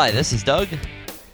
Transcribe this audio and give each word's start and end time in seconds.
Hi, 0.00 0.10
this 0.10 0.32
is 0.32 0.42
Doug, 0.42 0.68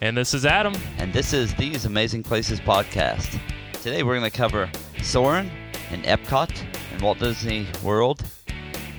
And 0.01 0.17
this 0.17 0.35
is 0.35 0.45
Adam. 0.45 0.75
and 0.99 1.13
this 1.13 1.33
is 1.33 1.55
These 1.55 1.85
Amazing 1.85 2.25
Places 2.25 2.59
podcast. 2.59 3.39
Today 3.75 4.03
we're 4.03 4.19
going 4.19 4.29
to 4.29 4.37
cover 4.37 4.69
Soarin' 5.05 5.53
and 5.93 6.03
Epcot 6.03 6.51
and 6.91 7.01
Walt 7.01 7.21
Disney 7.21 7.69
World 7.85 8.25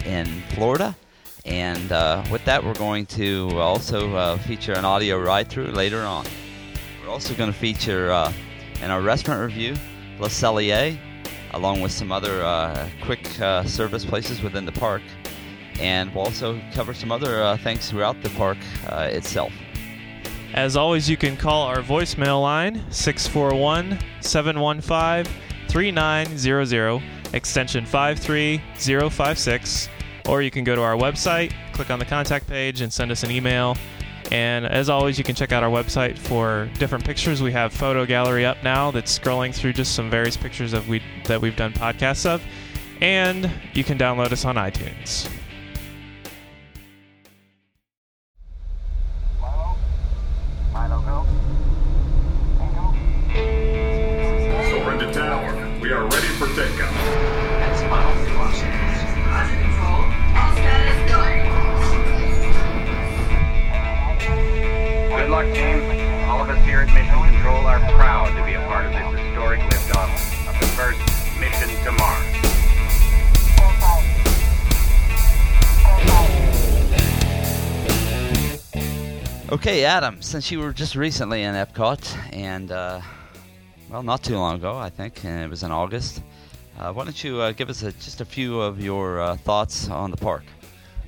in 0.06 0.26
Florida. 0.52 0.96
And 1.44 1.92
uh, 1.92 2.24
with 2.32 2.46
that, 2.46 2.64
we're 2.64 2.76
going 2.76 3.08
to 3.08 3.50
also 3.60 4.16
uh, 4.16 4.38
feature 4.38 4.72
an 4.72 4.86
audio 4.86 5.20
ride 5.20 5.50
through 5.50 5.72
later 5.72 6.02
on. 6.02 6.26
We're 7.04 7.12
also 7.12 7.34
going 7.34 7.52
to 7.52 7.60
feature 7.60 8.10
uh, 8.10 8.32
in 8.82 8.90
our 8.90 9.02
restaurant 9.02 9.42
review 9.42 9.76
Le 10.18 10.30
Cellier, 10.30 10.98
along 11.52 11.82
with 11.82 11.92
some 11.92 12.14
other 12.14 12.42
uh, 12.42 12.88
quick 13.02 13.42
uh, 13.42 13.66
service 13.66 14.06
places 14.06 14.42
within 14.42 14.64
the 14.64 14.72
park. 14.72 15.02
And 15.80 16.14
we'll 16.14 16.26
also 16.26 16.60
cover 16.74 16.94
some 16.94 17.12
other 17.12 17.42
uh, 17.42 17.58
things 17.58 17.90
throughout 17.90 18.22
the 18.24 18.30
park 18.32 18.58
uh, 18.88 19.10
itself. 19.12 19.54
As 20.54 20.76
always, 20.76 21.10
you 21.10 21.18
can 21.18 21.38
call 21.38 21.64
our 21.64 21.82
voicemail 21.82 22.42
line 22.42 22.84
641 22.90 24.00
715 24.22 25.32
3900, 25.70 27.04
extension 27.34 27.86
53056, 27.86 29.90
or 30.28 30.42
you 30.42 30.50
can 30.50 30.64
go 30.64 30.76
to 30.76 30.82
our 30.82 30.96
website, 30.96 31.54
click 31.74 31.92
on 31.92 32.00
the 32.00 32.06
contact 32.06 32.48
page, 32.48 32.82
and 32.82 32.92
send 32.92 33.12
us 33.12 33.24
an 33.24 33.32
email. 33.32 33.78
And 34.32 34.66
as 34.66 34.90
always, 34.90 35.18
you 35.18 35.24
can 35.24 35.36
check 35.36 35.52
out 35.52 35.64
our 35.64 35.70
website 35.70 36.18
for 36.18 36.70
different 36.80 37.06
pictures. 37.06 37.42
We 37.42 37.52
have 37.54 37.72
photo 37.72 38.06
gallery 38.06 38.46
up 38.46 38.62
now 38.64 38.92
that's 38.92 39.18
scrolling 39.18 39.54
through 39.54 39.74
just 39.74 39.96
some 39.96 40.10
various 40.10 40.36
pictures 40.36 40.74
of 40.74 40.90
we 40.90 41.02
that 41.26 41.40
we've 41.40 41.56
done 41.56 41.74
podcasts 41.74 42.26
of, 42.26 42.44
and 43.02 43.50
you 43.74 43.84
can 43.84 43.98
download 43.98 44.32
us 44.32 44.44
on 44.44 44.56
iTunes. 44.56 45.30
Okay, 79.78 79.86
Adam, 79.86 80.24
since 80.24 80.50
you 80.50 80.60
were 80.60 80.74
just 80.74 80.96
recently 80.96 81.44
in 81.44 81.54
Epcot, 81.54 82.18
and, 82.34 82.72
uh, 82.72 83.00
well, 83.92 84.02
not 84.02 84.24
too 84.24 84.36
long 84.36 84.56
ago, 84.56 84.76
I 84.76 84.90
think, 84.90 85.24
and 85.24 85.44
it 85.44 85.52
was 85.52 85.62
in 85.62 85.70
August, 85.70 86.24
uh, 86.80 86.92
why 86.92 87.04
don't 87.04 87.24
you 87.24 87.40
uh, 87.40 87.52
give 87.52 87.70
us 87.70 87.84
a, 87.84 87.92
just 87.92 88.20
a 88.20 88.26
few 88.26 88.60
of 88.60 88.82
your 88.82 89.22
uh, 89.22 89.36
thoughts 89.36 89.88
on 89.88 90.10
the 90.10 90.18
park? 90.18 90.46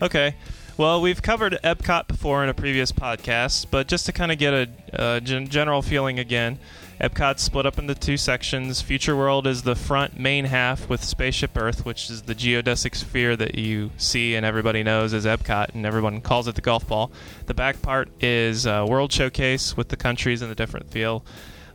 Okay. 0.04 0.36
Well, 0.78 1.02
we've 1.02 1.20
covered 1.20 1.58
Epcot 1.64 2.08
before 2.08 2.44
in 2.44 2.50
a 2.50 2.54
previous 2.54 2.92
podcast, 2.92 3.66
but 3.72 3.88
just 3.88 4.06
to 4.06 4.12
kind 4.12 4.32
of 4.32 4.38
get 4.38 4.54
a 4.54 4.70
uh, 4.94 5.20
gen- 5.20 5.48
general 5.48 5.82
feeling 5.82 6.20
again, 6.20 6.60
Epcot's 7.02 7.42
split 7.42 7.66
up 7.66 7.80
into 7.80 7.96
two 7.96 8.18
sections. 8.18 8.82
Future 8.82 9.16
World 9.16 9.48
is 9.48 9.64
the 9.64 9.76
front 9.76 10.20
main 10.20 10.46
half 10.46 10.90
with 10.90 11.02
Spaceship 11.02 11.58
Earth, 11.58 11.86
which 11.86 12.10
is 12.10 12.24
the 12.24 12.36
geodesic 12.36 12.94
sphere 12.94 13.38
that 13.38 13.56
you 13.56 13.92
see 13.96 14.36
and 14.36 14.46
everybody 14.46 14.84
knows 14.84 15.14
as 15.14 15.26
Epcot, 15.26 15.76
and 15.76 15.86
everyone 15.86 16.20
calls 16.20 16.50
it 16.50 16.56
the 16.56 16.62
golf 16.62 16.86
ball. 16.88 17.12
The 17.46 17.54
back 17.54 17.82
part 17.82 18.10
is 18.22 18.68
uh, 18.68 18.86
World 18.88 19.14
Showcase 19.14 19.78
with 19.78 19.88
the 19.88 19.96
countries 19.96 20.42
and 20.42 20.52
the 20.52 20.56
different 20.56 20.92
feel, 20.92 21.26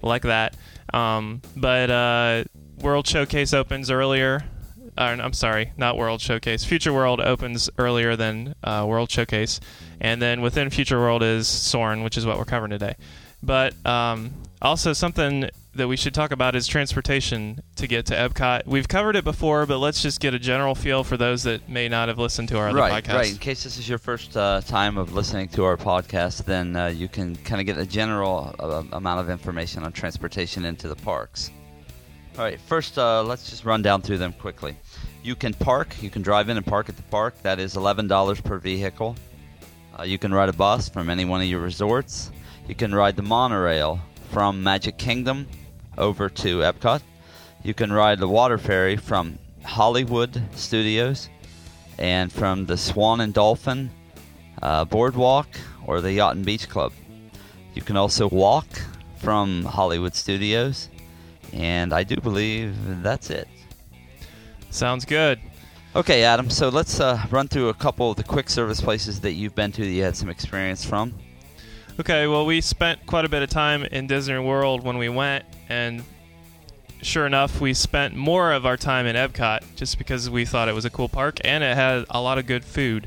like 0.03 0.23
that. 0.23 0.57
Um, 0.93 1.41
but 1.56 1.91
uh, 1.91 2.45
World 2.81 3.06
Showcase 3.06 3.55
opens 3.55 3.91
earlier 3.91 4.45
uh, 4.97 5.17
I'm 5.21 5.33
sorry, 5.33 5.73
not 5.77 5.97
World 5.97 6.21
Showcase. 6.21 6.65
Future 6.65 6.93
World 6.93 7.21
opens 7.21 7.69
earlier 7.79 8.15
than 8.15 8.55
uh, 8.62 8.85
World 8.87 9.11
Showcase, 9.11 9.59
and 10.01 10.23
then 10.23 10.41
within 10.41 10.71
Future 10.71 10.99
World 11.01 11.23
is 11.23 11.49
Soarin', 11.49 12.05
which 12.05 12.17
is 12.17 12.25
what 12.25 12.39
we're 12.39 12.45
covering 12.45 12.71
today. 12.71 12.95
But 13.44 13.75
um, 13.87 14.32
also 14.62 14.93
something 14.93 15.50
that 15.75 15.88
we 15.88 15.97
should 15.97 16.15
talk 16.15 16.31
about 16.31 16.55
is 16.55 16.66
transportation 16.66 17.60
to 17.77 17.87
get 17.87 18.06
to 18.06 18.15
Epcot. 18.15 18.66
We've 18.66 18.87
covered 18.87 19.16
it 19.16 19.25
before, 19.25 19.66
but 19.66 19.78
let's 19.78 20.00
just 20.03 20.21
get 20.21 20.32
a 20.34 20.38
general 20.38 20.75
feel 20.75 21.03
for 21.05 21.16
those 21.16 21.43
that 21.43 21.69
may 21.69 21.88
not 21.88 22.09
have 22.09 22.19
listened 22.19 22.49
to 22.50 22.59
our 22.59 22.69
other 22.69 22.78
right, 22.78 23.05
podcasts. 23.05 23.15
right. 23.15 23.31
In 23.32 23.38
case 23.38 23.65
this 23.65 23.77
is 23.77 23.88
your 23.88 23.99
first 23.99 24.37
uh, 24.37 24.60
time 24.60 24.97
of 24.97 25.15
listening 25.15 25.49
to 25.49 25.65
our 25.65 25.77
podcast, 25.77 26.44
then 26.44 26.77
uh, 26.77 26.87
you 26.87 27.09
can 27.09 27.34
kind 27.37 27.60
of 27.60 27.66
get 27.66 27.77
a 27.77 27.87
general 27.87 28.55
uh, 28.59 28.84
amount 28.93 29.21
of 29.21 29.31
information 29.31 29.82
on 29.82 29.93
transportation 29.93 30.65
into 30.65 30.88
the 30.88 30.97
parks. 30.97 31.50
All 32.38 32.44
right, 32.44 32.61
first, 32.61 32.99
uh, 32.99 33.22
let's 33.22 33.50
just 33.50 33.65
run 33.65 33.82
down 33.82 34.03
through 34.03 34.19
them 34.19 34.32
quickly. 34.32 34.76
You 35.22 35.34
can 35.37 35.55
park, 35.55 35.94
you 36.03 36.11
can 36.11 36.22
drive 36.22 36.49
in 36.49 36.56
and 36.56 36.66
park 36.66 36.88
at 36.88 36.97
the 36.97 37.03
park. 37.05 37.34
That 37.43 37.59
is 37.59 37.75
$11 37.75 38.44
per 38.44 38.59
vehicle. 38.59 39.16
Uh, 39.99 40.03
you 40.03 40.19
can 40.19 40.34
ride 40.34 40.49
a 40.49 40.53
bus 40.53 40.88
from 40.88 41.11
any 41.11 41.25
one 41.25 41.41
of 41.41 41.47
your 41.47 41.61
resorts. 41.61 42.31
You 42.66 42.75
can 42.75 42.94
ride 42.94 43.16
the 43.16 43.22
monorail 43.22 44.00
from 44.30 44.62
Magic 44.62 44.97
Kingdom 44.97 45.47
over 45.98 46.30
to 46.30 46.60
Epcot. 46.60 47.02
You 47.62 47.75
can 47.75 47.92
ride 47.92 48.19
the 48.19 48.28
water 48.28 48.56
ferry 48.56 48.97
from 48.97 49.38
Hollywood 49.62 50.42
Studios 50.54 51.28
and 51.98 52.32
from 52.32 52.64
the 52.64 52.78
Swan 52.78 53.20
and 53.20 53.34
Dolphin 53.34 53.91
uh, 54.62 54.86
Boardwalk 54.86 55.48
or 55.86 56.00
the 56.00 56.12
Yacht 56.12 56.36
and 56.36 56.44
Beach 56.47 56.69
Club. 56.69 56.92
You 57.75 57.82
can 57.82 57.98
also 57.98 58.28
walk 58.28 58.66
from 59.19 59.64
Hollywood 59.64 60.14
Studios, 60.14 60.88
and 61.52 61.92
I 61.92 62.02
do 62.02 62.16
believe 62.16 63.02
that's 63.02 63.28
it. 63.28 63.46
Sounds 64.70 65.04
good. 65.04 65.38
Okay, 65.94 66.25
Adam, 66.25 66.48
so 66.48 66.70
let's 66.70 66.98
uh, 66.98 67.25
run 67.31 67.46
through 67.46 67.69
a 67.69 67.75
couple 67.75 68.10
of 68.10 68.16
the 68.16 68.25
quick 68.25 68.48
service 68.48 68.81
places 68.81 69.20
that 69.20 69.32
you've 69.32 69.54
been 69.54 69.70
to 69.72 69.82
that 69.82 69.91
you 69.91 70.02
had 70.02 70.16
some 70.16 70.31
experience 70.31 70.84
from. 70.84 71.14
Okay, 72.00 72.27
well, 72.27 72.44
we 72.44 72.60
spent 72.60 73.06
quite 73.06 73.25
a 73.25 73.28
bit 73.28 73.44
of 73.44 73.50
time 73.50 73.84
in 73.84 74.09
Disney 74.09 74.37
World 74.37 74.82
when 74.82 74.99
we 74.99 75.09
went, 75.09 75.44
and 75.69 76.03
sure 77.03 77.25
enough, 77.25 77.60
we 77.60 77.72
spent 77.72 78.16
more 78.16 78.53
of 78.53 78.66
our 78.66 78.77
time 78.77 79.06
in 79.06 79.15
Epcot 79.15 79.62
just 79.77 79.97
because 79.97 80.28
we 80.28 80.44
thought 80.44 80.69
it 80.69 80.75
was 80.75 80.84
a 80.84 80.91
cool 80.91 81.09
park 81.09 81.38
and 81.44 81.62
it 81.62 81.77
had 81.77 82.05
a 82.10 82.21
lot 82.21 82.37
of 82.37 82.47
good 82.47 82.65
food. 82.65 83.06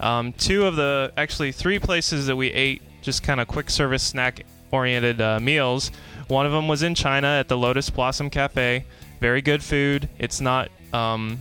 Um, 0.00 0.32
two 0.32 0.64
of 0.64 0.76
the, 0.76 1.12
actually, 1.18 1.52
three 1.52 1.78
places 1.78 2.26
that 2.26 2.36
we 2.36 2.48
ate 2.52 2.80
just 3.02 3.22
kind 3.22 3.38
of 3.38 3.48
quick 3.48 3.68
service 3.68 4.02
snack 4.02 4.46
oriented 4.70 5.20
uh, 5.20 5.38
meals. 5.38 5.90
One 6.28 6.46
of 6.46 6.52
them 6.52 6.68
was 6.68 6.82
in 6.82 6.94
China 6.94 7.26
at 7.26 7.48
the 7.48 7.58
Lotus 7.58 7.90
Blossom 7.90 8.30
Cafe. 8.30 8.86
Very 9.20 9.42
good 9.42 9.62
food. 9.62 10.08
It's 10.18 10.40
not. 10.40 10.70
Um, 10.94 11.40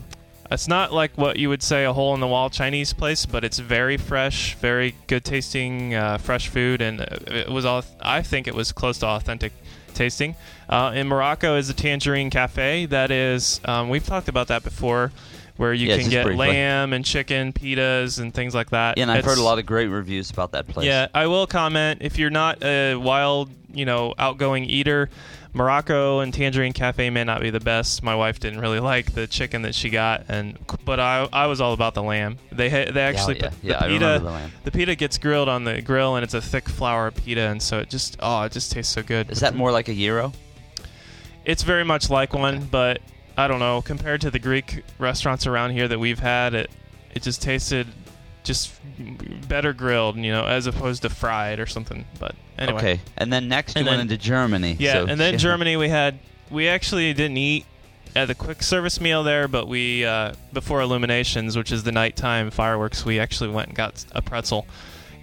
it's 0.51 0.67
not 0.67 0.93
like 0.93 1.17
what 1.17 1.37
you 1.37 1.49
would 1.49 1.63
say 1.63 1.85
a 1.85 1.93
hole 1.93 2.13
in 2.13 2.19
the 2.19 2.27
wall 2.27 2.49
Chinese 2.49 2.93
place, 2.93 3.25
but 3.25 3.43
it's 3.43 3.59
very 3.59 3.97
fresh, 3.97 4.55
very 4.55 4.95
good 5.07 5.23
tasting, 5.23 5.93
uh, 5.95 6.17
fresh 6.17 6.47
food, 6.49 6.81
and 6.81 7.01
uh, 7.01 7.05
it 7.27 7.49
was 7.49 7.65
all. 7.65 7.83
I 8.01 8.21
think 8.21 8.47
it 8.47 8.55
was 8.55 8.71
close 8.71 8.99
to 8.99 9.07
authentic 9.07 9.53
tasting. 9.93 10.35
Uh, 10.69 10.91
in 10.95 11.07
Morocco 11.07 11.55
is 11.57 11.67
the 11.67 11.73
Tangerine 11.73 12.29
Cafe. 12.29 12.85
That 12.87 13.11
is, 13.11 13.61
um, 13.65 13.89
we've 13.89 14.05
talked 14.05 14.27
about 14.27 14.47
that 14.49 14.63
before, 14.63 15.11
where 15.57 15.73
you 15.73 15.87
Yeah, 15.87 15.97
can 15.97 16.09
get 16.09 16.35
lamb 16.35 16.91
and 16.91 17.05
chicken 17.05 17.53
pitas 17.53 18.19
and 18.19 18.33
things 18.33 18.53
like 18.53 18.71
that. 18.71 18.97
And 18.99 19.09
I've 19.09 19.23
heard 19.23 19.37
a 19.37 19.43
lot 19.43 19.57
of 19.59 19.65
great 19.65 19.87
reviews 19.87 20.31
about 20.31 20.51
that 20.51 20.67
place. 20.67 20.85
yeah, 20.87 21.07
I 21.13 21.27
will 21.27 21.47
comment 21.47 21.99
if 22.01 22.17
you're 22.17 22.29
not 22.29 22.63
a 22.63 22.95
wild, 22.95 23.51
you 23.73 23.85
know, 23.85 24.13
outgoing 24.17 24.65
eater, 24.65 25.09
Morocco 25.55 26.19
and 26.19 26.33
Tangerine 26.33 26.73
Cafe 26.73 27.09
may 27.09 27.23
not 27.23 27.39
be 27.39 27.49
the 27.49 27.61
best. 27.61 28.03
My 28.03 28.13
wife 28.13 28.41
didn't 28.41 28.59
really 28.59 28.81
like 28.81 29.13
the 29.13 29.25
chicken 29.25 29.61
that 29.61 29.73
she 29.73 29.89
got, 29.89 30.25
and 30.27 30.59
but 30.83 30.99
I 30.99 31.29
I 31.31 31.47
was 31.47 31.61
all 31.61 31.71
about 31.71 31.93
the 31.93 32.03
lamb. 32.03 32.37
They 32.51 32.67
they 32.67 33.01
actually 33.01 33.37
yeah, 33.37 33.49
put 33.49 33.63
yeah, 33.63 33.79
the 33.79 33.85
I 33.85 33.87
pita 33.87 34.19
the 34.21 34.51
the 34.65 34.71
pita 34.71 34.95
gets 34.95 35.17
grilled 35.17 35.47
on 35.47 35.63
the 35.63 35.81
grill, 35.81 36.17
and 36.17 36.25
it's 36.25 36.33
a 36.33 36.41
thick 36.41 36.67
flour 36.67 37.09
pita, 37.09 37.39
and 37.39 37.63
so 37.63 37.79
it 37.79 37.89
just 37.89 38.17
oh 38.19 38.41
it 38.43 38.51
just 38.51 38.73
tastes 38.73 38.93
so 38.93 39.01
good. 39.01 39.31
Is 39.31 39.39
that 39.39 39.55
more 39.55 39.71
like 39.71 39.87
a 39.87 39.93
gyro? 39.93 40.33
It's 41.45 41.63
very 41.63 41.85
much 41.85 42.09
like 42.09 42.33
one, 42.33 42.65
but 42.65 43.01
I 43.37 43.47
don't 43.47 43.59
know. 43.59 43.81
Compared 43.81 44.19
to 44.21 44.31
the 44.31 44.39
Greek 44.39 44.83
restaurants 44.99 45.47
around 45.47 45.71
here 45.71 45.87
that 45.87 45.99
we've 45.99 46.19
had, 46.19 46.53
it 46.53 46.69
it 47.13 47.23
just 47.23 47.41
tasted 47.41 47.87
just 48.45 48.71
better 49.49 49.73
grilled, 49.73 50.15
you 50.15 50.31
know, 50.31 50.45
as 50.45 50.67
opposed 50.67 51.01
to 51.01 51.09
fried 51.09 51.59
or 51.59 51.65
something. 51.65 52.05
But 52.19 52.35
anyway, 52.57 52.77
Okay, 52.77 52.99
and 53.17 53.33
then 53.33 53.47
next 53.49 53.75
you 53.75 53.79
And 53.79 53.87
went 53.87 53.97
then- 53.97 54.11
into 54.11 54.17
Germany. 54.17 54.77
yeah. 54.79 54.93
so- 54.93 55.05
and 55.07 55.19
then 55.19 55.37
Germany, 55.37 55.75
we 55.75 55.89
had 55.89 56.19
we 56.49 56.67
actually 56.69 57.11
didn't 57.13 57.37
eat 57.37 57.65
at 58.15 58.27
the 58.29 58.35
quick 58.35 58.63
service 58.63 59.01
meal 59.01 59.23
there, 59.23 59.47
but 59.49 59.67
we 59.67 60.05
uh, 60.05 60.33
before 60.53 60.79
Illuminations, 60.81 61.57
which 61.57 61.71
is 61.71 61.83
the 61.83 61.91
nighttime 61.91 62.49
fireworks, 62.51 63.03
we 63.03 63.19
actually 63.19 63.49
went 63.49 63.67
and 63.69 63.75
got 63.75 64.05
a 64.13 64.21
pretzel. 64.21 64.65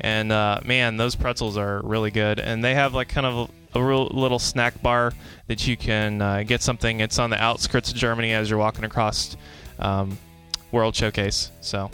And 0.00 0.32
uh, 0.32 0.58
man, 0.64 0.96
those 0.96 1.14
pretzels 1.14 1.56
are 1.56 1.80
really 1.84 2.10
good. 2.10 2.40
And 2.40 2.62
they 2.64 2.74
have 2.74 2.92
like 2.92 3.08
kind 3.08 3.24
of 3.26 3.50
a 3.74 3.82
real 3.82 4.06
little 4.08 4.40
snack 4.40 4.82
bar 4.82 5.12
that 5.46 5.66
you 5.66 5.76
can 5.76 6.20
uh, 6.20 6.42
get 6.42 6.60
something. 6.60 7.00
It's 7.00 7.18
on 7.20 7.30
the 7.30 7.40
outskirts 7.40 7.90
of 7.92 7.96
Germany 7.96 8.32
as 8.32 8.50
you're 8.50 8.58
walking 8.58 8.84
across 8.84 9.36
um, 9.78 10.18
World 10.72 10.96
Showcase. 10.96 11.50
So 11.60 11.88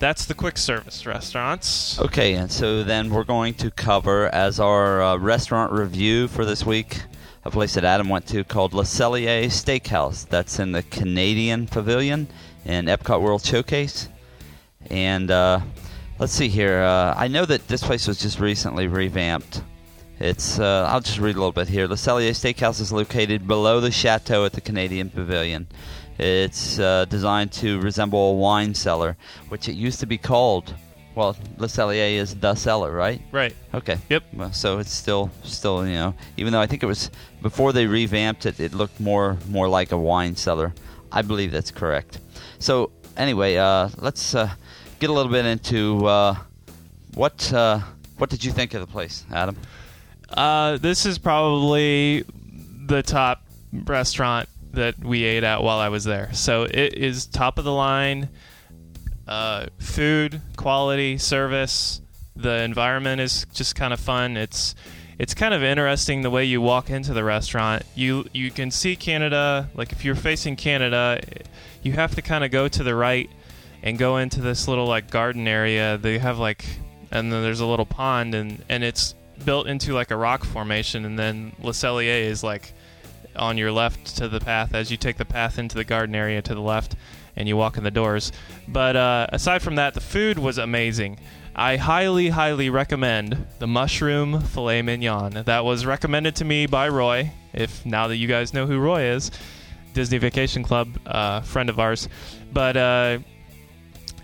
that's 0.00 0.24
the 0.24 0.34
quick 0.34 0.58
service 0.58 1.06
restaurants. 1.06 2.00
Okay, 2.00 2.34
and 2.34 2.50
so 2.50 2.82
then 2.82 3.10
we're 3.10 3.22
going 3.22 3.54
to 3.54 3.70
cover 3.70 4.28
as 4.34 4.58
our 4.58 5.00
uh, 5.00 5.16
restaurant 5.18 5.72
review 5.72 6.26
for 6.26 6.44
this 6.44 6.66
week 6.66 7.02
a 7.44 7.50
place 7.50 7.74
that 7.74 7.84
Adam 7.84 8.08
went 8.08 8.26
to 8.26 8.44
called 8.44 8.74
Le 8.74 8.84
Cellier 8.84 9.44
Steakhouse. 9.46 10.28
That's 10.28 10.58
in 10.58 10.72
the 10.72 10.82
Canadian 10.84 11.66
Pavilion 11.66 12.28
in 12.64 12.86
Epcot 12.86 13.20
World 13.20 13.44
Showcase. 13.44 14.08
And 14.90 15.30
uh, 15.30 15.60
let's 16.18 16.32
see 16.32 16.48
here. 16.48 16.82
Uh, 16.82 17.14
I 17.16 17.28
know 17.28 17.44
that 17.44 17.66
this 17.68 17.82
place 17.82 18.06
was 18.06 18.18
just 18.18 18.40
recently 18.40 18.88
revamped. 18.88 19.62
It's 20.18 20.58
uh, 20.58 20.86
I'll 20.90 21.00
just 21.00 21.18
read 21.18 21.36
a 21.36 21.38
little 21.38 21.52
bit 21.52 21.68
here. 21.68 21.86
Le 21.86 21.96
Cellier 21.96 22.32
Steakhouse 22.32 22.80
is 22.80 22.92
located 22.92 23.46
below 23.46 23.80
the 23.80 23.90
chateau 23.90 24.44
at 24.44 24.52
the 24.52 24.60
Canadian 24.60 25.08
Pavilion. 25.08 25.66
It's 26.20 26.78
uh, 26.78 27.06
designed 27.06 27.50
to 27.52 27.80
resemble 27.80 28.32
a 28.32 28.34
wine 28.34 28.74
cellar, 28.74 29.16
which 29.48 29.70
it 29.70 29.72
used 29.72 30.00
to 30.00 30.06
be 30.06 30.18
called. 30.18 30.74
Well, 31.14 31.34
Le 31.56 31.66
Cellier 31.66 32.20
is 32.20 32.34
the 32.34 32.54
cellar, 32.54 32.92
right? 32.92 33.22
Right. 33.32 33.56
Okay. 33.72 33.96
Yep. 34.10 34.24
Well, 34.34 34.52
so 34.52 34.80
it's 34.80 34.92
still, 34.92 35.30
still, 35.44 35.86
you 35.86 35.94
know, 35.94 36.14
even 36.36 36.52
though 36.52 36.60
I 36.60 36.66
think 36.66 36.82
it 36.82 36.86
was 36.86 37.10
before 37.40 37.72
they 37.72 37.86
revamped 37.86 38.44
it, 38.44 38.60
it 38.60 38.74
looked 38.74 39.00
more, 39.00 39.38
more 39.48 39.66
like 39.66 39.92
a 39.92 39.96
wine 39.96 40.36
cellar. 40.36 40.74
I 41.10 41.22
believe 41.22 41.52
that's 41.52 41.70
correct. 41.70 42.20
So 42.58 42.92
anyway, 43.16 43.56
uh, 43.56 43.88
let's 43.96 44.34
uh, 44.34 44.50
get 44.98 45.08
a 45.08 45.14
little 45.14 45.32
bit 45.32 45.46
into 45.46 46.04
uh, 46.06 46.36
what, 47.14 47.50
uh, 47.50 47.80
what 48.18 48.28
did 48.28 48.44
you 48.44 48.52
think 48.52 48.74
of 48.74 48.82
the 48.82 48.86
place, 48.86 49.24
Adam? 49.32 49.56
Uh, 50.28 50.76
this 50.76 51.06
is 51.06 51.18
probably 51.18 52.26
the 52.86 53.02
top 53.02 53.42
restaurant 53.72 54.50
that 54.72 54.98
we 54.98 55.24
ate 55.24 55.44
at 55.44 55.62
while 55.62 55.78
I 55.78 55.88
was 55.88 56.04
there. 56.04 56.32
So 56.32 56.62
it 56.62 56.94
is 56.94 57.26
top 57.26 57.58
of 57.58 57.64
the 57.64 57.72
line. 57.72 58.28
Uh, 59.26 59.66
food, 59.78 60.40
quality, 60.56 61.18
service. 61.18 62.00
The 62.36 62.62
environment 62.62 63.20
is 63.20 63.46
just 63.52 63.74
kind 63.74 63.92
of 63.92 64.00
fun. 64.00 64.36
It's 64.36 64.74
it's 65.18 65.34
kind 65.34 65.52
of 65.52 65.62
interesting 65.62 66.22
the 66.22 66.30
way 66.30 66.46
you 66.46 66.62
walk 66.62 66.88
into 66.88 67.12
the 67.12 67.22
restaurant. 67.22 67.82
You 67.94 68.24
you 68.32 68.50
can 68.50 68.70
see 68.70 68.96
Canada. 68.96 69.68
Like 69.74 69.92
if 69.92 70.04
you're 70.04 70.14
facing 70.14 70.56
Canada, 70.56 71.20
you 71.82 71.92
have 71.92 72.14
to 72.14 72.22
kind 72.22 72.42
of 72.42 72.50
go 72.50 72.68
to 72.68 72.82
the 72.82 72.94
right 72.94 73.30
and 73.82 73.98
go 73.98 74.16
into 74.16 74.40
this 74.40 74.66
little 74.66 74.86
like 74.86 75.10
garden 75.10 75.46
area. 75.46 75.98
They 75.98 76.18
have 76.18 76.38
like, 76.38 76.64
and 77.10 77.32
then 77.32 77.42
there's 77.42 77.60
a 77.60 77.66
little 77.66 77.86
pond, 77.86 78.34
and 78.34 78.64
and 78.68 78.82
it's 78.82 79.14
built 79.44 79.66
into 79.66 79.92
like 79.92 80.10
a 80.10 80.16
rock 80.16 80.44
formation, 80.44 81.04
and 81.04 81.18
then 81.18 81.52
Le 81.60 81.72
Cellier 81.72 82.22
is 82.24 82.42
like 82.42 82.72
on 83.36 83.58
your 83.58 83.72
left 83.72 84.16
to 84.16 84.28
the 84.28 84.40
path 84.40 84.74
as 84.74 84.90
you 84.90 84.96
take 84.96 85.16
the 85.16 85.24
path 85.24 85.58
into 85.58 85.76
the 85.76 85.84
garden 85.84 86.14
area 86.14 86.42
to 86.42 86.54
the 86.54 86.60
left 86.60 86.96
and 87.36 87.48
you 87.48 87.56
walk 87.56 87.76
in 87.76 87.84
the 87.84 87.90
doors. 87.90 88.32
But 88.68 88.96
uh, 88.96 89.26
aside 89.30 89.62
from 89.62 89.76
that, 89.76 89.94
the 89.94 90.00
food 90.00 90.38
was 90.38 90.58
amazing. 90.58 91.18
I 91.54 91.76
highly, 91.76 92.28
highly 92.28 92.70
recommend 92.70 93.46
the 93.58 93.66
mushroom 93.66 94.40
filet 94.40 94.82
mignon. 94.82 95.44
That 95.44 95.64
was 95.64 95.84
recommended 95.84 96.36
to 96.36 96.44
me 96.44 96.66
by 96.66 96.88
Roy. 96.88 97.32
If 97.52 97.84
now 97.84 98.08
that 98.08 98.16
you 98.16 98.28
guys 98.28 98.54
know 98.54 98.66
who 98.66 98.78
Roy 98.78 99.02
is, 99.04 99.30
Disney 99.92 100.18
Vacation 100.18 100.62
Club 100.62 100.88
uh, 101.06 101.40
friend 101.40 101.68
of 101.68 101.80
ours, 101.80 102.08
but 102.52 102.76
uh, 102.76 103.18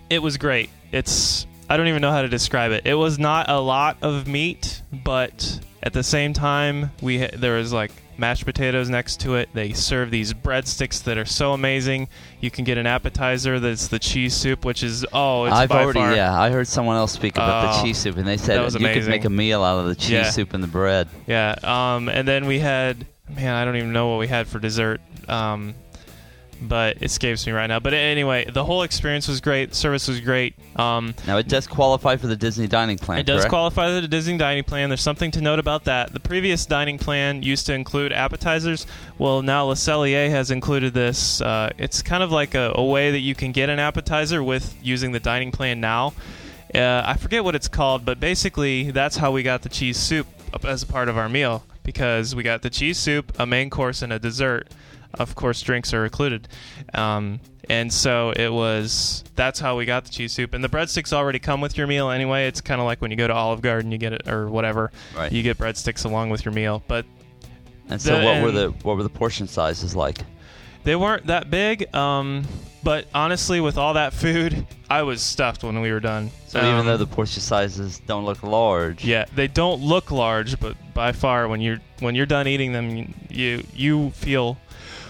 it 0.08 0.20
was 0.20 0.36
great. 0.36 0.70
It's 0.92 1.46
I 1.68 1.76
don't 1.76 1.88
even 1.88 2.00
know 2.00 2.12
how 2.12 2.22
to 2.22 2.28
describe 2.28 2.70
it. 2.70 2.86
It 2.86 2.94
was 2.94 3.18
not 3.18 3.50
a 3.50 3.58
lot 3.58 3.96
of 4.02 4.28
meat, 4.28 4.82
but 4.92 5.60
at 5.82 5.92
the 5.92 6.04
same 6.04 6.32
time, 6.32 6.90
we 7.02 7.18
there 7.18 7.56
was 7.56 7.72
like 7.72 7.90
mashed 8.18 8.44
potatoes 8.44 8.88
next 8.88 9.20
to 9.20 9.34
it. 9.36 9.48
They 9.52 9.72
serve 9.72 10.10
these 10.10 10.32
breadsticks 10.32 11.02
that 11.04 11.18
are 11.18 11.24
so 11.24 11.52
amazing. 11.52 12.08
You 12.40 12.50
can 12.50 12.64
get 12.64 12.78
an 12.78 12.86
appetizer 12.86 13.60
that's 13.60 13.88
the 13.88 13.98
cheese 13.98 14.34
soup, 14.34 14.64
which 14.64 14.82
is 14.82 15.04
oh, 15.12 15.44
it's 15.44 15.54
I've 15.54 15.68
by 15.68 15.82
already, 15.82 16.00
far. 16.00 16.14
yeah, 16.14 16.38
I 16.38 16.50
heard 16.50 16.66
someone 16.68 16.96
else 16.96 17.12
speak 17.12 17.36
about 17.36 17.62
the 17.74 17.80
Oh, 17.80 17.82
cheese 17.84 17.98
soup, 17.98 18.16
and 18.16 18.26
they 18.26 18.36
said 18.36 18.72
you 18.72 18.78
could 18.88 19.06
make 19.08 19.24
a 19.24 19.30
meal 19.30 19.62
out 19.62 19.78
of 19.80 19.86
the 19.86 19.94
cheese 19.94 20.10
Yeah. 20.10 20.30
soup 20.30 20.54
and 20.54 20.62
the 20.62 20.68
bread. 20.68 21.08
Yeah. 21.26 21.54
Um, 21.62 22.08
and 22.08 22.26
then 22.26 22.46
we 22.46 22.58
had, 22.58 23.06
man, 23.34 23.54
I 23.54 23.64
don't 23.64 23.76
even 23.76 23.92
know 23.92 24.08
what 24.08 24.18
we 24.18 24.28
had 24.28 24.46
for 24.46 24.58
dessert. 24.58 25.00
Um, 25.28 25.74
but 26.60 26.96
it 26.96 27.02
escapes 27.04 27.46
me 27.46 27.52
right 27.52 27.66
now. 27.66 27.80
But 27.80 27.94
anyway, 27.94 28.44
the 28.50 28.64
whole 28.64 28.82
experience 28.82 29.28
was 29.28 29.40
great. 29.40 29.74
Service 29.74 30.08
was 30.08 30.20
great. 30.20 30.54
Um, 30.76 31.14
Now 31.26 31.38
it 31.38 31.48
does 31.48 31.66
qualify 31.66 32.16
for 32.16 32.26
the 32.26 32.36
Disney 32.36 32.66
dining 32.66 32.98
plan. 32.98 33.18
it 33.18 33.26
does 33.26 33.42
correct? 33.42 33.50
qualify 33.50 33.88
for 33.88 34.00
the 34.00 34.08
Disney 34.08 34.36
dining 34.38 34.64
plan. 34.64 34.88
There's 34.88 35.00
something 35.00 35.30
to 35.32 35.40
note 35.40 35.58
about 35.58 35.84
that. 35.84 36.12
The 36.12 36.20
previous 36.20 36.66
dining 36.66 36.98
plan 36.98 37.42
used 37.42 37.66
to 37.66 37.74
include 37.74 38.12
appetizers. 38.12 38.86
Well, 39.18 39.42
now 39.42 39.66
Le 39.66 39.74
Cellier 39.74 40.30
has 40.30 40.50
included 40.50 40.94
this. 40.94 41.40
Uh, 41.40 41.70
it's 41.78 42.02
kind 42.02 42.22
of 42.22 42.30
like 42.32 42.54
a, 42.54 42.72
a 42.74 42.84
way 42.84 43.10
that 43.10 43.20
you 43.20 43.34
can 43.34 43.52
get 43.52 43.68
an 43.68 43.78
appetizer 43.78 44.42
with 44.42 44.74
using 44.82 45.12
the 45.12 45.20
dining 45.20 45.52
plan 45.52 45.80
now. 45.80 46.14
Uh, 46.74 47.02
I 47.06 47.16
forget 47.16 47.44
what 47.44 47.54
it's 47.54 47.68
called, 47.68 48.04
but 48.04 48.18
basically 48.20 48.90
that's 48.90 49.16
how 49.16 49.30
we 49.30 49.42
got 49.42 49.62
the 49.62 49.68
cheese 49.68 49.96
soup 49.96 50.26
as 50.64 50.82
a 50.82 50.86
part 50.86 51.08
of 51.08 51.16
our 51.16 51.28
meal 51.28 51.64
because 51.84 52.34
we 52.34 52.42
got 52.42 52.62
the 52.62 52.70
cheese 52.70 52.98
soup, 52.98 53.32
a 53.38 53.46
main 53.46 53.70
course, 53.70 54.02
and 54.02 54.12
a 54.12 54.18
dessert. 54.18 54.68
Of 55.18 55.34
course, 55.34 55.60
drinks 55.62 55.92
are 55.94 56.04
included. 56.04 56.48
Um, 56.94 57.40
and 57.68 57.92
so 57.92 58.30
it 58.36 58.52
was. 58.52 59.24
That's 59.34 59.58
how 59.58 59.76
we 59.76 59.84
got 59.86 60.04
the 60.04 60.10
cheese 60.10 60.32
soup. 60.32 60.54
And 60.54 60.62
the 60.62 60.68
breadsticks 60.68 61.12
already 61.12 61.38
come 61.38 61.60
with 61.60 61.76
your 61.76 61.86
meal 61.86 62.10
anyway. 62.10 62.46
It's 62.46 62.60
kind 62.60 62.80
of 62.80 62.84
like 62.86 63.00
when 63.00 63.10
you 63.10 63.16
go 63.16 63.26
to 63.26 63.34
Olive 63.34 63.60
Garden, 63.60 63.90
you 63.90 63.98
get 63.98 64.12
it 64.12 64.28
or 64.28 64.48
whatever. 64.48 64.92
Right. 65.16 65.32
You 65.32 65.42
get 65.42 65.58
breadsticks 65.58 66.04
along 66.04 66.30
with 66.30 66.44
your 66.44 66.52
meal. 66.54 66.82
But 66.86 67.06
And 67.88 68.00
so, 68.00 68.18
the- 68.18 68.24
what 68.24 68.42
were 68.42 68.52
the 68.52 68.68
what 68.82 68.96
were 68.96 69.02
the 69.02 69.08
portion 69.08 69.46
sizes 69.48 69.94
like? 69.96 70.18
they 70.84 70.94
weren't 70.94 71.26
that 71.26 71.50
big. 71.50 71.92
Um, 71.94 72.44
but 72.84 73.06
honestly, 73.12 73.60
with 73.60 73.76
all 73.76 73.94
that 73.94 74.12
food, 74.12 74.64
I 74.88 75.02
was 75.02 75.20
stuffed 75.20 75.64
when 75.64 75.80
we 75.80 75.90
were 75.90 75.98
done. 75.98 76.30
So 76.46 76.60
even 76.60 76.70
Um, 76.80 76.86
though 76.86 76.96
the 76.96 77.06
portion 77.08 77.42
sizes 77.42 77.98
don't 78.06 78.24
look 78.24 78.44
large, 78.44 79.04
Yeah, 79.04 79.24
they 79.34 79.48
don't 79.48 79.82
look 79.82 80.12
large, 80.12 80.60
but 80.60 80.76
by 80.94 81.10
far, 81.10 81.48
when 81.48 81.60
you're 81.60 81.80
when 81.98 82.14
you're 82.14 82.26
done 82.26 82.46
eating 82.46 82.70
them, 82.72 83.12
you 83.28 83.64
you 83.74 84.10
feel 84.12 84.56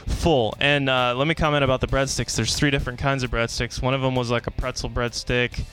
full. 0.06 0.54
And 0.60 0.88
uh, 0.88 1.14
let 1.16 1.26
me 1.26 1.34
comment 1.34 1.64
about 1.64 1.80
the 1.80 1.86
breadsticks. 1.86 2.36
There's 2.36 2.54
three 2.54 2.70
different 2.70 2.98
kinds 2.98 3.22
of 3.22 3.30
breadsticks. 3.30 3.82
One 3.82 3.94
of 3.94 4.00
them 4.00 4.14
was 4.14 4.30
like 4.30 4.46
a 4.46 4.50
pretzel 4.50 4.90
breadstick, 4.90 5.64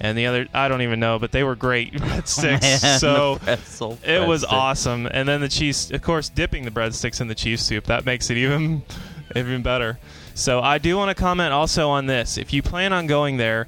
and 0.00 0.16
the 0.16 0.26
other 0.26 0.46
I 0.54 0.68
don't 0.68 0.82
even 0.82 1.00
know, 1.00 1.18
but 1.18 1.32
they 1.32 1.44
were 1.44 1.54
great 1.54 1.92
breadsticks. 1.94 2.82
Man, 2.82 2.98
so 2.98 3.38
pretzel 3.42 3.98
it 4.04 4.26
was 4.26 4.44
awesome. 4.44 5.06
And 5.06 5.28
then 5.28 5.40
the 5.40 5.48
cheese, 5.48 5.90
of 5.90 6.02
course, 6.02 6.28
dipping 6.28 6.64
the 6.64 6.70
breadsticks 6.70 7.20
in 7.20 7.28
the 7.28 7.34
cheese 7.34 7.60
soup 7.60 7.84
that 7.84 8.04
makes 8.04 8.30
it 8.30 8.36
even 8.36 8.82
even 9.36 9.62
better. 9.62 9.98
So 10.34 10.60
I 10.60 10.78
do 10.78 10.96
want 10.96 11.14
to 11.16 11.20
comment 11.20 11.52
also 11.52 11.90
on 11.90 12.06
this. 12.06 12.38
If 12.38 12.52
you 12.52 12.62
plan 12.62 12.92
on 12.92 13.06
going 13.06 13.36
there, 13.36 13.66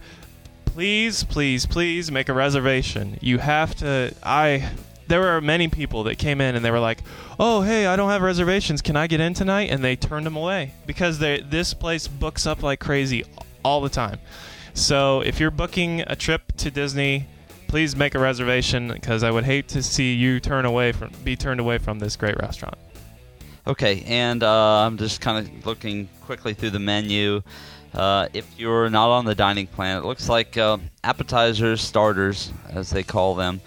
please, 0.64 1.22
please, 1.24 1.66
please 1.66 2.10
make 2.10 2.28
a 2.28 2.32
reservation. 2.32 3.18
You 3.20 3.38
have 3.38 3.74
to. 3.76 4.14
I. 4.22 4.70
There 5.12 5.20
were 5.20 5.42
many 5.42 5.68
people 5.68 6.04
that 6.04 6.16
came 6.16 6.40
in 6.40 6.56
and 6.56 6.64
they 6.64 6.70
were 6.70 6.80
like, 6.80 7.02
"Oh, 7.38 7.60
hey, 7.60 7.84
I 7.84 7.96
don't 7.96 8.08
have 8.08 8.22
reservations. 8.22 8.80
Can 8.80 8.96
I 8.96 9.06
get 9.06 9.20
in 9.20 9.34
tonight?" 9.34 9.68
And 9.68 9.84
they 9.84 9.94
turned 9.94 10.24
them 10.24 10.36
away 10.36 10.72
because 10.86 11.18
they 11.18 11.40
this 11.42 11.74
place 11.74 12.08
books 12.08 12.46
up 12.46 12.62
like 12.62 12.80
crazy 12.80 13.22
all 13.62 13.82
the 13.82 13.90
time. 13.90 14.18
So 14.72 15.20
if 15.20 15.38
you're 15.38 15.50
booking 15.50 16.00
a 16.06 16.16
trip 16.16 16.56
to 16.56 16.70
Disney, 16.70 17.26
please 17.68 17.94
make 17.94 18.14
a 18.14 18.18
reservation 18.18 18.88
because 18.88 19.22
I 19.22 19.30
would 19.30 19.44
hate 19.44 19.68
to 19.68 19.82
see 19.82 20.14
you 20.14 20.40
turn 20.40 20.64
away 20.64 20.92
from 20.92 21.10
be 21.22 21.36
turned 21.36 21.60
away 21.60 21.76
from 21.76 21.98
this 21.98 22.16
great 22.16 22.38
restaurant. 22.38 22.78
Okay, 23.66 24.04
and 24.06 24.42
uh, 24.42 24.86
I'm 24.86 24.96
just 24.96 25.20
kind 25.20 25.46
of 25.46 25.66
looking 25.66 26.08
quickly 26.22 26.54
through 26.54 26.70
the 26.70 26.78
menu. 26.78 27.42
Uh, 27.92 28.28
if 28.32 28.46
you're 28.58 28.88
not 28.88 29.10
on 29.10 29.26
the 29.26 29.34
dining 29.34 29.66
plan, 29.66 29.98
it 29.98 30.06
looks 30.06 30.30
like 30.30 30.56
uh, 30.56 30.78
appetizers, 31.04 31.82
starters, 31.82 32.50
as 32.70 32.88
they 32.88 33.02
call 33.02 33.34
them, 33.34 33.60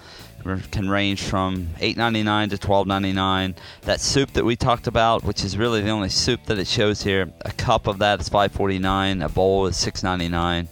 can 0.71 0.89
range 0.89 1.23
from 1.23 1.67
$8.99 1.79 2.51
to 2.51 2.57
$12.99. 2.57 3.55
That 3.81 3.99
soup 3.99 4.33
that 4.33 4.45
we 4.45 4.55
talked 4.55 4.87
about, 4.87 5.23
which 5.23 5.43
is 5.43 5.57
really 5.57 5.81
the 5.81 5.89
only 5.89 6.09
soup 6.09 6.45
that 6.45 6.59
it 6.59 6.67
shows 6.67 7.03
here, 7.03 7.31
a 7.41 7.51
cup 7.51 7.87
of 7.87 7.99
that 7.99 8.21
is 8.21 8.29
$5.49. 8.29 9.23
A 9.23 9.29
bowl 9.29 9.65
is 9.65 9.75
$6.99. 9.75 10.67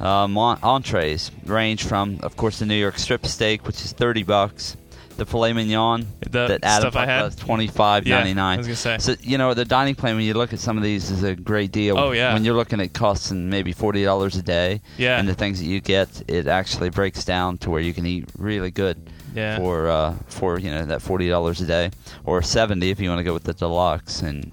Um, 0.00 0.36
entrees 0.38 1.30
range 1.44 1.84
from, 1.84 2.20
of 2.22 2.36
course, 2.36 2.58
the 2.58 2.66
New 2.66 2.74
York 2.74 2.98
strip 2.98 3.26
steak, 3.26 3.66
which 3.66 3.84
is 3.84 3.92
30 3.92 4.22
bucks. 4.22 4.76
The 5.20 5.26
filet 5.26 5.52
mignon 5.52 6.06
The 6.20 6.46
that 6.48 6.60
Adam 6.64 6.90
stuff 6.90 6.96
I 6.96 7.04
had? 7.04 7.36
twenty 7.36 7.66
five 7.66 8.06
ninety 8.06 8.30
Yeah, 8.30 8.34
nine. 8.34 8.54
I 8.54 8.56
was 8.58 8.66
gonna 8.68 8.76
say. 8.76 8.96
So 8.98 9.16
you 9.20 9.36
know 9.36 9.52
the 9.52 9.66
dining 9.66 9.94
plan 9.94 10.16
when 10.16 10.24
you 10.24 10.32
look 10.32 10.54
at 10.54 10.58
some 10.60 10.78
of 10.78 10.82
these 10.82 11.10
is 11.10 11.22
a 11.22 11.36
great 11.36 11.72
deal. 11.72 11.98
Oh, 11.98 12.12
yeah. 12.12 12.32
When 12.32 12.42
you're 12.44 12.54
looking 12.56 12.80
at 12.80 12.94
costs 12.94 13.30
and 13.30 13.50
maybe 13.50 13.72
forty 13.72 14.02
dollars 14.02 14.36
a 14.36 14.42
day. 14.42 14.80
Yeah. 14.96 15.18
And 15.18 15.28
the 15.28 15.34
things 15.34 15.58
that 15.60 15.66
you 15.66 15.80
get, 15.82 16.22
it 16.26 16.46
actually 16.46 16.88
breaks 16.88 17.22
down 17.22 17.58
to 17.58 17.68
where 17.70 17.82
you 17.82 17.92
can 17.92 18.06
eat 18.06 18.30
really 18.38 18.70
good. 18.70 19.10
Yeah. 19.34 19.58
For 19.58 19.88
uh 19.90 20.14
for 20.28 20.58
you 20.58 20.70
know 20.70 20.86
that 20.86 21.02
forty 21.02 21.28
dollars 21.28 21.60
a 21.60 21.66
day 21.66 21.90
or 22.24 22.40
seventy 22.40 22.88
if 22.90 22.98
you 22.98 23.10
want 23.10 23.18
to 23.18 23.24
go 23.24 23.34
with 23.34 23.44
the 23.44 23.52
deluxe 23.54 24.22
and. 24.22 24.52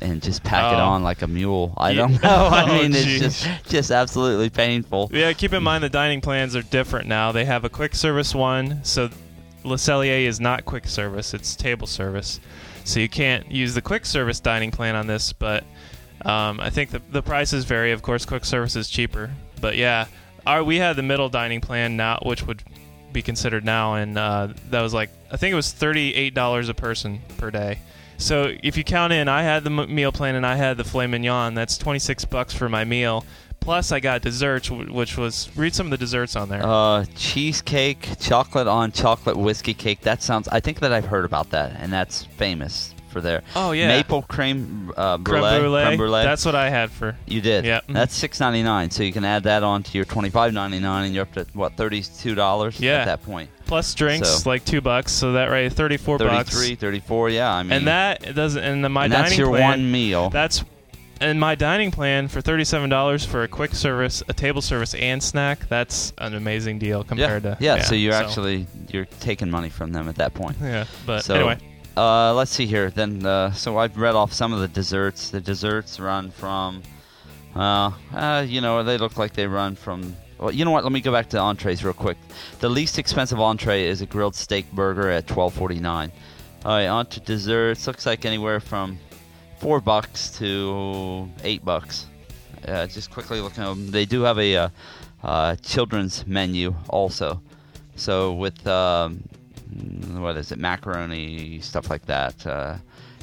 And 0.00 0.20
just 0.20 0.42
pack 0.42 0.72
it 0.72 0.76
Oh. 0.80 0.84
on 0.84 1.04
like 1.04 1.22
a 1.22 1.28
mule. 1.28 1.74
I 1.76 1.94
don't 1.94 2.20
know. 2.20 2.28
I 2.28 2.64
Oh, 2.68 2.82
mean, 2.82 2.90
it's 2.92 3.20
just 3.20 3.46
just 3.68 3.90
absolutely 3.92 4.50
painful. 4.50 5.08
Yeah, 5.12 5.32
keep 5.32 5.52
in 5.52 5.62
mind 5.62 5.84
the 5.84 5.88
dining 5.88 6.20
plans 6.20 6.56
are 6.56 6.62
different 6.62 7.06
now. 7.06 7.30
They 7.30 7.44
have 7.44 7.64
a 7.64 7.68
quick 7.68 7.94
service 7.94 8.34
one, 8.34 8.80
so 8.82 9.10
Le 9.64 9.76
Cellier 9.76 10.26
is 10.26 10.40
not 10.40 10.64
quick 10.64 10.86
service; 10.86 11.34
it's 11.34 11.56
table 11.56 11.86
service. 11.86 12.40
So 12.84 13.00
you 13.00 13.08
can't 13.08 13.50
use 13.50 13.74
the 13.74 13.82
quick 13.82 14.04
service 14.04 14.40
dining 14.40 14.70
plan 14.70 14.96
on 14.96 15.06
this, 15.06 15.32
but 15.32 15.64
um, 16.24 16.60
I 16.60 16.70
think 16.70 16.90
the 16.90 17.00
the 17.10 17.22
prices 17.22 17.64
vary. 17.64 17.92
Of 17.92 18.02
course, 18.02 18.24
quick 18.24 18.44
service 18.44 18.76
is 18.76 18.88
cheaper, 18.88 19.30
but 19.60 19.76
yeah, 19.76 20.06
our 20.46 20.64
we 20.64 20.76
had 20.76 20.96
the 20.96 21.02
middle 21.02 21.28
dining 21.28 21.60
plan 21.60 21.96
now, 21.96 22.18
which 22.22 22.46
would 22.46 22.62
be 23.12 23.22
considered 23.22 23.64
now, 23.64 23.94
and 23.94 24.18
uh, 24.18 24.48
that 24.70 24.80
was 24.80 24.94
like 24.94 25.10
I 25.30 25.36
think 25.36 25.52
it 25.52 25.56
was 25.56 25.70
thirty 25.72 26.14
eight 26.14 26.34
dollars 26.34 26.68
a 26.68 26.74
person 26.74 27.20
per 27.38 27.50
day. 27.50 27.78
So 28.18 28.54
if 28.62 28.76
you 28.76 28.84
count 28.84 29.12
in, 29.12 29.28
I 29.28 29.42
had 29.42 29.64
the 29.64 29.70
meal 29.70 30.12
plan 30.12 30.36
and 30.36 30.46
I 30.46 30.54
had 30.54 30.76
the 30.76 30.84
filet 30.84 31.08
mignon. 31.08 31.54
That's 31.54 31.76
twenty 31.76 31.98
six 31.98 32.24
bucks 32.24 32.54
for 32.54 32.68
my 32.68 32.84
meal. 32.84 33.24
Plus, 33.62 33.92
I 33.92 34.00
got 34.00 34.22
desserts, 34.22 34.70
which 34.70 35.16
was 35.16 35.48
read 35.56 35.74
some 35.74 35.86
of 35.86 35.90
the 35.92 35.96
desserts 35.96 36.36
on 36.36 36.48
there. 36.48 36.62
Uh, 36.64 37.04
cheesecake, 37.14 38.08
chocolate 38.20 38.66
on 38.66 38.92
chocolate 38.92 39.36
whiskey 39.36 39.72
cake. 39.74 40.00
That 40.02 40.22
sounds. 40.22 40.48
I 40.48 40.60
think 40.60 40.80
that 40.80 40.92
I've 40.92 41.06
heard 41.06 41.24
about 41.24 41.50
that, 41.50 41.76
and 41.78 41.92
that's 41.92 42.24
famous 42.24 42.94
for 43.10 43.20
there. 43.20 43.42
Oh, 43.54 43.72
yeah. 43.72 43.88
Maple 43.88 44.22
cream 44.22 44.90
uh, 44.96 45.18
creme 45.18 45.22
brulee. 45.40 45.58
brulee. 45.60 45.84
Creme 45.84 45.96
brulee. 45.98 46.22
That's 46.24 46.44
what 46.44 46.54
I 46.54 46.70
had 46.70 46.90
for. 46.90 47.16
you 47.26 47.40
did. 47.40 47.64
Yeah. 47.64 47.80
Mhm. 47.88 47.92
That's 47.94 48.14
six 48.16 48.40
ninety 48.40 48.62
nine. 48.62 48.90
So 48.90 49.02
you 49.02 49.12
can 49.12 49.24
add 49.24 49.42
that 49.44 49.62
on 49.62 49.82
to 49.84 49.98
your 49.98 50.06
twenty 50.06 50.30
five 50.30 50.52
ninety 50.52 50.78
nine, 50.80 51.04
and 51.04 51.14
you're 51.14 51.22
up 51.22 51.32
to 51.34 51.46
what 51.52 51.76
thirty 51.76 52.02
two 52.02 52.34
dollars 52.34 52.80
Yeah. 52.80 53.00
at 53.00 53.04
that 53.04 53.22
point. 53.22 53.50
Plus 53.66 53.94
drinks, 53.94 54.28
So- 54.42 54.48
like 54.50 54.64
two 54.64 54.80
bucks. 54.80 55.12
So 55.12 55.32
that 55.32 55.46
right, 55.50 55.72
thirty 55.72 55.96
four 55.98 56.18
bucks. 56.18 56.50
33, 56.52 56.74
34, 56.76 57.30
Yeah, 57.30 57.52
I 57.52 57.62
mean, 57.62 57.72
And 57.72 57.86
that 57.86 58.26
it 58.26 58.32
doesn't. 58.32 58.62
And 58.62 58.84
the, 58.84 58.88
my 58.88 59.04
and 59.04 59.12
dining 59.12 59.24
that's 59.26 59.38
your 59.38 59.48
plan. 59.50 59.62
one 59.70 59.92
meal. 59.92 60.30
That's 60.30 60.64
and 61.22 61.40
my 61.40 61.54
dining 61.54 61.90
plan 61.90 62.28
for 62.28 62.40
thirty-seven 62.40 62.90
dollars 62.90 63.24
for 63.24 63.42
a 63.44 63.48
quick 63.48 63.74
service, 63.74 64.22
a 64.28 64.32
table 64.32 64.60
service, 64.60 64.94
and 64.94 65.22
snack. 65.22 65.68
That's 65.68 66.12
an 66.18 66.34
amazing 66.34 66.78
deal 66.78 66.98
yeah. 66.98 67.08
compared 67.08 67.42
to 67.44 67.56
yeah, 67.60 67.76
yeah 67.76 67.82
So 67.82 67.94
you're 67.94 68.14
actually 68.14 68.66
you're 68.88 69.06
taking 69.20 69.50
money 69.50 69.70
from 69.70 69.92
them 69.92 70.08
at 70.08 70.16
that 70.16 70.34
point. 70.34 70.56
yeah. 70.60 70.84
But 71.06 71.22
So, 71.24 71.34
anyway, 71.34 71.58
Uh, 71.96 72.32
let's 72.34 72.50
see 72.50 72.66
here. 72.66 72.90
Then, 72.90 73.24
uh, 73.24 73.52
so 73.52 73.78
I've 73.78 73.96
read 73.96 74.14
off 74.14 74.32
some 74.32 74.52
of 74.52 74.60
the 74.60 74.68
desserts. 74.68 75.30
The 75.30 75.40
desserts 75.40 76.00
run 76.00 76.30
from, 76.30 76.82
uh, 77.54 77.90
uh, 78.14 78.44
you 78.46 78.60
know, 78.60 78.82
they 78.82 78.98
look 78.98 79.16
like 79.16 79.32
they 79.34 79.46
run 79.46 79.76
from. 79.76 80.16
Well, 80.38 80.50
you 80.50 80.64
know 80.64 80.70
what? 80.72 80.82
Let 80.84 80.92
me 80.92 81.00
go 81.00 81.12
back 81.12 81.28
to 81.30 81.38
entrees 81.38 81.84
real 81.84 81.92
quick. 81.92 82.16
The 82.60 82.68
least 82.68 82.98
expensive 82.98 83.38
entree 83.38 83.86
is 83.86 84.00
a 84.00 84.06
grilled 84.06 84.34
steak 84.34 84.70
burger 84.72 85.08
at 85.08 85.26
twelve 85.26 85.54
forty 85.54 85.78
nine. 85.78 86.10
All 86.64 86.72
right, 86.72 86.86
on 86.86 87.06
to 87.06 87.20
desserts. 87.20 87.86
Looks 87.86 88.06
like 88.06 88.24
anywhere 88.24 88.58
from 88.60 88.98
four 89.62 89.80
bucks 89.80 90.36
to 90.38 91.28
eight 91.44 91.64
bucks. 91.64 92.06
Uh, 92.66 92.86
just 92.88 93.12
quickly 93.12 93.40
looking 93.40 93.62
at 93.62 93.68
them, 93.68 93.90
they 93.92 94.04
do 94.04 94.22
have 94.22 94.38
a 94.38 94.56
uh, 94.56 94.68
uh, 95.22 95.56
children's 95.62 96.26
menu 96.26 96.74
also. 96.88 97.40
So 97.94 98.32
with 98.32 98.66
um, 98.66 99.22
what 100.14 100.36
is 100.36 100.50
it, 100.50 100.58
macaroni 100.58 101.60
stuff 101.60 101.90
like 101.90 102.06
that. 102.06 102.44
Uh, 102.44 102.76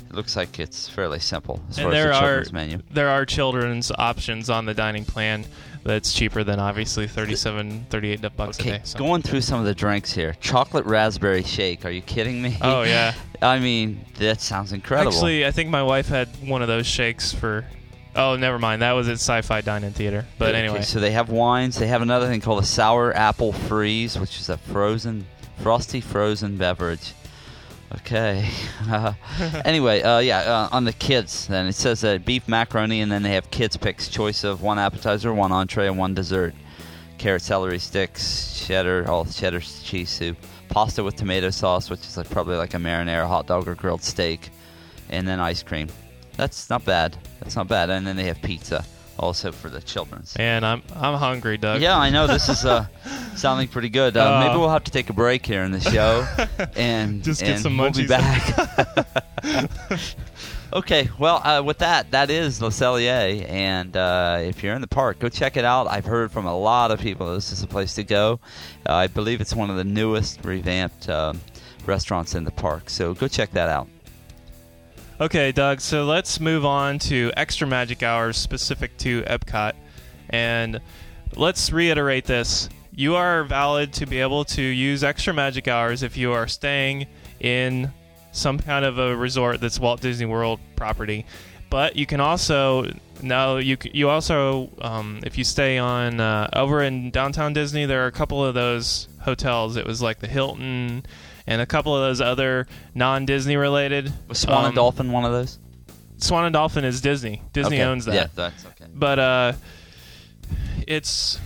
it 0.10 0.16
looks 0.16 0.36
like 0.36 0.60
it's 0.60 0.90
fairly 0.90 1.20
simple 1.20 1.62
as 1.70 1.78
and 1.78 1.84
far 1.86 1.92
there 1.92 2.12
as 2.12 2.18
the 2.18 2.24
are 2.24 2.28
children's 2.30 2.54
menu. 2.54 2.82
there 2.90 3.10
are 3.10 3.26
children's 3.26 3.92
options 3.92 4.50
on 4.50 4.66
the 4.66 4.74
dining 4.74 5.06
plan 5.06 5.46
that's 5.84 6.14
cheaper 6.14 6.44
than 6.44 6.60
obviously 6.60 7.08
37 7.08 7.88
38 7.90 8.22
bucks 8.36 8.60
a 8.60 8.62
Okay, 8.62 8.72
day. 8.72 8.82
so- 8.84 9.00
going 9.00 9.22
through 9.22 9.42
some 9.42 9.60
of 9.60 9.66
the 9.66 9.74
drinks 9.76 10.12
here. 10.14 10.36
Chocolate 10.42 10.86
raspberry 10.86 11.44
shake. 11.44 11.86
Are 11.86 11.90
you 11.92 12.02
kidding 12.02 12.42
me? 12.42 12.58
Oh 12.62 12.84
yeah. 12.84 13.14
I 13.42 13.60
mean, 13.60 14.04
that 14.20 14.42
sounds 14.42 14.74
incredible. 14.74 15.12
Actually, 15.14 15.46
I 15.46 15.52
think 15.52 15.70
my 15.70 15.82
wife 15.84 16.08
had 16.10 16.28
one 16.48 16.62
of 16.62 16.68
those 16.68 16.86
shakes 16.86 17.32
for. 17.32 17.66
Oh, 18.16 18.36
never 18.36 18.60
mind. 18.60 18.82
That 18.82 18.94
was 18.94 19.08
at 19.08 19.14
Sci-Fi 19.14 19.62
Dine-In 19.62 19.94
Theater. 19.94 20.26
But 20.38 20.50
Okay, 20.50 20.60
anyway, 20.60 20.82
so 20.82 21.00
they 21.00 21.12
have 21.12 21.30
wines. 21.30 21.78
They 21.78 21.88
have 21.88 22.02
another 22.02 22.28
thing 22.28 22.42
called 22.42 22.62
a 22.62 22.66
sour 22.66 23.16
apple 23.16 23.54
freeze, 23.54 24.18
which 24.20 24.40
is 24.40 24.50
a 24.50 24.58
frozen, 24.58 25.26
frosty 25.62 26.02
frozen 26.02 26.58
beverage. 26.58 27.14
Okay. 27.96 28.48
Uh, 28.88 29.14
anyway, 29.66 30.02
uh, 30.02 30.20
yeah, 30.20 30.40
uh, 30.40 30.70
on 30.72 30.86
the 30.86 30.94
kids, 30.94 31.48
then 31.48 31.68
it 31.68 31.74
says 31.74 32.04
uh, 32.04 32.20
beef 32.20 32.48
macaroni, 32.48 33.02
and 33.02 33.12
then 33.12 33.24
they 33.24 33.32
have 33.34 33.50
kids 33.50 33.78
picks 33.78 34.08
choice 34.08 34.44
of 34.44 34.62
one 34.62 34.78
appetizer, 34.78 35.34
one 35.34 35.52
entree, 35.52 35.88
and 35.88 35.98
one 35.98 36.14
dessert. 36.14 36.54
Carrot, 37.18 37.42
celery 37.42 37.80
sticks, 37.80 38.64
cheddar, 38.66 39.10
all 39.10 39.26
cheddar 39.26 39.60
cheese 39.60 40.10
soup, 40.10 40.38
pasta 40.70 41.04
with 41.04 41.16
tomato 41.16 41.50
sauce, 41.50 41.90
which 41.90 42.02
is 42.02 42.16
like 42.16 42.30
probably 42.30 42.56
like 42.56 42.74
a 42.76 42.78
marinara, 42.78 43.28
hot 43.28 43.48
dog, 43.48 43.68
or 43.68 43.76
grilled 43.76 44.04
steak, 44.04 44.52
and 45.10 45.28
then 45.28 45.40
ice 45.40 45.64
cream. 45.64 45.90
That's 46.38 46.70
not 46.70 46.86
bad. 46.86 47.18
That's 47.42 47.56
not 47.56 47.68
bad. 47.68 47.90
And 47.90 48.08
then 48.08 48.16
they 48.16 48.26
have 48.26 48.42
pizza 48.42 48.86
also 49.20 49.52
for 49.52 49.70
the 49.70 49.82
children's. 49.82 50.36
and 50.38 50.66
I'm 50.66 50.82
I'm 50.96 51.16
hungry, 51.20 51.58
Doug. 51.58 51.82
Yeah, 51.82 51.98
I 51.98 52.10
know 52.10 52.26
this 52.26 52.50
is 52.50 52.66
uh, 52.66 52.88
sounding 53.36 53.68
pretty 53.68 53.90
good. 53.90 54.16
Uh, 54.18 54.36
Uh, 54.36 54.40
maybe 54.48 54.58
we'll 54.58 54.70
have 54.70 54.84
to 54.86 54.92
take 54.92 55.10
a 55.10 55.14
break 55.14 55.46
here 55.46 55.64
in 55.64 55.72
the 55.72 55.82
show 55.82 56.26
and 56.76 57.24
Just 57.24 57.42
get 57.42 57.52
and 57.52 57.62
some 57.62 57.78
we'll 57.78 57.92
be 57.92 58.08
back. 58.08 58.42
okay, 60.74 61.10
well, 61.20 61.42
uh, 61.46 61.62
with 61.64 61.80
that, 61.80 62.12
that 62.12 62.30
is 62.30 62.62
Le 62.62 62.70
Cellier, 62.70 63.46
and 63.50 63.96
uh, 63.98 64.38
if 64.42 64.64
you're 64.64 64.74
in 64.76 64.82
the 64.82 64.88
park, 64.88 65.20
go 65.20 65.30
check 65.30 65.58
it 65.58 65.66
out. 65.66 65.88
I've 65.88 66.06
heard 66.06 66.32
from 66.32 66.46
a 66.46 66.58
lot 66.58 66.92
of 66.92 67.00
people 67.00 67.34
this 67.34 67.52
is 67.52 67.64
a 67.64 67.68
place 67.68 67.96
to 67.96 68.04
go. 68.04 68.40
Uh, 68.88 68.94
I 68.94 69.08
believe 69.08 69.42
it's 69.42 69.54
one 69.56 69.70
of 69.70 69.76
the 69.78 69.84
newest 69.84 70.44
revamped 70.46 71.10
restaurants 71.86 72.36
in 72.36 72.44
the 72.44 72.52
park, 72.52 72.90
so 72.90 73.14
go 73.14 73.28
check 73.28 73.52
that 73.52 73.70
out. 73.70 73.88
Okay, 75.22 75.52
Doug, 75.52 75.82
so 75.82 76.06
let's 76.06 76.40
move 76.40 76.64
on 76.64 76.98
to 77.00 77.30
extra 77.36 77.68
magic 77.68 78.04
hours 78.04 78.38
specific 78.38 78.98
to 79.00 79.22
Epcot. 79.24 79.74
And 80.30 80.80
let's 81.36 81.74
reiterate 81.74 82.24
this. 82.24 82.70
You 82.96 83.18
are 83.18 83.44
valid 83.44 83.92
to 83.96 84.06
be 84.06 84.22
able 84.22 84.46
to 84.46 84.62
use 84.62 85.04
extra 85.04 85.34
magic 85.34 85.68
hours 85.68 86.04
if 86.04 86.16
you 86.16 86.32
are 86.32 86.48
staying 86.48 87.08
in 87.42 87.92
some 88.32 88.60
kind 88.60 88.86
of 88.86 88.98
a 88.98 89.14
resort 89.14 89.60
that's 89.60 89.78
Walt 89.78 90.00
Disney 90.00 90.26
World 90.26 90.62
property. 90.78 91.26
But 91.70 91.98
you 91.98 92.06
can 92.06 92.22
also 92.22 92.90
now 93.22 93.58
you 93.58 93.76
you 93.84 94.08
also 94.08 94.70
um, 94.82 95.20
if 95.26 95.38
you 95.38 95.44
stay 95.44 95.78
on 95.78 96.22
uh, 96.22 96.50
over 96.54 96.82
in 96.82 97.12
downtown 97.12 97.52
Disney, 97.52 97.86
there 97.86 98.06
are 98.06 98.08
a 98.08 98.14
couple 98.14 98.44
of 98.46 98.54
those 98.54 99.10
hotels. 99.20 99.76
It 99.76 99.86
was 99.86 100.02
like 100.02 100.20
the 100.20 100.28
Hilton 100.28 101.04
and 101.50 101.62
a 101.62 101.66
couple 101.66 101.96
of 101.96 102.02
those 102.02 102.22
other 102.22 102.68
non-Disney 102.94 103.58
related. 103.58 104.14
Was 104.28 104.40
Swan 104.40 104.60
um, 104.60 104.66
and 104.68 104.76
Dolphin 104.76 105.12
one 105.12 105.26
of 105.26 105.32
those? 105.32 105.60
Swan 106.18 106.46
and 106.46 106.54
Dolphin 106.54 106.86
is 106.86 107.02
Disney. 107.02 107.42
Disney 107.54 107.78
Okay. 107.78 107.84
owns 107.84 108.06
that. 108.06 108.14
Yeah, 108.14 108.28
that's 108.36 108.66
okay. 108.66 108.86
But 108.94 109.20
uh, 109.20 109.54
it's 110.88 111.40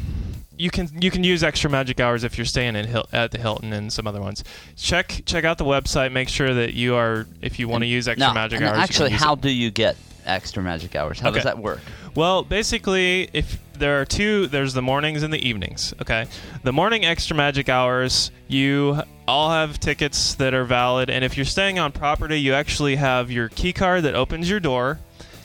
you 0.57 0.69
can 0.69 0.89
you 1.01 1.09
can 1.09 1.23
use 1.23 1.41
extra 1.43 1.69
magic 1.69 1.99
hours 1.99 2.23
if 2.23 2.37
you're 2.37 2.45
staying 2.45 2.75
in 2.75 2.85
Hil- 2.85 3.07
at 3.13 3.31
the 3.31 3.37
Hilton 3.37 3.71
and 3.71 3.91
some 3.91 4.05
other 4.05 4.21
ones. 4.21 4.43
Check 4.75 5.21
check 5.25 5.45
out 5.45 5.57
the 5.57 5.65
website. 5.65 6.11
Make 6.11 6.29
sure 6.29 6.53
that 6.53 6.73
you 6.73 6.95
are 6.95 7.25
if 7.41 7.57
you 7.57 7.67
want 7.67 7.83
to 7.83 7.87
use 7.87 8.07
extra 8.07 8.33
magic 8.33 8.61
hours. 8.61 8.77
Actually, 8.77 9.11
how 9.11 9.33
it. 9.33 9.41
do 9.41 9.49
you 9.49 9.71
get 9.71 9.95
extra 10.25 10.61
magic 10.61 10.95
hours? 10.95 11.19
How 11.19 11.31
does 11.31 11.45
that 11.45 11.57
work? 11.57 11.79
Well, 12.15 12.43
basically, 12.43 13.29
if 13.33 13.57
there 13.83 13.99
are 13.99 14.05
two, 14.05 14.47
there's 14.47 14.73
the 14.73 14.81
mornings 14.81 15.23
and 15.23 15.33
the 15.33 15.45
evenings. 15.45 15.93
Okay, 16.01 16.25
the 16.63 16.71
morning 16.71 17.03
extra 17.03 17.35
magic 17.35 17.67
hours, 17.67 18.31
you 18.47 19.01
all 19.27 19.51
have 19.51 19.77
tickets 19.77 20.35
that 20.35 20.53
are 20.53 20.63
valid, 20.63 21.09
and 21.09 21.25
if 21.25 21.35
you're 21.35 21.45
staying 21.45 21.79
on 21.79 21.91
property, 21.91 22.39
you 22.39 22.53
actually 22.53 22.95
have 22.95 23.29
your 23.29 23.49
key 23.49 23.73
card 23.73 24.03
that 24.03 24.15
opens 24.15 24.49
your 24.49 24.61
door, 24.61 24.99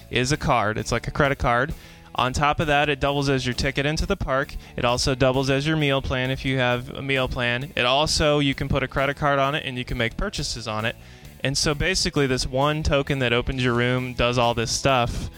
is 0.09 0.31
a 0.31 0.37
card. 0.37 0.79
It's 0.79 0.93
like 0.93 1.09
a 1.09 1.11
credit 1.11 1.39
card. 1.39 1.75
On 2.15 2.33
top 2.33 2.61
of 2.61 2.69
that, 2.69 2.89
it 2.89 3.01
doubles 3.01 3.29
as 3.29 3.45
your 3.45 3.55
ticket 3.55 3.85
into 3.85 4.07
the 4.07 4.17
park. 4.17 4.55
It 4.77 4.85
also 4.85 5.17
doubles 5.17 5.51
as 5.51 5.67
your 5.67 5.77
meal 5.77 6.01
plan 6.01 6.31
if 6.31 6.45
you 6.45 6.59
have 6.59 6.91
a 6.91 7.03
meal 7.03 7.27
plan. 7.27 7.73
It 7.75 7.87
also 7.87 8.39
you 8.39 8.55
can 8.55 8.69
put 8.69 8.85
a 8.85 8.89
credit 8.89 9.17
card 9.17 9.41
on 9.41 9.57
it 9.57 9.65
and 9.67 9.77
you 9.77 9.85
can 9.85 9.99
make 9.99 10.17
purchases 10.17 10.69
on 10.69 10.85
it. 10.85 10.95
And 11.43 11.59
so 11.59 11.75
basically, 11.75 12.29
this 12.29 12.47
one 12.47 12.85
token 12.85 13.19
that 13.19 13.33
opens 13.33 13.65
your 13.65 13.75
room 13.75 14.15
does 14.15 14.39
all 14.39 14.55
this 14.55 14.71
stuff. 14.71 15.29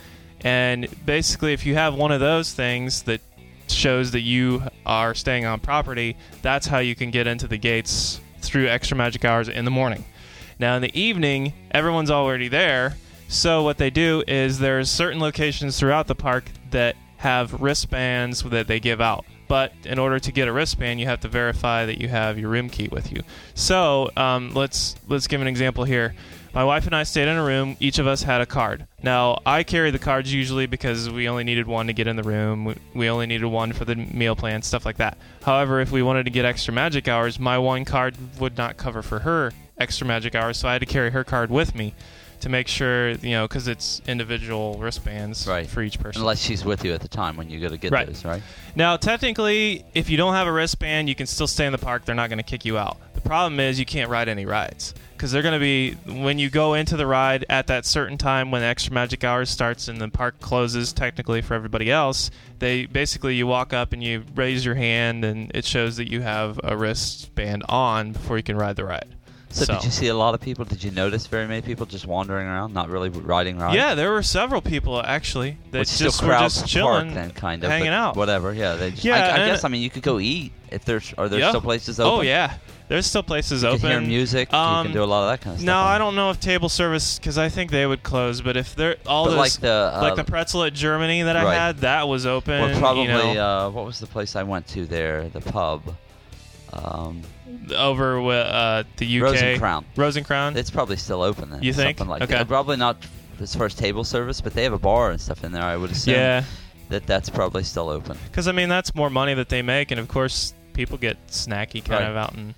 And 0.45 0.89
basically, 1.05 1.53
if 1.53 1.67
you 1.67 1.75
have 1.75 1.95
one 1.95 2.13
of 2.13 2.21
those 2.21 2.53
things 2.53 3.03
that 3.03 3.21
shows 3.69 4.11
that 4.13 4.21
you 4.21 4.63
are 4.87 5.15
staying 5.15 5.45
on 5.45 5.61
property, 5.61 6.17
that's 6.43 6.67
how 6.67 6.79
you 6.79 6.95
can 6.95 7.11
get 7.11 7.27
into 7.27 7.47
the 7.47 7.59
gates 7.59 8.21
through 8.41 8.69
extra 8.69 8.97
magic 8.97 9.25
hours 9.25 9.49
in 9.49 9.65
the 9.65 9.71
morning. 9.71 10.05
Now, 10.59 10.77
in 10.77 10.83
the 10.83 10.99
evening, 10.99 11.53
everyone's 11.71 12.11
already 12.11 12.49
there. 12.49 12.97
So, 13.29 13.63
what 13.63 13.79
they 13.79 13.91
do 13.91 14.25
is 14.27 14.59
there's 14.59 14.91
certain 14.91 15.21
locations 15.21 15.79
throughout 15.79 16.07
the 16.07 16.15
park 16.15 16.45
that 16.71 16.97
have 17.19 17.61
wristbands 17.61 18.43
that 18.43 18.67
they 18.67 18.81
give 18.81 19.01
out. 19.01 19.25
But 19.47 19.73
in 19.85 19.99
order 19.99 20.19
to 20.19 20.33
get 20.33 20.49
a 20.49 20.53
wristband, 20.53 21.01
you 21.01 21.07
have 21.07 21.21
to 21.21 21.29
verify 21.29 21.85
that 21.87 22.01
you 22.01 22.09
have 22.09 22.39
your 22.39 22.51
room 22.51 22.71
key 22.71 22.89
with 22.89 23.13
you. 23.13 23.23
So 23.55 24.11
um, 24.17 24.53
let's 24.55 24.97
let's 25.09 25.27
give 25.27 25.41
an 25.41 25.47
example 25.47 25.85
here. 25.85 26.15
My 26.53 26.65
wife 26.65 26.87
and 26.87 26.97
I 26.97 27.05
stayed 27.05 27.29
in 27.29 27.37
a 27.37 27.45
room. 27.45 27.77
Each 27.79 27.99
of 27.99 28.07
us 28.09 28.23
had 28.25 28.41
a 28.41 28.47
card. 28.47 28.87
Now 29.03 29.41
I 29.47 29.63
carry 29.63 29.91
the 29.93 29.99
cards 30.01 30.33
usually 30.35 30.67
because 30.67 31.09
we 31.09 31.29
only 31.29 31.45
needed 31.45 31.67
one 31.69 31.87
to 31.87 31.93
get 31.93 32.07
in 32.09 32.17
the 32.17 32.23
room. 32.25 32.75
We- 32.95 33.09
only 33.09 33.27
needed 33.27 33.47
one 33.47 33.73
for 33.73 33.85
the 33.85 33.95
meal 33.95 34.35
plan, 34.37 34.63
stuff 34.63 34.85
like 34.85 34.97
that. 34.97 35.17
However, 35.45 35.81
if 35.81 35.91
we 35.93 36.03
wanted 36.03 36.25
to 36.25 36.31
get 36.31 36.45
extra 36.45 36.73
magic 36.75 37.07
hours, 37.09 37.39
my 37.39 37.59
one 37.59 37.85
card 37.85 38.17
would 38.41 38.57
not 38.57 38.77
cover 38.77 39.03
for 39.03 39.21
her 39.21 39.53
extra 39.79 40.07
magic 40.07 40.35
hours, 40.35 40.59
so 40.59 40.69
I 40.69 40.73
had 40.73 40.81
to 40.81 40.87
carry 40.87 41.11
her 41.11 41.25
card 41.25 41.51
with 41.51 41.75
me 41.75 41.95
to 42.41 42.49
make 42.49 42.69
sure 42.69 43.11
you 43.11 43.31
know 43.33 43.47
because 43.47 43.69
it's 43.69 44.01
individual 44.07 44.77
wristbands 44.79 45.47
Right. 45.47 45.69
for 45.69 45.83
each 45.83 45.99
person. 46.01 46.23
Unless 46.23 46.41
she's 46.41 46.65
with 46.65 46.85
you 46.85 46.93
at 46.95 47.01
the 47.01 47.09
time 47.09 47.37
when 47.37 47.51
you 47.51 47.61
go 47.61 47.69
to 47.69 47.77
get 47.77 47.93
Right. 47.93 48.07
those, 48.07 48.25
right? 48.25 48.43
Now, 48.75 48.97
technically, 48.97 49.85
if 49.95 50.09
you 50.09 50.17
don't 50.17 50.35
have 50.35 50.47
a 50.47 50.53
wristband, 50.53 51.09
you 51.09 51.15
can 51.15 51.27
still 51.27 51.47
stay 51.47 51.67
in 51.67 51.73
the 51.73 51.79
park. 51.79 52.05
They're 52.07 52.15
not 52.15 52.29
going 52.29 52.39
to 52.39 52.43
kick 52.45 52.65
you 52.65 52.79
out. 52.79 52.97
The 53.15 53.21
problem 53.21 53.61
is 53.61 53.79
you 53.79 53.85
can't 53.87 54.09
ride 54.11 54.29
any 54.29 54.47
rides 54.47 54.95
because 55.21 55.33
they're 55.33 55.43
going 55.43 55.53
to 55.53 55.61
be 55.61 55.91
when 56.23 56.39
you 56.39 56.49
go 56.49 56.73
into 56.73 56.97
the 56.97 57.07
ride 57.07 57.45
at 57.51 57.67
that 57.67 57.85
certain 57.85 58.17
time 58.17 58.51
when 58.51 58.63
extra 58.63 58.95
magic 58.95 59.23
hours 59.23 59.51
starts 59.51 59.87
and 59.87 60.01
the 60.01 60.09
park 60.09 60.41
closes 60.41 60.95
technically 60.95 61.43
for 61.43 61.53
everybody 61.53 61.91
else. 61.91 62.31
They 62.59 62.87
basically 62.87 63.35
you 63.35 63.47
walk 63.47 63.75
up 63.75 63.93
and 63.93 64.03
you 64.03 64.25
raise 64.35 64.65
your 64.65 64.77
hand 64.77 65.23
and 65.27 65.51
it 65.55 65.67
shows 65.67 65.99
that 65.99 66.11
you 66.11 66.23
have 66.23 66.59
a 66.65 66.75
wristband 66.75 67.65
on 67.69 68.13
before 68.13 68.39
you 68.39 68.43
can 68.43 68.57
ride 68.57 68.77
the 68.77 68.87
ride. 68.87 69.15
So, 69.51 69.67
did 69.67 69.85
you 69.85 69.91
see 69.91 70.07
a 70.07 70.15
lot 70.15 70.33
of 70.33 70.41
people? 70.41 70.65
Did 70.65 70.83
you 70.83 70.91
notice 70.91 71.27
very 71.27 71.47
many 71.47 71.61
people 71.61 71.85
just 71.85 72.07
wandering 72.07 72.47
around, 72.47 72.73
not 72.73 72.89
really 72.89 73.11
riding 73.11 73.59
rides? 73.59 73.77
Yeah, 73.77 73.95
there 73.95 74.13
were 74.13 74.23
several 74.23 74.63
people 74.63 75.03
actually 75.05 75.59
that 75.73 75.81
Which 75.81 75.99
just 75.99 76.23
were 76.23 76.29
just 76.29 76.67
chilling, 76.67 77.09
park 77.09 77.15
then, 77.15 77.31
kind 77.33 77.63
of 77.63 77.71
hanging 77.71 77.89
out. 77.89 78.17
Whatever. 78.17 78.55
Yeah, 78.55 78.77
they 78.77 78.93
just. 78.93 79.05
Yeah, 79.05 79.17
I, 79.17 79.43
I 79.43 79.47
guess 79.49 79.65
I 79.65 79.69
mean 79.69 79.83
you 79.83 79.91
could 79.91 80.05
go 80.05 80.19
eat 80.19 80.53
if 80.71 80.87
there's. 80.87 81.13
Are 81.19 81.29
there 81.29 81.41
Yeah. 81.41 81.49
still 81.51 81.61
places 81.61 82.01
open? 82.01 82.21
Oh 82.21 82.23
yeah, 82.23 82.55
there's 82.91 83.07
still 83.07 83.23
places 83.23 83.63
You 83.63 83.69
open. 83.69 83.81
can 83.83 83.91
hear 83.91 84.01
music. 84.01 84.51
you 84.53 84.59
Um, 84.59 84.87
can 84.87 84.93
do 84.93 85.03
a 85.03 85.07
lot 85.07 85.23
of 85.23 85.31
that 85.31 85.41
kind 85.45 85.55
of 85.55 85.61
stuff. 85.61 85.67
No, 85.67 85.79
I 85.79 85.97
don't 85.97 86.17
know 86.17 86.31
if 86.31 86.41
table 86.41 86.69
service 86.69 87.19
because 87.21 87.39
I 87.39 87.49
think 87.49 87.71
they 87.71 87.87
would 87.87 88.03
close. 88.03 88.41
But 88.41 88.57
if 88.57 88.75
they're 88.75 88.97
all 89.07 89.27
But 89.27 89.31
those 89.31 89.39
like 89.39 89.53
the, 89.53 89.93
uh, 89.95 89.99
like 90.03 90.17
the 90.17 90.25
pretzel 90.25 90.65
at 90.65 90.75
Germany 90.75 91.23
that 91.23 91.37
I 91.37 91.45
right. 91.45 91.55
had, 91.55 91.79
that 91.79 92.09
was 92.09 92.27
open. 92.27 92.71
Or 92.71 92.79
probably 92.81 93.03
you 93.05 93.09
know, 93.09 93.67
uh, 93.69 93.71
what 93.71 93.87
was 93.87 94.01
the 94.01 94.07
place 94.09 94.35
I 94.35 94.43
went 94.43 94.67
to 94.69 94.85
there? 94.87 95.29
The 95.29 95.41
pub. 95.41 95.95
Um, 96.73 97.23
over 97.77 98.17
wi- 98.17 98.37
uh, 98.39 98.83
the 98.97 99.07
UK. 99.07 99.23
Rose 99.23 99.43
and 99.43 99.59
Crown. 99.61 99.85
Rose 99.97 100.19
Crown. 100.21 100.57
It's 100.57 100.71
probably 100.71 100.97
still 100.97 101.23
open 101.23 101.51
then. 101.51 101.63
You 101.63 101.73
think? 101.73 101.99
Something 101.99 102.11
like 102.11 102.23
Okay. 102.23 102.35
that. 102.35 102.49
Probably 102.49 102.77
not 102.77 102.97
as 103.41 103.55
far 103.55 103.67
as 103.67 103.75
table 103.75 104.05
service, 104.05 104.41
but 104.41 104.53
they 104.55 104.65
have 104.65 104.73
a 104.73 104.79
bar 104.79 105.11
and 105.11 105.21
stuff 105.21 105.45
in 105.45 105.53
there. 105.53 105.63
I 105.63 105.77
would 105.77 105.91
assume 105.93 106.15
yeah, 106.15 106.45
that 106.91 107.07
that's 107.07 107.31
probably 107.31 107.63
still 107.65 107.89
open. 107.89 108.19
because 108.31 108.49
I 108.49 108.53
mean 108.53 108.69
that's 108.69 108.95
more 108.95 109.11
money 109.11 109.35
that 109.35 109.49
they 109.49 109.63
make, 109.63 109.91
and 109.93 109.99
of 110.01 110.09
course 110.09 110.55
people 110.73 110.99
get 110.99 111.17
snacky 111.29 111.85
kind 111.85 112.03
Right. 112.05 112.11
of 112.11 112.17
out 112.17 112.35
and. 112.35 112.55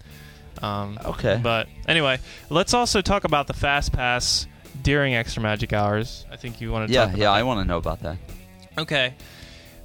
Um, 0.62 0.98
Okay. 1.04 1.40
But 1.42 1.66
anyway, 1.88 2.18
let's 2.50 2.74
also 2.74 3.00
talk 3.00 3.24
about 3.24 3.46
the 3.46 3.54
fast 3.54 3.92
pass 3.92 4.46
during 4.82 5.14
extra 5.14 5.42
magic 5.42 5.72
hours. 5.72 6.24
I 6.30 6.36
think 6.36 6.60
you 6.60 6.70
want 6.70 6.88
to 6.88 6.92
Yeah, 6.94 7.00
talk 7.06 7.08
about 7.14 7.18
yeah. 7.20 7.30
I 7.32 7.42
want 7.42 7.60
to 7.60 7.64
know 7.66 7.78
about 7.78 8.00
that. 8.02 8.16
Okay. 8.78 9.14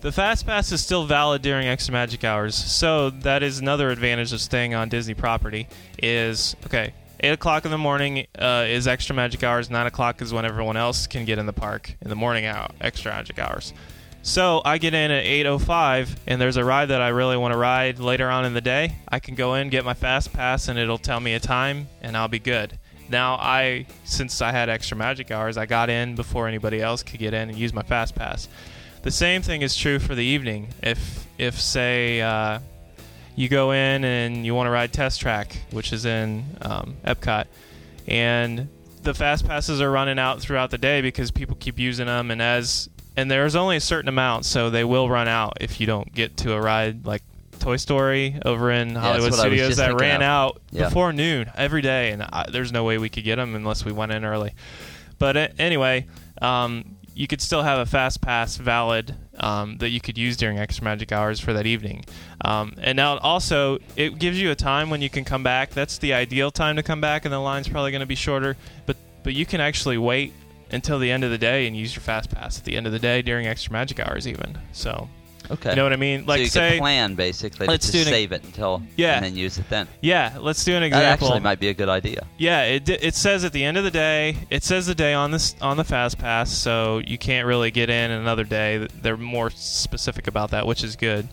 The 0.02 0.12
Fast 0.12 0.46
Pass 0.46 0.72
is 0.72 0.80
still 0.82 1.06
valid 1.08 1.42
during 1.42 1.68
Extra 1.68 1.92
Magic 1.92 2.24
Hours, 2.24 2.54
so 2.54 3.10
that 3.10 3.42
is 3.42 3.58
another 3.58 3.90
advantage 3.90 4.32
of 4.32 4.40
staying 4.40 4.76
on 4.76 4.90
Disney 4.90 5.16
property. 5.16 5.68
Is 6.02 6.56
okay. 6.68 6.94
Eight 7.20 7.32
o'clock 7.32 7.66
in 7.66 7.72
the 7.72 7.80
morning 7.80 8.28
uh, 8.38 8.66
is 8.68 8.88
Extra 8.88 9.16
Magic 9.16 9.44
Hours. 9.44 9.72
Nine 9.72 9.88
o'clock 9.88 10.22
is 10.22 10.32
when 10.32 10.46
everyone 10.46 10.78
else 10.78 11.08
can 11.08 11.26
get 11.26 11.40
in 11.40 11.48
the 11.48 11.54
park 11.54 11.96
in 12.00 12.10
the 12.10 12.16
morning 12.16 12.46
out 12.46 12.76
Extra 12.80 13.12
Magic 13.12 13.40
Hours. 13.40 13.74
So 14.28 14.62
I 14.66 14.78
get 14.78 14.94
in 14.94 15.10
at 15.10 15.24
8:05, 15.24 16.18
and 16.28 16.42
there's 16.42 16.58
a 16.58 16.66
ride 16.66 16.88
that 16.88 17.02
I 17.02 17.08
really 17.08 17.38
want 17.38 17.54
to 17.54 17.58
ride 17.58 17.98
later 17.98 18.30
on 18.30 18.44
in 18.44 18.54
the 18.54 18.60
day. 18.60 18.98
I 19.08 19.20
can 19.20 19.36
go 19.36 19.56
in, 19.56 19.70
get 19.70 19.86
my 19.86 19.94
Fast 19.94 20.34
Pass, 20.34 20.68
and 20.68 20.78
it'll 20.78 20.98
tell 20.98 21.22
me 21.22 21.34
a 21.34 21.40
time, 21.40 21.88
and 22.02 22.18
I'll 22.18 22.28
be 22.28 22.38
good. 22.38 22.78
Now 23.10 23.36
I, 23.36 23.86
since 24.04 24.42
I 24.42 24.52
had 24.52 24.68
extra 24.68 24.98
magic 24.98 25.32
hours, 25.32 25.56
I 25.56 25.66
got 25.66 25.90
in 25.90 26.16
before 26.16 26.50
anybody 26.50 26.82
else 26.82 27.04
could 27.04 27.22
get 27.22 27.34
in 27.34 27.48
and 27.48 27.58
use 27.58 27.72
my 27.72 27.84
Fast 27.84 28.16
Pass. 28.16 28.50
The 29.02 29.12
same 29.12 29.44
thing 29.44 29.62
is 29.62 29.78
true 29.78 29.98
for 29.98 30.14
the 30.14 30.26
evening. 30.26 30.74
If 30.84 31.26
if 31.38 31.58
say 31.58 32.20
uh, 32.20 32.60
you 33.38 33.48
go 33.48 33.72
in 33.72 34.04
and 34.04 34.46
you 34.46 34.54
want 34.54 34.68
to 34.68 34.72
ride 34.72 34.92
Test 34.92 35.22
Track, 35.22 35.58
which 35.72 35.94
is 35.94 36.04
in 36.06 36.44
um, 36.60 36.98
Epcot, 37.06 37.46
and 38.10 38.68
the 39.04 39.14
fast 39.14 39.48
passes 39.48 39.80
are 39.80 39.90
running 39.90 40.20
out 40.20 40.42
throughout 40.42 40.70
the 40.70 40.78
day 40.78 41.00
because 41.00 41.32
people 41.32 41.56
keep 41.56 41.80
using 41.80 42.08
them, 42.08 42.30
and 42.30 42.42
as 42.42 42.90
and 43.18 43.30
there's 43.30 43.56
only 43.56 43.76
a 43.76 43.82
certain 43.82 44.08
amount, 44.08 44.46
so 44.46 44.70
they 44.70 44.84
will 44.86 45.10
run 45.10 45.28
out 45.28 45.58
if 45.60 45.82
you 45.82 45.88
don't 45.88 46.14
get 46.14 46.38
to 46.38 46.54
a 46.54 46.62
ride 46.62 47.06
like 47.06 47.24
Toy 47.60 47.76
Story 47.78 48.40
over 48.46 48.72
in 48.72 48.96
Hollywood 48.96 49.34
I 49.34 49.38
Studios 49.38 49.78
that 49.78 50.00
ran 50.00 50.22
out 50.22 50.62
Yeah. 50.72 50.86
before 50.86 51.12
noon 51.12 51.50
every 51.56 51.82
day, 51.82 52.12
and 52.12 52.22
I, 52.24 52.46
there's 52.52 52.72
no 52.72 52.84
way 52.84 52.98
we 52.98 53.10
could 53.10 53.24
get 53.24 53.36
them 53.38 53.56
unless 53.56 53.84
we 53.84 53.92
went 53.92 54.12
in 54.12 54.24
early. 54.24 54.54
But 55.20 55.36
uh, 55.36 55.48
anyway, 55.58 56.06
um, 56.42 56.96
you 57.16 57.26
could 57.26 57.42
still 57.42 57.64
have 57.64 57.80
a 57.80 57.86
fast 57.88 58.22
pass 58.22 58.58
valid 58.58 59.16
um, 59.40 59.80
that 59.80 59.90
you 59.90 60.00
could 60.00 60.20
use 60.20 60.38
during 60.38 60.60
extra 60.60 60.84
magic 60.84 61.12
hours 61.12 61.40
for 61.40 61.52
that 61.54 61.66
evening. 61.66 62.06
Um, 62.46 62.76
and 62.80 62.96
now 62.96 63.18
also, 63.18 63.80
it 63.96 64.20
gives 64.20 64.40
you 64.40 64.52
a 64.52 64.56
time 64.56 64.92
when 64.92 65.02
you 65.02 65.10
can 65.10 65.26
come 65.26 65.42
back. 65.42 65.72
That's 65.72 65.98
the 65.98 66.14
ideal 66.14 66.52
time 66.52 66.76
to 66.76 66.84
come 66.84 67.02
back, 67.02 67.26
and 67.26 67.34
the 67.34 67.40
line's 67.40 67.68
probably 67.68 67.90
going 67.90 68.02
to 68.02 68.06
be 68.06 68.14
shorter. 68.16 68.56
But 68.86 68.98
but 69.24 69.34
you 69.34 69.48
can 69.48 69.60
actually 69.60 69.98
wait 69.98 70.32
until 70.72 71.00
the 71.00 71.12
end 71.12 71.24
of 71.24 71.32
the 71.32 71.38
day 71.38 71.68
and 71.68 71.76
use 71.76 71.96
your 71.96 72.02
fast 72.02 72.30
pass 72.30 72.58
at 72.60 72.66
the 72.66 72.76
end 72.76 72.86
of 72.86 72.92
the 72.92 73.00
day 73.00 73.22
during 73.22 73.48
extra 73.48 73.72
magic 73.74 74.00
hours, 74.00 74.28
even. 74.28 74.58
So 74.72 75.10
Okay. 75.50 75.70
you 75.70 75.76
know 75.78 75.84
what 75.84 75.94
I 75.94 75.98
mean? 75.98 76.26
Like 76.26 76.40
so 76.40 76.44
you 76.44 76.50
say, 76.50 76.78
plan 76.78 77.16
basically 77.16 77.68
let's 77.68 77.86
to 77.86 77.92
do 77.94 78.00
an- 78.00 78.06
save 78.06 78.34
it 78.34 78.44
until 78.44 78.82
Yeah. 78.98 79.16
and 79.16 79.24
then 79.26 79.36
use 79.38 79.58
it 79.58 79.70
then. 79.70 79.88
yeah, 80.02 80.34
let's 80.40 80.64
do 80.66 80.76
an 80.76 80.84
example. 80.84 81.06
That 81.06 81.14
actually 81.14 81.40
might 81.40 81.60
be 81.62 81.70
a 81.70 81.74
good 81.74 81.88
idea. 81.88 82.26
Yeah, 82.38 82.64
it 82.64 82.90
it 82.90 83.16
says 83.16 83.46
at 83.46 83.54
the 83.54 83.64
end 83.64 83.78
of 83.78 83.86
the 83.86 83.92
day, 83.92 84.36
it 84.50 84.64
says 84.66 84.88
the 84.88 84.96
day 84.96 85.14
on 85.14 85.32
this 85.32 85.56
on 85.62 85.78
the 85.78 85.86
fast 85.86 86.18
pass, 86.18 86.52
so 86.52 87.02
you 87.08 87.18
can't 87.18 87.48
really 87.48 87.72
get 87.72 87.90
in 87.90 88.12
another 88.12 88.44
day. 88.44 88.88
They're 89.02 89.16
more 89.16 89.50
specific 89.52 90.28
about 90.28 90.52
that, 90.52 90.68
which 90.68 90.84
is 90.84 90.98
good. 90.98 91.30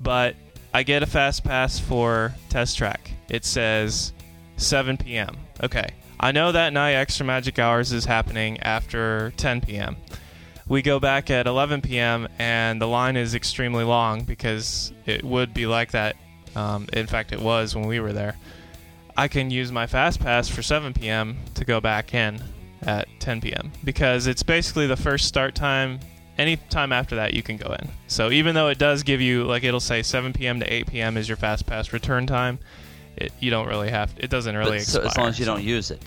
But 0.00 0.36
I 0.72 0.84
get 0.84 1.02
a 1.02 1.06
fast 1.06 1.42
pass 1.42 1.78
for 1.80 2.32
test 2.50 2.78
track. 2.78 3.10
It 3.28 3.44
says 3.44 4.12
7 4.58 4.96
p.m. 4.96 5.36
Okay, 5.60 5.88
I 6.22 6.32
know 6.32 6.52
that 6.52 6.74
night 6.74 6.92
extra 6.92 7.24
magic 7.24 7.58
hours 7.58 7.92
is 7.92 8.04
happening 8.04 8.60
after 8.60 9.32
10 9.38 9.62
p.m. 9.62 9.96
We 10.68 10.82
go 10.82 11.00
back 11.00 11.30
at 11.30 11.46
11 11.46 11.80
p.m. 11.80 12.28
and 12.38 12.80
the 12.80 12.86
line 12.86 13.16
is 13.16 13.34
extremely 13.34 13.84
long 13.84 14.24
because 14.24 14.92
it 15.06 15.24
would 15.24 15.54
be 15.54 15.66
like 15.66 15.92
that. 15.92 16.16
Um, 16.54 16.86
in 16.92 17.06
fact, 17.06 17.32
it 17.32 17.40
was 17.40 17.74
when 17.74 17.86
we 17.86 18.00
were 18.00 18.12
there. 18.12 18.36
I 19.16 19.28
can 19.28 19.50
use 19.50 19.72
my 19.72 19.86
fast 19.86 20.20
pass 20.20 20.46
for 20.46 20.62
7 20.62 20.92
p.m. 20.92 21.38
to 21.54 21.64
go 21.64 21.80
back 21.80 22.12
in 22.12 22.38
at 22.82 23.08
10 23.20 23.40
p.m. 23.40 23.72
because 23.82 24.26
it's 24.26 24.42
basically 24.42 24.86
the 24.86 24.96
first 24.96 25.26
start 25.26 25.54
time. 25.54 26.00
Any 26.36 26.56
time 26.56 26.92
after 26.92 27.16
that, 27.16 27.32
you 27.32 27.42
can 27.42 27.56
go 27.56 27.72
in. 27.72 27.88
So 28.08 28.30
even 28.30 28.54
though 28.54 28.68
it 28.68 28.78
does 28.78 29.02
give 29.02 29.22
you, 29.22 29.44
like, 29.44 29.64
it'll 29.64 29.80
say 29.80 30.02
7 30.02 30.34
p.m. 30.34 30.60
to 30.60 30.70
8 30.70 30.86
p.m. 30.86 31.16
is 31.16 31.28
your 31.28 31.36
fast 31.38 31.64
pass 31.64 31.94
return 31.94 32.26
time, 32.26 32.58
it, 33.16 33.32
you 33.40 33.50
don't 33.50 33.66
really 33.68 33.90
have. 33.90 34.12
It 34.16 34.30
doesn't 34.30 34.56
really 34.56 34.78
but 34.78 34.86
so, 34.86 35.02
as 35.02 35.16
long 35.16 35.28
as 35.28 35.38
you 35.38 35.44
so- 35.44 35.54
don't 35.54 35.64
use 35.64 35.90
it. 35.90 36.02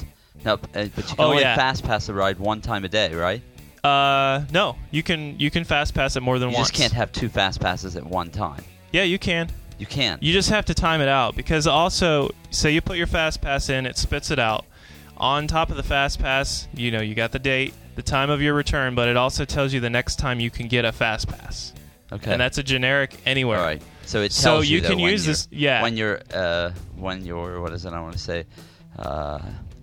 No, 0.46 0.54
uh, 0.56 0.58
but 0.74 0.86
you 0.86 1.04
can 1.04 1.16
Oh, 1.20 1.30
only 1.32 1.42
yeah. 1.44 1.56
fast 1.56 1.84
pass 1.86 2.08
the 2.08 2.14
ride 2.14 2.38
one 2.38 2.60
time 2.60 2.84
a 2.84 2.90
day, 2.90 3.14
right? 3.16 3.42
Uh, 3.84 4.46
no, 4.52 4.76
you 4.92 5.02
can 5.04 5.38
you 5.40 5.50
can 5.52 5.64
fast 5.64 5.94
pass 5.94 6.16
it 6.16 6.22
more 6.22 6.40
than 6.40 6.50
You 6.50 6.56
once. 6.56 6.70
You 6.70 6.72
just 6.74 6.82
can't 6.82 6.94
have 6.94 7.12
two 7.12 7.30
fast 7.30 7.60
passes 7.62 7.96
at 7.96 8.06
one 8.06 8.30
time. 8.30 8.64
Yeah, 8.92 9.04
you 9.04 9.18
can. 9.20 9.50
You 9.80 9.86
can. 9.86 10.18
You 10.22 10.34
just 10.34 10.50
have 10.50 10.66
to 10.66 10.74
time 10.74 11.02
it 11.02 11.08
out 11.10 11.36
because 11.36 11.66
also, 11.68 12.30
say 12.50 12.72
you 12.72 12.82
put 12.82 12.98
your 12.98 13.08
fast 13.08 13.42
pass 13.42 13.70
in, 13.70 13.86
it 13.86 13.98
spits 13.98 14.32
it 14.32 14.40
out. 14.40 14.66
On 15.18 15.48
top 15.48 15.70
of 15.70 15.78
the 15.78 15.84
fast 15.84 16.20
pass, 16.20 16.68
you 16.74 16.92
know, 16.92 17.02
you 17.02 17.16
got 17.16 17.32
the 17.32 17.40
date, 17.40 17.74
the 17.96 18.02
time 18.02 18.30
of 18.30 18.42
your 18.42 18.54
return, 18.54 18.96
but 18.96 19.08
it 19.08 19.16
also 19.18 19.46
tells 19.46 19.74
you 19.74 19.80
the 19.80 19.90
next 19.90 20.18
time 20.18 20.40
you 20.40 20.50
can 20.50 20.68
get 20.68 20.86
a 20.86 20.92
fast 20.92 21.28
pass. 21.28 21.74
okay. 22.12 22.32
And 22.32 22.42
that's 22.42 22.58
a 22.58 22.64
generic 22.64 23.16
anywhere. 23.26 23.60
All 23.60 23.66
right. 23.66 23.82
So 24.06 24.20
it 24.22 24.32
tells 24.32 24.34
So 24.42 24.60
you, 24.62 24.78
you 24.78 24.82
can 24.82 25.00
when 25.02 25.12
use 25.12 25.26
you're- 25.26 25.32
this- 25.34 25.48
yeah. 25.52 25.82
When 25.82 25.98
you're 25.98 26.20
uh 26.34 26.72
when 26.96 27.26
you're 27.26 27.62
what 27.62 27.72
is 27.74 27.86
it 27.86 27.94
I 27.94 28.02
want 28.02 28.14
to 28.14 28.20
say 28.20 28.46
uh 29.00 29.40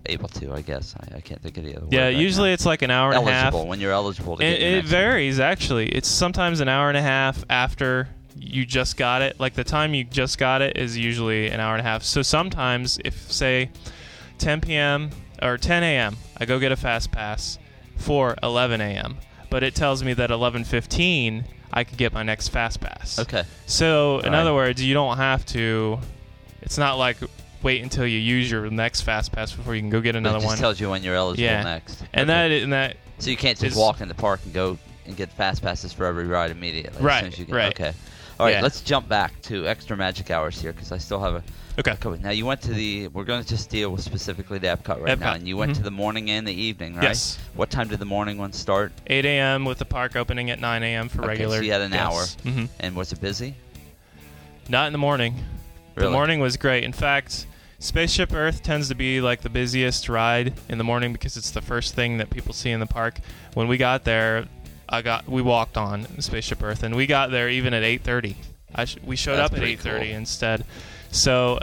able 0.06 0.28
to 0.28 0.52
I 0.52 0.62
guess 0.62 0.94
I, 0.98 1.16
I 1.16 1.20
can't 1.20 1.40
think 1.42 1.56
of 1.58 1.64
the 1.64 1.76
other. 1.76 1.86
Yeah, 1.90 2.08
usually 2.08 2.52
it's 2.52 2.64
like 2.66 2.82
an 2.82 2.90
hour 2.90 3.12
and 3.12 3.26
a 3.26 3.30
half. 3.30 3.52
eligible 3.52 3.68
when 3.68 3.80
you're 3.80 3.92
eligible 3.92 4.36
to 4.36 4.44
It, 4.44 4.58
get 4.58 4.72
it 4.78 4.84
varies 4.84 5.38
actually. 5.40 5.88
It's 5.88 6.08
sometimes 6.08 6.60
an 6.60 6.68
hour 6.68 6.88
and 6.88 6.96
a 6.96 7.02
half 7.02 7.44
after 7.50 8.08
you 8.36 8.64
just 8.64 8.96
got 8.96 9.22
it. 9.22 9.38
Like 9.40 9.54
the 9.54 9.64
time 9.64 9.92
you 9.94 10.04
just 10.04 10.38
got 10.38 10.62
it 10.62 10.76
is 10.76 10.96
usually 10.96 11.48
an 11.48 11.60
hour 11.60 11.74
and 11.74 11.80
a 11.80 11.88
half. 11.88 12.02
So 12.02 12.22
sometimes, 12.22 12.98
if 13.04 13.30
say 13.30 13.70
10 14.38 14.60
p.m. 14.62 15.10
or 15.42 15.58
10 15.58 15.82
a.m., 15.82 16.16
I 16.38 16.44
go 16.46 16.58
get 16.58 16.72
a 16.72 16.76
fast 16.76 17.10
pass 17.10 17.58
for 17.96 18.36
11 18.42 18.80
a.m., 18.80 19.18
but 19.50 19.62
it 19.62 19.74
tells 19.74 20.02
me 20.04 20.14
that 20.14 20.30
11:15 20.30 21.44
I 21.72 21.84
could 21.84 21.98
get 21.98 22.12
my 22.12 22.22
next 22.22 22.48
fast 22.48 22.80
pass. 22.80 23.18
Okay. 23.18 23.44
So 23.66 24.18
in 24.20 24.32
right. 24.32 24.40
other 24.40 24.54
words, 24.54 24.82
you 24.82 24.94
don't 24.94 25.16
have 25.16 25.44
to. 25.46 25.98
It's 26.62 26.78
not 26.78 26.98
like 26.98 27.16
wait 27.62 27.82
until 27.82 28.06
you 28.06 28.18
use 28.18 28.50
your 28.50 28.70
next 28.70 29.02
fast 29.02 29.32
pass 29.32 29.52
before 29.52 29.74
you 29.74 29.80
can 29.82 29.90
go 29.90 30.00
get 30.00 30.16
another 30.16 30.36
it 30.38 30.40
just 30.40 30.46
one. 30.50 30.58
tells 30.58 30.80
you 30.80 30.88
when 30.90 31.02
you're 31.02 31.14
eligible 31.14 31.44
Yeah. 31.44 31.62
next. 31.62 32.02
and 32.12 32.28
Okay. 32.30 32.48
that 32.48 32.62
and 32.64 32.72
that 32.72 32.96
So 33.18 33.30
you 33.30 33.36
can't 33.36 33.58
just 33.58 33.76
walk 33.76 34.00
in 34.00 34.08
the 34.08 34.14
park 34.14 34.40
and 34.44 34.52
go 34.54 34.78
and 35.06 35.16
get 35.16 35.30
fast 35.32 35.62
passes 35.62 35.92
for 35.92 36.06
every 36.06 36.26
ride 36.26 36.50
immediately. 36.50 36.96
as 36.98 37.02
Right, 37.04 37.20
soon 37.20 37.32
as 37.32 37.38
you 37.38 37.44
get, 37.44 37.54
right. 37.54 37.72
Okay. 37.80 37.92
All 38.38 38.46
right. 38.46 38.54
Yeah. 38.56 38.62
Let's 38.62 38.80
jump 38.80 39.08
back 39.08 39.40
to 39.42 39.66
extra 39.66 39.96
magic 39.96 40.30
hours 40.30 40.60
here 40.60 40.72
because 40.72 40.90
I 40.92 40.98
still 40.98 41.20
have 41.20 41.34
a. 41.34 41.42
okay. 41.78 41.92
Okay. 41.92 42.22
Now 42.22 42.30
you 42.30 42.46
went 42.46 42.60
to 42.62 42.72
the. 42.72 43.08
We're 43.08 43.24
going 43.24 43.42
to 43.42 43.48
just 43.48 43.70
deal 43.70 43.90
with 43.90 44.02
specifically 44.02 44.58
the 44.58 44.68
Epcot 44.68 45.00
right 45.02 45.18
now, 45.18 45.32
Epcot, 45.32 45.36
and 45.36 45.48
you 45.48 45.56
went 45.56 45.72
mhm. 45.72 45.76
to 45.76 45.82
the 45.82 45.90
morning 45.90 46.30
and 46.30 46.46
the 46.46 46.52
evening, 46.52 46.94
right? 46.96 47.04
Yes. 47.04 47.38
What 47.54 47.70
time 47.70 47.88
did 47.88 47.98
the 47.98 48.04
morning 48.04 48.38
one 48.38 48.52
start? 48.52 48.92
8 49.06 49.24
a.m. 49.24 49.64
with 49.64 49.78
the 49.78 49.84
park 49.84 50.16
opening 50.16 50.50
at 50.50 50.60
9 50.60 50.82
a.m. 50.82 51.08
for 51.08 51.20
Okay, 51.20 51.28
regular. 51.28 51.56
so 51.58 51.62
you 51.62 51.72
had 51.72 51.80
an 51.80 51.92
guests. 51.92 52.36
hmm 52.42 52.64
And 52.80 52.96
was 52.96 53.12
it 53.12 53.20
busy? 53.20 53.54
Not 54.68 54.86
in 54.86 54.92
the 54.92 54.98
morning. 54.98 55.34
Really? 55.96 56.08
The 56.08 56.12
morning 56.12 56.40
was 56.40 56.56
great. 56.56 56.84
In 56.84 56.92
fact, 56.92 57.46
Spaceship 57.78 58.32
Earth 58.32 58.62
tends 58.62 58.88
to 58.88 58.94
be 58.94 59.20
like 59.20 59.40
the 59.40 59.48
busiest 59.50 60.08
ride 60.08 60.54
in 60.68 60.78
the 60.78 60.84
morning 60.84 61.12
because 61.12 61.36
it's 61.36 61.50
the 61.50 61.62
first 61.62 61.94
thing 61.94 62.18
that 62.18 62.30
people 62.30 62.52
see 62.52 62.70
in 62.70 62.78
the 62.80 62.86
park. 62.86 63.18
When 63.54 63.68
we 63.68 63.76
got 63.76 64.04
there, 64.04 64.46
I 64.88 65.02
got 65.02 65.28
we 65.28 65.42
walked 65.42 65.76
on 65.76 66.06
Spaceship 66.20 66.62
Earth, 66.62 66.82
and 66.82 66.94
we 66.94 67.06
got 67.06 67.30
there 67.30 67.48
even 67.48 67.74
at 67.74 67.82
8:30. 67.82 68.36
I 68.74 68.84
sh- 68.84 68.98
we 69.04 69.16
showed 69.16 69.36
That's 69.36 69.52
up 69.52 69.58
at 69.58 69.64
8:30 69.64 69.82
cool. 69.82 70.16
instead. 70.16 70.64
So, 71.10 71.58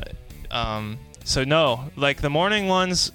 um, 0.52 0.98
so 1.24 1.44
no, 1.44 1.90
like 1.96 2.22
the 2.22 2.30
morning 2.30 2.68
ones, 2.68 3.12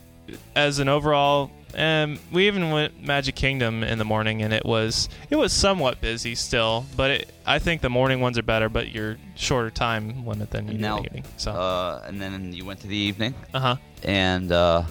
as 0.54 0.78
an 0.78 0.88
overall, 0.88 1.50
um, 1.74 2.18
we 2.30 2.46
even 2.46 2.70
went 2.70 3.02
Magic 3.02 3.34
Kingdom 3.34 3.82
in 3.82 3.98
the 3.98 4.04
morning, 4.04 4.42
and 4.42 4.52
it 4.52 4.64
was 4.64 5.08
it 5.30 5.36
was 5.36 5.52
somewhat 5.52 6.00
busy 6.00 6.34
still, 6.34 6.84
but 6.96 7.10
it, 7.10 7.32
I 7.46 7.58
think 7.58 7.80
the 7.80 7.88
morning 7.90 8.20
ones 8.20 8.36
are 8.38 8.42
better, 8.42 8.68
but 8.68 8.90
you're 8.90 9.16
shorter 9.36 9.70
time 9.70 10.26
limit 10.26 10.50
than 10.50 10.68
you 10.70 10.76
Now, 10.78 10.98
the 10.98 11.04
evening. 11.06 11.24
So, 11.38 11.52
Uh, 11.52 12.02
and 12.06 12.20
then 12.20 12.52
you 12.52 12.64
went 12.66 12.80
to 12.80 12.86
the 12.88 12.96
evening, 12.96 13.34
uh 13.54 13.60
huh. 13.60 13.76
and 14.02 14.52
uh, 14.52 14.82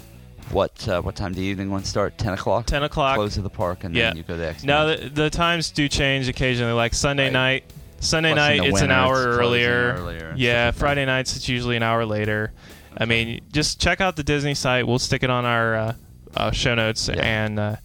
what 0.52 0.88
uh, 0.88 1.02
what 1.02 1.16
time 1.16 1.34
do 1.34 1.40
the 1.42 1.46
evening 1.46 1.70
one 1.70 1.84
start? 1.84 2.18
Ten 2.18 2.34
o'clock. 2.34 2.66
10 2.66 2.82
o'clock. 2.84 3.16
Close 3.16 3.38
of 3.38 3.44
the 3.44 3.50
park, 3.50 3.84
and 3.84 3.96
Yeah. 3.96 4.08
then 4.10 4.18
you 4.18 4.24
go 4.24 4.36
to 4.36 4.48
X. 4.48 4.64
Now 4.64 4.86
the, 4.86 5.10
the 5.14 5.30
times 5.30 5.70
do 5.70 5.88
change 5.88 6.28
occasionally. 6.30 6.74
Like 6.74 6.96
Sunday 6.96 7.26
Right. 7.26 7.34
night, 7.34 7.64
Sunday 8.02 8.34
Plus 8.34 8.50
night 8.60 8.66
it's 8.68 8.82
an 8.82 8.92
hour 8.92 9.16
it's 9.30 9.38
earlier. 9.38 9.96
earlier 9.98 10.34
Yeah, 10.36 10.66
like. 10.68 10.76
Friday 10.76 11.06
nights 11.06 11.36
it's 11.36 11.48
usually 11.48 11.78
an 11.78 11.84
hour 11.84 12.06
later. 12.06 12.52
I 12.98 13.06
mean, 13.06 13.40
just 13.54 13.80
check 13.80 14.02
out 14.02 14.18
the 14.18 14.24
Disney 14.24 14.54
site. 14.54 14.86
We'll 14.86 15.00
stick 15.00 15.24
it 15.24 15.30
on 15.30 15.46
our 15.46 15.76
uh, 15.76 15.94
uh, 16.36 16.52
show 16.52 16.76
notes, 16.76 17.08
Yeah. 17.08 17.22
and 17.22 17.58
uh, 17.60 17.76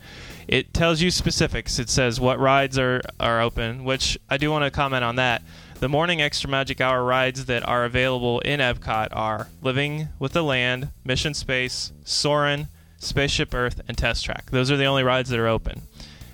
it 0.49 0.75
tells 0.75 1.01
you 1.01 1.11
specifics. 1.13 1.79
It 1.79 1.89
says 1.89 2.21
what 2.21 2.39
rides 2.41 2.77
are 2.79 3.01
are 3.21 3.41
open, 3.41 3.85
which 3.85 4.19
I 4.29 4.37
do 4.37 4.51
want 4.51 4.65
to 4.65 4.71
comment 4.73 5.05
on 5.05 5.17
that. 5.17 5.43
The 5.79 5.89
morning 5.89 6.23
extra 6.23 6.49
magic 6.49 6.81
hour 6.81 7.05
rides 7.05 7.45
that 7.45 7.67
are 7.69 7.85
available 7.85 8.41
in 8.41 8.61
Epcot 8.61 9.09
are 9.13 9.49
Living 9.63 10.09
with 10.19 10.33
the 10.33 10.43
Land, 10.43 10.89
Mission 11.05 11.35
Space, 11.35 11.93
Soarin', 12.03 12.69
Spaceship 12.99 13.53
Earth, 13.53 13.81
and 13.87 13.97
Test 13.99 14.25
Track. 14.25 14.51
Those 14.51 14.71
are 14.71 14.79
the 14.79 14.87
only 14.87 15.03
rides 15.03 15.29
that 15.29 15.39
are 15.39 15.47
open. 15.49 15.83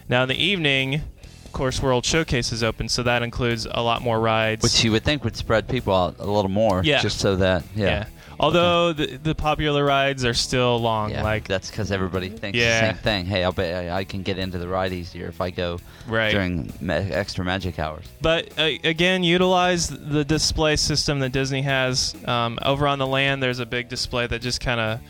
Now 0.09 0.23
in 0.23 0.29
the 0.29 0.41
evening, 0.43 1.03
course, 1.53 1.83
World 1.83 2.05
Showcase 2.05 2.53
is 2.53 2.63
open, 2.63 2.89
so 2.89 3.03
that 3.03 3.23
includes 3.23 3.67
a 3.71 3.83
lot 3.83 4.03
more 4.03 4.19
rides. 4.21 4.63
which 4.63 4.83
you 4.85 4.93
would 4.93 5.05
think 5.05 5.25
would 5.25 5.37
spread 5.37 5.69
people 5.69 5.95
out 5.95 6.17
a 6.19 6.27
little 6.27 6.51
more, 6.51 6.83
Yeah. 6.85 7.01
just 7.01 7.19
so 7.19 7.37
that 7.37 7.63
yeah. 7.75 7.87
yeah. 7.87 8.05
Although 8.41 8.93
the, 8.93 9.19
the 9.23 9.35
popular 9.37 9.85
rides 9.85 10.25
are 10.25 10.35
still 10.35 10.81
long, 10.81 11.11
Yeah, 11.11 11.23
like 11.23 11.47
that's 11.47 11.71
because 11.71 11.93
everybody 11.93 12.29
thinks 12.29 12.59
Yeah. 12.59 12.81
the 12.81 12.87
same 12.89 12.97
thing. 13.03 13.27
Hey, 13.27 13.45
I'll 13.45 13.53
bet 13.53 13.91
I, 13.93 13.99
I 13.99 14.05
can 14.05 14.23
get 14.23 14.37
into 14.37 14.59
the 14.59 14.67
ride 14.67 14.93
easier 14.93 15.29
if 15.29 15.41
I 15.41 15.51
go 15.51 15.79
Right. 16.09 16.33
during 16.33 16.73
ma- 16.81 16.95
extra 16.95 17.45
magic 17.45 17.79
hours. 17.79 18.05
But 18.21 18.49
uh, 18.59 18.71
again, 18.83 19.23
utilize 19.23 19.89
the 19.89 20.25
display 20.25 20.75
system 20.77 21.21
that 21.21 21.31
Disney 21.31 21.63
has. 21.63 22.17
Um, 22.27 22.59
over 22.63 22.89
on 22.89 22.99
the 22.99 23.07
land, 23.07 23.43
there's 23.43 23.61
a 23.61 23.67
big 23.67 23.89
display 23.89 24.27
that 24.27 24.41
just 24.43 24.61
kind 24.61 24.81
of 24.81 25.01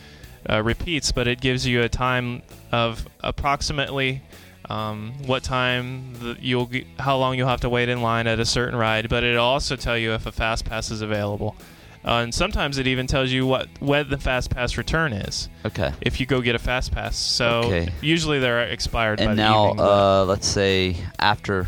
uh, 0.47 0.61
repeats, 0.61 1.11
but 1.11 1.27
it 1.27 1.41
gives 1.41 1.65
you 1.65 1.81
a 1.81 1.89
time 1.89 2.43
of 2.71 3.07
approximately 3.21 4.21
um, 4.69 5.13
what 5.25 5.43
time 5.43 6.13
the, 6.15 6.37
you'll 6.39 6.69
how 6.99 7.17
long 7.17 7.37
you'll 7.37 7.47
have 7.49 7.61
to 7.61 7.69
wait 7.69 7.89
in 7.89 8.01
line 8.01 8.27
at 8.27 8.39
a 8.39 8.45
certain 8.45 8.77
ride. 8.77 9.09
But 9.09 9.23
it'll 9.23 9.43
also 9.43 9.75
tell 9.75 9.97
you 9.97 10.13
if 10.13 10.25
a 10.25 10.31
fast 10.31 10.65
pass 10.65 10.91
is 10.91 11.01
available. 11.01 11.55
Uh, 12.05 12.19
and 12.23 12.33
sometimes 12.33 12.77
it 12.77 12.85
even 12.87 13.07
tells 13.07 13.31
you 13.31 13.45
what 13.47 13.69
when 13.79 14.09
the 14.09 14.17
fast 14.17 14.49
pass 14.49 14.75
return 14.77 15.13
is 15.13 15.47
Okay. 15.65 15.93
if 16.01 16.19
you 16.19 16.25
go 16.25 16.41
get 16.41 16.53
a 16.53 16.59
fast 16.59 16.91
pass. 16.91 17.15
So 17.17 17.63
Okay. 17.63 17.87
usually 18.01 18.39
they're 18.39 18.63
expired 18.63 19.19
by 19.19 19.23
And 19.25 19.31
the 19.39 19.43
now, 19.43 19.69
evening. 19.69 19.85
uh, 19.85 20.25
let's 20.25 20.45
say 20.47 20.97
after 21.19 21.65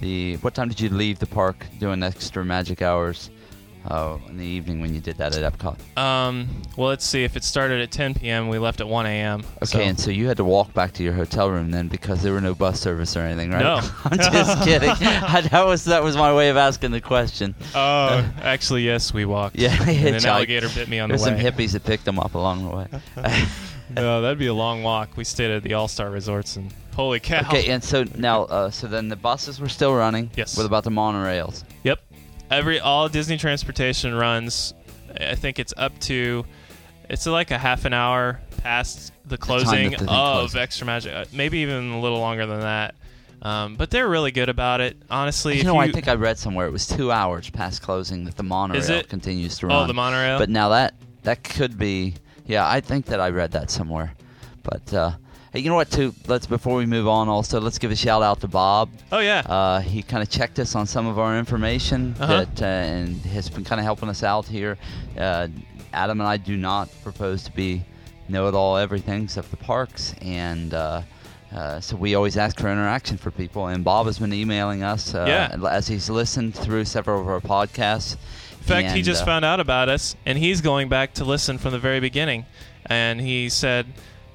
the 0.00 0.36
what 0.38 0.54
time 0.54 0.68
did 0.68 0.80
you 0.80 0.88
leave 0.90 1.20
the 1.20 1.26
park 1.26 1.66
doing 1.78 2.02
extra 2.02 2.44
magic 2.44 2.82
hours? 2.82 3.30
Uh, 3.88 4.18
in 4.28 4.36
the 4.36 4.44
evening 4.44 4.80
when 4.80 4.94
you 4.94 5.00
did 5.00 5.16
that 5.18 5.36
at 5.36 5.52
Epcot. 5.52 5.76
Um, 5.96 6.48
well, 6.76 6.88
let's 6.88 7.04
see. 7.04 7.22
If 7.24 7.36
it 7.36 7.44
started 7.44 7.80
at 7.80 7.90
10 7.90 8.14
p.m., 8.14 8.48
we 8.48 8.58
left 8.58 8.80
at 8.80 8.88
1 8.88 9.06
a.m. 9.06 9.40
Okay, 9.56 9.66
so- 9.66 9.78
and 9.80 9.98
so 10.00 10.10
you 10.10 10.26
had 10.28 10.36
to 10.38 10.44
walk 10.44 10.72
back 10.74 10.92
to 10.94 11.02
your 11.04 11.12
hotel 11.12 11.50
room 11.50 11.70
then 11.70 11.88
because 11.88 12.22
there 12.22 12.32
were 12.32 12.40
no 12.40 12.54
bus 12.54 12.80
service 12.80 13.16
or 13.16 13.20
anything, 13.20 13.50
right? 13.50 13.62
No. 13.62 13.80
I'm 14.04 14.18
just 14.18 14.64
kidding. 14.64 14.88
that 14.98 15.64
was 15.66 15.84
that 15.84 16.02
was 16.02 16.16
my 16.16 16.34
way 16.34 16.48
of 16.50 16.56
asking 16.56 16.90
the 16.90 17.00
question. 17.00 17.54
Oh, 17.74 18.28
actually, 18.42 18.82
yes, 18.84 19.14
we 19.14 19.24
walked. 19.24 19.56
Yeah, 19.56 19.76
and 19.88 20.16
an 20.16 20.26
alligator 20.26 20.68
bit 20.74 20.88
me 20.88 20.98
on 20.98 21.08
There's 21.08 21.22
the 21.24 21.30
some 21.30 21.38
hippies 21.38 21.72
that 21.72 21.84
picked 21.84 22.04
them 22.04 22.18
up 22.18 22.34
along 22.34 22.68
the 22.68 22.76
way. 22.76 22.86
no, 23.94 24.20
that'd 24.22 24.38
be 24.38 24.46
a 24.48 24.54
long 24.54 24.82
walk. 24.82 25.16
We 25.16 25.24
stayed 25.24 25.50
at 25.50 25.62
the 25.62 25.74
All 25.74 25.88
Star 25.88 26.10
Resorts, 26.10 26.56
and 26.56 26.72
holy 26.94 27.20
cow! 27.20 27.40
Okay, 27.48 27.68
and 27.70 27.82
so 27.82 28.04
now, 28.16 28.42
uh, 28.44 28.70
so 28.70 28.86
then 28.88 29.08
the 29.08 29.16
buses 29.16 29.60
were 29.60 29.68
still 29.68 29.94
running. 29.94 30.30
Yes. 30.36 30.56
What 30.56 30.66
about 30.66 30.84
the 30.84 30.90
monorails? 30.90 31.62
Yep. 31.84 32.00
Every 32.50 32.80
all 32.80 33.08
Disney 33.08 33.36
transportation 33.36 34.14
runs. 34.14 34.74
I 35.20 35.34
think 35.34 35.58
it's 35.58 35.74
up 35.76 35.98
to. 36.00 36.44
It's 37.08 37.26
like 37.26 37.50
a 37.50 37.58
half 37.58 37.84
an 37.84 37.92
hour 37.92 38.40
past 38.58 39.12
the 39.24 39.38
closing 39.38 39.90
the 39.90 39.96
of 40.00 40.06
closes. 40.06 40.56
Extra 40.56 40.86
Magic. 40.86 41.14
uh, 41.14 41.24
Maybe 41.32 41.58
even 41.58 41.92
a 41.92 42.00
little 42.00 42.18
longer 42.18 42.46
than 42.46 42.60
that. 42.60 42.94
Um, 43.42 43.76
but 43.76 43.90
they're 43.90 44.08
really 44.08 44.30
good 44.32 44.48
about 44.48 44.80
it. 44.80 44.96
Honestly, 45.10 45.58
You 45.58 45.64
know, 45.64 45.74
you, 45.74 45.80
I 45.80 45.92
think 45.92 46.08
I 46.08 46.14
read 46.14 46.38
somewhere 46.38 46.66
it 46.66 46.72
was 46.72 46.88
two 46.88 47.12
hours 47.12 47.50
past 47.50 47.82
closing 47.82 48.24
that 48.24 48.36
the 48.36 48.42
monorail 48.42 49.02
continues 49.04 49.58
to 49.58 49.66
run. 49.68 49.84
Oh, 49.84 49.86
the 49.86 49.94
monorail. 49.94 50.38
But 50.38 50.48
now 50.48 50.70
that 50.70 50.94
that 51.22 51.44
could 51.44 51.78
be, 51.78 52.14
yeah, 52.46 52.68
I 52.68 52.80
think 52.80 53.06
that 53.06 53.20
I 53.20 53.30
read 53.30 53.52
that 53.52 53.70
somewhere. 53.70 54.14
But 54.62 54.92
uh, 54.92 55.12
hey, 55.56 55.62
you 55.62 55.70
know 55.70 55.74
what? 55.76 55.90
Too, 55.90 56.14
let's 56.26 56.46
before 56.46 56.76
we 56.76 56.84
move 56.86 57.08
on, 57.08 57.28
also 57.28 57.60
let's 57.60 57.78
give 57.78 57.90
a 57.90 57.96
shout 57.96 58.22
out 58.22 58.40
to 58.40 58.48
Bob. 58.48 58.90
oh 59.10 59.20
yeah. 59.20 59.40
Uh, 59.40 59.80
he 59.80 60.02
kind 60.02 60.22
of 60.22 60.28
checked 60.28 60.58
us 60.58 60.74
on 60.74 60.86
some 60.86 61.06
of 61.06 61.18
our 61.18 61.38
information 61.38 62.14
Uh-huh. 62.20 62.44
that, 62.44 62.62
uh, 62.62 62.64
and 62.66 63.16
has 63.22 63.48
been 63.48 63.64
kind 63.64 63.80
of 63.80 63.84
helping 63.84 64.08
us 64.10 64.22
out 64.22 64.46
here. 64.46 64.76
Uh, 65.18 65.48
Adam 65.94 66.20
and 66.20 66.28
I 66.28 66.36
do 66.36 66.56
not 66.56 66.90
propose 67.02 67.42
to 67.44 67.52
be 67.52 67.82
know-it-all 68.28 68.76
everything 68.76 69.24
except 69.24 69.50
the 69.50 69.56
parks, 69.56 70.14
and 70.20 70.74
uh, 70.74 71.00
uh, 71.54 71.80
so 71.80 71.96
we 71.96 72.14
always 72.14 72.36
ask 72.36 72.60
for 72.60 72.68
interaction 72.68 73.16
for 73.16 73.30
people. 73.30 73.68
And 73.68 73.82
Bob 73.82 74.06
has 74.06 74.18
been 74.18 74.32
emailing 74.34 74.82
us 74.82 75.14
uh, 75.14 75.24
Yeah. 75.26 75.56
as 75.70 75.88
he's 75.88 76.10
listened 76.10 76.54
through 76.54 76.84
several 76.84 77.20
of 77.20 77.28
our 77.28 77.40
podcasts. 77.40 78.16
In 78.60 78.64
fact, 78.66 78.90
he 78.96 79.00
just 79.00 79.22
uh, 79.22 79.26
found 79.26 79.44
out 79.44 79.60
about 79.60 79.88
us, 79.88 80.16
and 80.26 80.36
he's 80.36 80.60
going 80.60 80.88
back 80.90 81.14
to 81.14 81.24
listen 81.24 81.56
from 81.56 81.70
the 81.72 81.78
very 81.78 82.00
beginning. 82.00 82.44
And 82.84 83.20
he 83.20 83.48
said, 83.48 83.86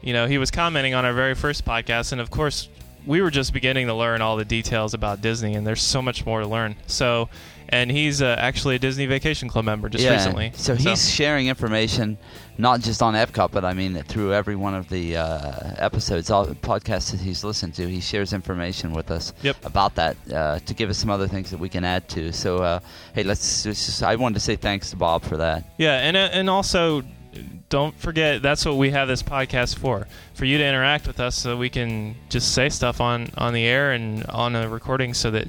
you 0.02 0.14
know, 0.14 0.28
he 0.28 0.38
was 0.38 0.52
commenting 0.52 0.94
on 0.94 1.06
our 1.06 1.14
very 1.14 1.36
first 1.36 1.66
podcast, 1.66 2.12
and 2.12 2.22
of 2.22 2.30
course, 2.32 2.68
we 3.06 3.22
were 3.22 3.32
just 3.32 3.52
beginning 3.54 3.88
to 3.88 3.94
learn 3.96 4.22
all 4.22 4.38
the 4.38 4.46
details 4.46 4.94
about 4.94 5.22
Disney, 5.22 5.56
and 5.56 5.66
there's 5.66 5.82
so 5.82 6.02
much 6.02 6.26
more 6.26 6.42
to 6.42 6.48
learn. 6.48 6.76
So, 6.86 7.30
and 7.70 7.90
he's 7.90 8.22
uh, 8.22 8.36
actually 8.38 8.76
a 8.76 8.80
Disney 8.80 9.06
Vacation 9.08 9.50
Club 9.50 9.66
member 9.66 9.90
just 9.90 10.04
yeah, 10.04 10.14
recently. 10.14 10.52
So 10.56 10.76
he's 10.76 11.10
sharing 11.10 11.48
information, 11.48 12.18
not 12.60 12.82
just 12.82 13.02
on 13.02 13.16
Epcot, 13.16 13.52
but 13.52 13.66
I 13.66 13.74
mean 13.74 13.96
through 14.04 14.34
every 14.34 14.56
one 14.56 14.76
of 14.76 14.90
the 14.90 15.18
uh, 15.18 15.74
episodes, 15.78 16.30
all 16.30 16.46
the 16.46 16.54
podcasts 16.54 17.12
that 17.12 17.22
he's 17.22 17.44
listened 17.44 17.74
to. 17.76 17.88
He 17.88 18.02
shares 18.02 18.34
information 18.34 18.92
with 18.92 19.10
us 19.10 19.34
Yep. 19.42 19.66
about 19.66 19.96
that 19.96 20.18
uh, 20.32 20.60
to 20.60 20.74
give 20.74 20.90
us 20.90 20.98
some 20.98 21.10
other 21.10 21.28
things 21.28 21.50
that 21.50 21.60
we 21.60 21.70
can 21.70 21.84
add 21.84 22.08
to. 22.10 22.32
So 22.34 22.58
uh, 22.58 22.80
hey, 23.16 23.24
let's. 23.24 23.66
let's 23.66 23.86
just, 23.86 24.04
I 24.04 24.16
wanted 24.16 24.36
to 24.36 24.42
say 24.42 24.58
thanks 24.58 24.92
to 24.92 24.96
Bob 24.98 25.24
for 25.24 25.38
that. 25.38 25.64
Yeah, 25.78 25.94
and 25.98 26.16
uh, 26.18 26.30
and 26.34 26.50
also 26.50 27.04
don't 27.70 27.98
forget 27.98 28.42
that's 28.42 28.66
what 28.66 28.76
we 28.76 28.90
have 28.92 29.08
this 29.08 29.24
podcast 29.24 29.78
for 29.78 30.08
for 30.34 30.46
you 30.46 30.58
to 30.58 30.66
interact 30.66 31.08
with 31.08 31.20
us 31.20 31.36
so 31.36 31.56
we 31.56 31.70
can 31.70 32.16
just 32.30 32.54
say 32.54 32.70
stuff 32.70 33.00
on 33.00 33.30
on 33.38 33.54
the 33.54 33.64
air 33.64 33.94
and 33.94 34.26
on 34.26 34.56
a 34.56 34.68
recording 34.68 35.14
so 35.14 35.32
that 35.32 35.48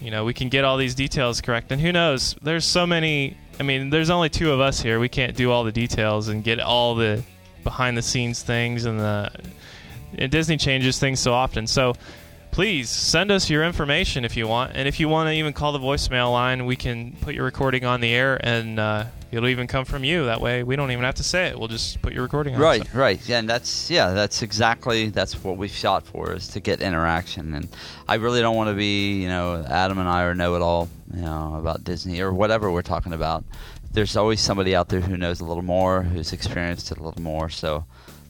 you 0.00 0.10
know 0.10 0.24
we 0.24 0.34
can 0.34 0.48
get 0.48 0.64
all 0.64 0.76
these 0.76 0.94
details 0.94 1.40
correct. 1.40 1.70
And 1.70 1.80
who 1.80 1.92
knows 1.92 2.34
there's 2.42 2.64
so 2.64 2.86
many 2.86 3.36
i 3.60 3.62
mean 3.62 3.90
there's 3.90 4.10
only 4.10 4.28
two 4.28 4.52
of 4.52 4.60
us 4.60 4.80
here. 4.80 4.98
We 4.98 5.08
can't 5.08 5.36
do 5.36 5.50
all 5.50 5.64
the 5.64 5.72
details 5.72 6.28
and 6.28 6.42
get 6.42 6.58
all 6.58 6.94
the 6.94 7.22
behind 7.62 7.96
the 7.96 8.02
scenes 8.02 8.42
things 8.42 8.84
and 8.84 8.98
the 8.98 9.30
and 10.18 10.30
disney 10.30 10.56
changes 10.56 10.98
things 10.98 11.20
so 11.20 11.32
often. 11.32 11.66
So 11.66 11.94
please 12.50 12.90
send 12.90 13.30
us 13.30 13.48
your 13.48 13.64
information 13.64 14.24
if 14.24 14.36
you 14.36 14.46
want. 14.48 14.72
And 14.74 14.88
if 14.88 14.98
you 14.98 15.08
want 15.08 15.28
to 15.28 15.32
even 15.32 15.52
call 15.52 15.70
the 15.70 15.78
voicemail 15.78 16.32
line 16.32 16.66
we 16.66 16.74
can 16.74 17.12
put 17.20 17.34
your 17.34 17.44
recording 17.44 17.84
on 17.84 18.00
the 18.00 18.12
air 18.12 18.40
and 18.44 18.80
uh, 18.80 19.04
it'll 19.32 19.48
even 19.48 19.66
come 19.66 19.84
from 19.84 20.04
you 20.04 20.26
that 20.26 20.40
way 20.40 20.62
we 20.62 20.76
don't 20.76 20.90
even 20.92 21.04
have 21.04 21.14
to 21.16 21.24
say 21.24 21.46
it 21.48 21.58
we'll 21.58 21.66
just 21.68 22.00
put 22.02 22.12
your 22.12 22.22
recording 22.22 22.54
on 22.54 22.60
Right, 22.60 22.86
so. 22.86 22.98
right, 22.98 23.20
yeah, 23.28 23.38
and 23.38 23.48
that's 23.48 23.90
yeah, 23.90 24.12
that's 24.12 24.42
exactly 24.42 25.08
that's 25.08 25.42
what 25.42 25.56
we've 25.56 25.70
shot 25.72 26.06
for 26.06 26.32
is 26.34 26.48
to 26.48 26.60
get 26.60 26.80
interaction, 26.82 27.54
and 27.54 27.68
I 28.08 28.16
really 28.16 28.40
don't 28.40 28.54
want 28.56 28.68
to 28.70 28.74
be, 28.74 29.22
you 29.22 29.28
know, 29.28 29.64
Adam 29.68 29.98
and 29.98 30.08
I 30.08 30.22
are 30.24 30.34
know 30.34 30.54
it 30.54 30.62
all, 30.62 30.88
you 31.14 31.22
know, 31.22 31.56
about 31.58 31.82
Disney 31.82 32.20
or 32.20 32.32
whatever 32.32 32.70
we're 32.70 32.82
talking 32.82 33.12
about. 33.14 33.44
There's 33.92 34.16
always 34.16 34.40
somebody 34.40 34.74
out 34.76 34.88
there 34.88 35.00
who 35.00 35.16
knows 35.16 35.40
a 35.40 35.44
little 35.44 35.62
more, 35.62 36.02
who's 36.02 36.32
experienced 36.32 36.90
it 36.92 36.98
a 36.98 37.02
little 37.02 37.20
more. 37.22 37.48
So, 37.50 37.84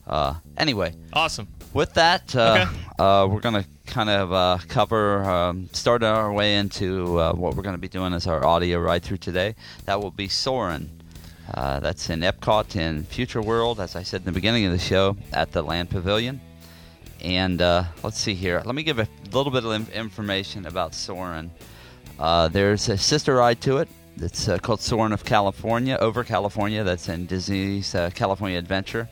uh, 0.07 0.35
anyway, 0.57 0.93
awesome 1.13 1.47
with 1.73 1.93
that, 1.95 2.35
uh, 2.35 2.65
Okay. 2.65 2.79
uh, 2.99 3.27
we're 3.29 3.39
gonna 3.41 3.65
kind 3.85 4.09
of 4.09 4.31
uh, 4.33 4.57
cover, 4.67 5.23
um, 5.23 5.69
start 5.73 6.03
our 6.03 6.31
way 6.31 6.55
into 6.55 7.19
uh, 7.19 7.33
what 7.33 7.55
we're 7.55 7.63
gonna 7.63 7.77
be 7.77 7.87
doing 7.87 8.13
as 8.13 8.27
our 8.27 8.45
audio 8.45 8.79
ride 8.79 9.03
through 9.03 9.17
today. 9.17 9.55
That 9.85 10.01
will 10.01 10.11
be 10.11 10.27
Soarin'. 10.27 11.01
Uh, 11.53 11.79
that's 11.81 12.09
in 12.09 12.21
Epcot 12.21 12.75
in 12.75 13.03
Future 13.03 13.41
World, 13.41 13.79
as 13.79 13.95
I 13.95 14.03
said 14.03 14.21
in 14.21 14.25
the 14.25 14.31
beginning 14.31 14.65
of 14.65 14.71
the 14.71 14.79
show, 14.79 15.17
at 15.33 15.51
the 15.51 15.61
Land 15.61 15.89
Pavilion. 15.89 16.39
And 17.21 17.61
uh, 17.61 17.83
let's 18.01 18.17
see 18.17 18.33
here. 18.33 18.61
Let 18.65 18.75
me 18.75 18.83
give 18.83 18.99
a 18.99 19.07
little 19.31 19.51
bit 19.51 19.65
of 19.65 19.89
information 19.89 20.65
about 20.65 20.95
Soarin'. 20.95 21.51
Uh, 22.17 22.47
there's 22.47 22.87
a 22.89 22.97
sister 22.97 23.35
ride 23.35 23.59
to 23.61 23.77
it. 23.77 23.89
It's 24.17 24.47
uh, 24.47 24.57
called 24.59 24.79
Soarin' 24.79 25.11
of 25.11 25.25
California, 25.25 25.97
over 25.99 26.23
California. 26.23 26.83
That's 26.83 27.09
in 27.09 27.25
Disney's 27.25 27.95
California 28.13 28.57
Adventure. 28.57 29.09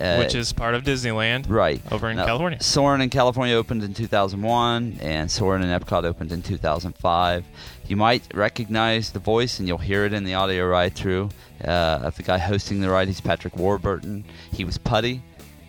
Uh, 0.00 0.16
which 0.16 0.34
is 0.34 0.52
part 0.52 0.74
of 0.74 0.84
Disneyland. 0.84 1.46
right 1.48 1.80
over 1.90 2.08
in 2.10 2.16
Now, 2.16 2.26
California. 2.26 2.62
Soarin' 2.62 3.00
in 3.00 3.10
California 3.10 3.54
opened 3.54 3.82
in 3.82 3.94
2001, 3.94 4.98
and 5.00 5.30
Soarin' 5.30 5.62
in 5.62 5.68
Epcot 5.80 6.04
opened 6.04 6.30
in 6.30 6.42
2005. 6.42 7.44
You 7.86 7.96
might 7.96 8.22
recognize 8.34 9.10
the 9.10 9.18
voice, 9.18 9.58
and 9.58 9.66
you'll 9.66 9.78
hear 9.78 10.04
it 10.04 10.12
in 10.12 10.24
the 10.24 10.34
audio 10.34 10.66
ride 10.66 10.94
through 10.94 11.30
uh, 11.64 12.00
of 12.02 12.16
the 12.16 12.22
guy 12.22 12.38
hosting 12.38 12.80
the 12.80 12.90
ride. 12.90 13.08
He's 13.08 13.20
Patrick 13.20 13.56
Warburton. 13.56 14.24
He 14.52 14.64
was 14.64 14.76
Puddy 14.78 15.22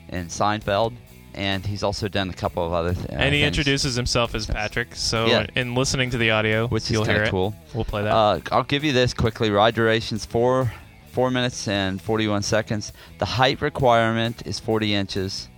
in 0.10 0.28
Seinfeld, 0.28 0.94
and 1.34 1.66
he's 1.66 1.82
also 1.82 2.08
done 2.08 2.30
a 2.30 2.34
couple 2.34 2.66
of 2.66 2.74
other 2.74 2.94
th- 2.94 3.06
uh, 3.08 3.14
and 3.14 3.34
he 3.34 3.42
things. 3.42 3.48
introduces 3.58 3.96
himself 3.96 4.36
as 4.36 4.46
Patrick. 4.46 4.96
So 4.96 5.28
Yeah. 5.28 5.46
in 5.56 5.76
listening 5.76 6.10
to 6.12 6.18
the 6.18 6.32
audio, 6.32 6.68
Which 6.68 6.92
you'll 6.92 7.06
hear 7.06 7.14
kinda 7.16 7.28
it. 7.30 7.32
cool. 7.32 7.56
We'll 7.74 7.86
play 7.86 8.04
that. 8.04 8.14
Uh, 8.14 8.40
I'll 8.52 8.64
give 8.64 8.84
you 8.84 8.92
this 8.92 9.14
quickly. 9.14 9.50
Ride 9.50 9.76
duration's 9.76 10.26
four 10.26 10.72
four 11.10 11.32
minutes 11.32 11.68
and 11.68 12.02
41 12.02 12.44
seconds. 12.44 12.94
The 13.18 13.26
height 13.26 13.62
requirement 13.62 14.44
is 14.46 14.60
40 14.60 14.94
inches. 14.94 15.50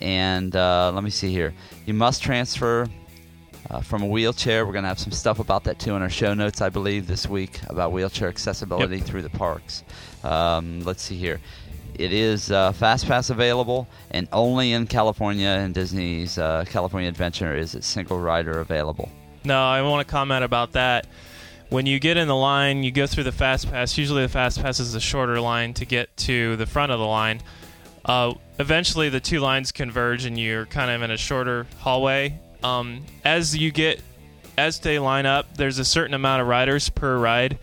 And 0.00 0.54
uh, 0.56 0.90
let 0.94 1.04
me 1.04 1.10
see 1.10 1.30
here. 1.32 1.54
You 1.86 1.94
must 1.94 2.22
transfer 2.22 2.88
uh, 3.70 3.80
from 3.80 4.02
a 4.02 4.06
wheelchair. 4.06 4.66
We're 4.66 4.72
going 4.72 4.82
to 4.84 4.88
have 4.88 4.98
some 4.98 5.12
stuff 5.12 5.38
about 5.38 5.64
that 5.64 5.78
too 5.78 5.94
in 5.94 6.02
our 6.02 6.10
show 6.10 6.34
notes, 6.34 6.60
I 6.60 6.68
believe, 6.68 7.06
this 7.06 7.28
week 7.28 7.60
about 7.68 7.92
wheelchair 7.92 8.28
accessibility 8.28 8.96
Yep. 8.96 9.06
through 9.06 9.22
the 9.22 9.30
parks. 9.30 9.84
Um, 10.24 10.80
let's 10.80 11.02
see 11.02 11.16
here. 11.16 11.40
It 11.94 12.12
is 12.12 12.50
uh, 12.50 12.72
Fast 12.72 13.06
Pass 13.06 13.28
available, 13.28 13.86
and 14.10 14.26
only 14.32 14.72
in 14.72 14.86
California 14.86 15.46
and 15.48 15.74
Disney's 15.74 16.38
uh, 16.38 16.64
California 16.66 17.08
Adventure 17.08 17.54
is 17.54 17.74
it 17.74 17.84
single 17.84 18.18
rider 18.18 18.60
available. 18.60 19.10
No, 19.44 19.62
I 19.62 19.82
want 19.82 20.06
to 20.06 20.10
comment 20.10 20.42
about 20.42 20.72
that. 20.72 21.06
When 21.72 21.86
you 21.86 21.98
get 21.98 22.18
in 22.18 22.28
the 22.28 22.36
line, 22.36 22.82
you 22.82 22.92
go 22.92 23.06
through 23.06 23.24
the 23.24 23.32
fast 23.32 23.70
pass. 23.70 23.96
Usually, 23.96 24.20
the 24.20 24.28
fast 24.28 24.60
pass 24.60 24.78
is 24.78 24.92
the 24.92 25.00
shorter 25.00 25.40
line 25.40 25.72
to 25.72 25.86
get 25.86 26.14
to 26.18 26.54
the 26.56 26.66
front 26.66 26.92
of 26.92 26.98
the 26.98 27.06
line. 27.06 27.40
Uh, 28.04 28.34
eventually, 28.58 29.08
the 29.08 29.20
two 29.20 29.40
lines 29.40 29.72
converge, 29.72 30.26
and 30.26 30.38
you're 30.38 30.66
kind 30.66 30.90
of 30.90 31.00
in 31.00 31.10
a 31.10 31.16
shorter 31.16 31.66
hallway. 31.78 32.38
Um, 32.62 33.06
as 33.24 33.56
you 33.56 33.70
get, 33.70 34.02
as 34.58 34.80
they 34.80 34.98
line 34.98 35.24
up, 35.24 35.56
there's 35.56 35.78
a 35.78 35.84
certain 35.86 36.12
amount 36.12 36.42
of 36.42 36.46
riders 36.46 36.90
per 36.90 37.16
ride, 37.16 37.58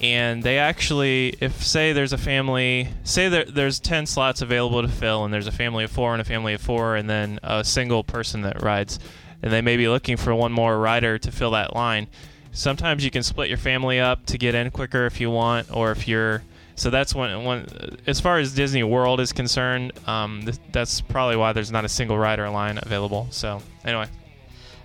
and 0.00 0.42
they 0.42 0.56
actually, 0.56 1.34
if 1.42 1.62
say 1.62 1.92
there's 1.92 2.14
a 2.14 2.18
family, 2.18 2.88
say 3.04 3.28
there, 3.28 3.44
there's 3.44 3.78
10 3.78 4.06
slots 4.06 4.40
available 4.40 4.80
to 4.80 4.88
fill, 4.88 5.26
and 5.26 5.34
there's 5.34 5.46
a 5.46 5.52
family 5.52 5.84
of 5.84 5.90
four 5.90 6.14
and 6.14 6.22
a 6.22 6.24
family 6.24 6.54
of 6.54 6.62
four, 6.62 6.96
and 6.96 7.10
then 7.10 7.38
a 7.42 7.62
single 7.62 8.04
person 8.04 8.40
that 8.40 8.62
rides, 8.62 8.98
and 9.42 9.52
they 9.52 9.60
may 9.60 9.76
be 9.76 9.86
looking 9.86 10.16
for 10.16 10.34
one 10.34 10.50
more 10.50 10.78
rider 10.78 11.18
to 11.18 11.30
fill 11.30 11.50
that 11.50 11.76
line. 11.76 12.08
Sometimes 12.52 13.04
you 13.04 13.10
can 13.10 13.22
split 13.22 13.48
your 13.48 13.58
family 13.58 14.00
up 14.00 14.26
to 14.26 14.38
get 14.38 14.54
in 14.54 14.70
quicker 14.70 15.06
if 15.06 15.20
you 15.20 15.30
want, 15.30 15.74
or 15.74 15.92
if 15.92 16.08
you're. 16.08 16.42
So 16.74 16.88
that's 16.90 17.14
when, 17.14 17.44
when 17.44 17.66
as 18.06 18.20
far 18.20 18.38
as 18.38 18.54
Disney 18.54 18.82
World 18.82 19.20
is 19.20 19.32
concerned, 19.32 19.92
um, 20.06 20.42
th- 20.44 20.56
that's 20.72 21.00
probably 21.00 21.36
why 21.36 21.52
there's 21.52 21.70
not 21.70 21.84
a 21.84 21.88
single 21.88 22.16
rider 22.18 22.48
line 22.48 22.78
available. 22.82 23.28
So 23.30 23.60
anyway, 23.84 24.06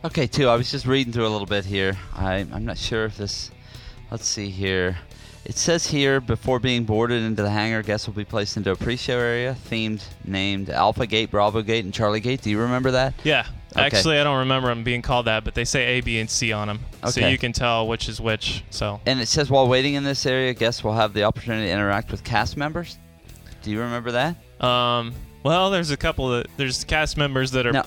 Okay, 0.05 0.27
too. 0.27 0.49
I 0.49 0.55
was 0.55 0.69
just 0.69 0.85
reading 0.85 1.11
through 1.11 1.25
a 1.25 1.29
little 1.29 1.47
bit 1.47 1.65
here. 1.65 1.97
I, 2.13 2.35
I'm 2.35 2.63
not 2.63 2.77
sure 2.77 3.05
if 3.05 3.17
this. 3.17 3.49
Let's 4.11 4.27
see 4.27 4.49
here. 4.51 4.97
It 5.45 5.57
says 5.57 5.87
here 5.87 6.21
before 6.21 6.59
being 6.59 6.83
boarded 6.83 7.23
into 7.23 7.41
the 7.41 7.49
hangar, 7.49 7.81
guests 7.81 8.05
will 8.05 8.13
be 8.13 8.23
placed 8.23 8.55
into 8.55 8.71
a 8.71 8.75
pre-show 8.75 9.17
area 9.17 9.57
themed, 9.67 10.03
named 10.23 10.69
Alpha 10.69 11.07
Gate, 11.07 11.31
Bravo 11.31 11.63
Gate, 11.63 11.85
and 11.85 11.93
Charlie 11.93 12.19
Gate. 12.19 12.41
Do 12.43 12.51
you 12.51 12.59
remember 12.59 12.91
that? 12.91 13.15
yeah. 13.23 13.47
Okay. 13.75 13.85
Actually, 13.85 14.19
I 14.19 14.23
don't 14.23 14.39
remember 14.39 14.69
them 14.69 14.83
being 14.83 15.01
called 15.01 15.25
that, 15.27 15.43
but 15.43 15.53
they 15.53 15.65
say 15.65 15.97
A, 15.97 16.01
B, 16.01 16.19
and 16.19 16.29
C 16.29 16.53
on 16.53 16.67
them, 16.67 16.79
so 17.09 17.27
you 17.27 17.37
can 17.37 17.51
tell 17.51 17.87
which 17.87 18.07
is 18.07 18.21
which. 18.21 18.63
So 18.69 19.01
And 19.05 19.19
it 19.19 19.27
says 19.27 19.49
while 19.49 19.67
waiting 19.67 19.95
in 19.95 20.03
this 20.03 20.25
area, 20.25 20.53
guests 20.53 20.83
will 20.83 20.93
have 20.93 21.13
the 21.13 21.23
opportunity 21.23 21.67
to 21.67 21.71
interact 21.73 22.09
with 22.11 22.23
cast 22.23 22.55
members. 22.57 22.97
Do 23.63 23.71
you 23.71 23.81
remember 23.81 24.11
that? 24.13 24.35
Um, 24.63 25.13
well, 25.43 25.71
there's 25.71 25.91
a 25.91 25.97
couple 25.97 26.33
of 26.33 26.45
there's 26.57 26.83
cast 26.85 27.17
members 27.17 27.51
that 27.51 27.65
are 27.67 27.73
No. 27.73 27.83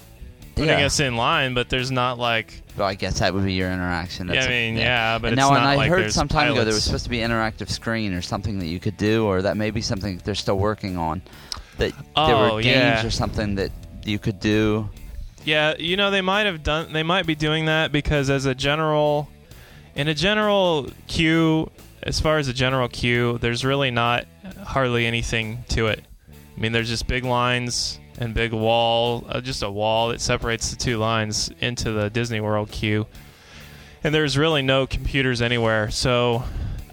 putting 0.56 0.78
Yeah. 0.78 0.84
us 0.86 1.00
in 1.00 1.16
line, 1.16 1.54
but 1.54 1.68
there's 1.70 1.90
not 1.90 2.18
like 2.18 2.62
Well, 2.76 2.86
I 2.86 2.94
guess 2.94 3.20
that 3.20 3.32
would 3.32 3.44
be 3.44 3.54
your 3.54 3.72
interaction. 3.72 4.28
yeah, 4.28 4.34
That's 4.34 4.46
I 4.46 4.50
a- 4.50 4.70
mean 4.72 4.76
yeah, 4.78 5.18
but 5.18 5.28
and 5.28 5.38
it's 5.38 5.48
now, 5.48 5.50
not 5.54 5.60
and 5.60 5.68
I 5.68 5.76
like 5.76 5.88
heard 5.88 6.12
some 6.12 6.28
time 6.28 6.52
ago 6.52 6.64
there 6.64 6.74
was 6.74 6.84
supposed 6.84 7.04
to 7.04 7.10
be 7.10 7.22
an 7.22 7.30
interactive 7.30 7.70
screen 7.70 8.12
or 8.12 8.20
something 8.22 8.58
that 8.58 8.66
you 8.66 8.78
could 8.78 8.96
do, 8.98 9.24
or 9.26 9.40
that 9.42 9.56
may 9.56 9.70
be 9.70 9.80
something 9.80 10.16
that 10.16 10.24
they're 10.24 10.34
still 10.34 10.58
working 10.58 10.96
on. 10.98 11.22
That 11.78 11.92
there 11.92 12.02
Oh, 12.16 12.56
were 12.56 12.62
games 12.62 12.74
yeah. 13.02 13.06
or 13.06 13.10
something 13.10 13.54
that 13.54 13.70
you 14.04 14.18
could 14.18 14.40
do. 14.40 14.90
Yeah, 15.48 15.76
you 15.78 15.96
know 15.96 16.10
they 16.10 16.20
might 16.20 16.44
have 16.44 16.62
done 16.62 16.92
they 16.92 17.02
might 17.02 17.24
be 17.24 17.34
doing 17.34 17.64
that 17.64 17.90
because 17.90 18.28
as 18.28 18.44
a 18.44 18.54
general 18.54 19.30
in 19.94 20.06
a 20.06 20.12
general 20.12 20.90
queue 21.06 21.70
as 22.02 22.20
far 22.20 22.36
as 22.36 22.48
a 22.48 22.52
general 22.52 22.86
queue, 22.86 23.38
there's 23.38 23.64
really 23.64 23.90
not 23.90 24.26
hardly 24.62 25.06
anything 25.06 25.64
to 25.70 25.86
it. 25.86 26.04
I 26.30 26.60
mean, 26.60 26.72
there's 26.72 26.90
just 26.90 27.06
big 27.06 27.24
lines 27.24 27.98
and 28.18 28.34
big 28.34 28.52
wall, 28.52 29.24
uh, 29.26 29.40
just 29.40 29.62
a 29.62 29.70
wall 29.70 30.08
that 30.08 30.20
separates 30.20 30.70
the 30.70 30.76
two 30.76 30.98
lines 30.98 31.50
into 31.60 31.92
the 31.92 32.10
Disney 32.10 32.40
World 32.40 32.70
queue. 32.70 33.06
And 34.04 34.14
there's 34.14 34.36
really 34.36 34.60
no 34.60 34.86
computers 34.86 35.40
anywhere. 35.40 35.90
So 35.90 36.44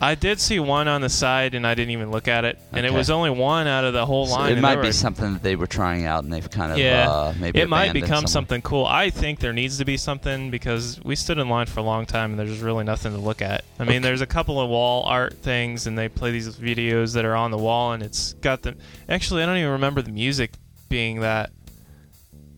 I 0.01 0.15
did 0.15 0.39
see 0.39 0.60
one 0.60 0.88
on 0.88 1.01
the 1.01 1.10
side 1.10 1.55
and 1.55 1.65
I 1.65 1.73
didn't 1.73 1.91
even 1.91 2.12
look 2.12 2.27
at 2.27 2.45
it. 2.45 2.60
And 2.71 2.86
it 2.86 2.93
was 2.93 3.10
only 3.10 3.29
one 3.29 3.67
out 3.67 3.84
of 3.86 3.93
the 3.93 4.05
whole 4.05 4.25
So 4.27 4.34
line. 4.36 4.58
it 4.58 4.62
might 4.62 4.81
be 4.81 4.91
something 4.91 5.34
that 5.34 5.43
they 5.43 5.55
were 5.55 5.67
trying 5.67 6.05
out 6.05 6.23
and 6.23 6.31
they've 6.34 6.49
kind 6.49 6.71
of 6.71 6.77
yeah, 6.77 7.10
uh, 7.10 7.34
maybe 7.39 7.60
it 7.60 7.69
might 7.69 7.93
become 7.93 8.21
some- 8.21 8.27
something 8.27 8.62
cool. 8.62 8.86
I 8.86 9.10
think 9.10 9.39
there 9.39 9.53
needs 9.53 9.77
to 9.77 9.86
be 9.86 9.97
something 9.97 10.51
because 10.51 10.99
we 11.03 11.15
stood 11.15 11.38
in 11.38 11.47
line 11.49 11.65
for 11.67 11.79
a 11.79 11.84
long 11.84 12.05
time 12.05 12.31
and 12.31 12.39
there's 12.39 12.60
really 12.60 12.84
nothing 12.84 13.13
to 13.13 13.17
look 13.19 13.41
at. 13.41 13.63
I 13.79 13.84
mean, 13.86 14.01
there's 14.01 14.21
a 14.21 14.27
couple 14.27 14.60
of 14.60 14.69
wall 14.69 15.03
art 15.03 15.34
things 15.41 15.88
and 15.88 15.97
they 15.97 16.10
play 16.10 16.31
these 16.31 16.55
videos 16.58 17.13
that 17.13 17.25
are 17.25 17.36
on 17.36 17.51
the 17.51 17.58
wall 17.58 17.93
and 17.93 18.03
it's 18.03 18.34
got 18.34 18.62
the. 18.63 18.75
Actually, 19.10 19.43
I 19.43 19.45
don't 19.45 19.58
even 19.58 19.71
remember 19.71 20.01
the 20.01 20.12
music 20.12 20.51
being 20.89 21.21
that 21.21 21.51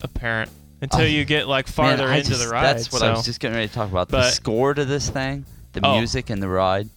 apparent 0.02 0.52
until 0.82 1.02
Oh, 1.02 1.04
you 1.06 1.26
get 1.26 1.48
like 1.48 1.68
farther 1.68 2.08
I 2.08 2.18
into 2.18 2.30
just- 2.32 2.44
the 2.44 2.50
ride. 2.50 2.64
That's 2.64 2.92
what 2.92 3.02
I 3.02 3.12
was 3.12 3.26
just 3.26 3.40
getting 3.40 3.56
ready 3.56 3.68
to 3.68 3.74
talk 3.74 3.90
about. 3.90 4.10
the 4.10 4.30
score 4.32 4.74
to 4.74 4.86
this 4.86 5.10
thing, 5.10 5.46
the 5.74 5.82
Oh. 5.84 5.98
music 5.98 6.30
and 6.30 6.42
the 6.42 6.48
ride. 6.48 6.90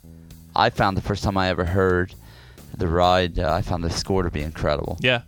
I 0.60 0.70
found 0.70 0.96
the 0.96 1.00
first 1.02 1.24
time 1.24 1.36
I 1.38 1.48
ever 1.48 1.64
heard 1.64 2.14
the 2.76 2.86
ride, 2.86 3.38
uh, 3.38 3.52
I 3.52 3.62
found 3.62 3.82
the 3.82 3.90
score 3.90 4.22
to 4.22 4.30
be 4.30 4.42
incredible. 4.42 4.98
Yeah, 5.00 5.22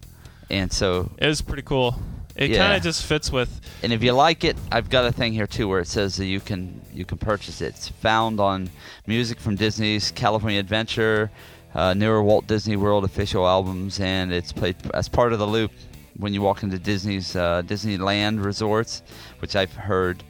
And 0.51 0.71
so 0.71 1.11
it 1.19 1.27
was 1.27 1.41
pretty 1.41 1.63
cool. 1.63 1.99
It 2.37 2.51
Yeah. 2.51 2.59
kind 2.59 2.77
of 2.77 2.83
just 2.83 3.05
fits 3.05 3.33
with. 3.33 3.51
And 3.83 3.93
if 3.93 4.03
you 4.03 4.13
like 4.13 4.45
it, 4.45 4.57
I've 4.71 4.89
got 4.91 5.05
a 5.07 5.13
thing 5.13 5.33
here 5.33 5.47
too 5.47 5.67
where 5.69 5.81
it 5.81 5.89
says 5.89 6.17
that 6.17 6.27
you 6.27 6.41
can 6.41 6.81
you 6.95 7.05
can 7.07 7.19
purchase 7.19 7.61
it. 7.63 7.69
It's 7.75 7.89
found 7.89 8.41
on 8.41 8.69
music 9.07 9.41
from 9.41 9.57
Disney's 9.57 10.11
California 10.11 10.61
Adventure, 10.61 11.31
uh, 11.75 11.95
newer 11.95 12.23
Walt 12.23 12.47
Disney 12.47 12.77
World 12.77 13.05
official 13.05 13.47
albums, 13.47 14.01
and 14.01 14.33
it's 14.33 14.53
played 14.53 14.77
as 14.95 15.09
part 15.09 15.33
of 15.33 15.39
the 15.39 15.47
loop 15.47 15.73
when 16.19 16.35
you 16.35 16.43
walk 16.43 16.63
into 16.63 16.79
Disney's 16.79 17.35
uh, 17.37 17.63
Disneyland 17.67 18.45
resorts, 18.45 19.03
which 19.41 19.57
I've 19.57 19.73
heard, 19.75 20.23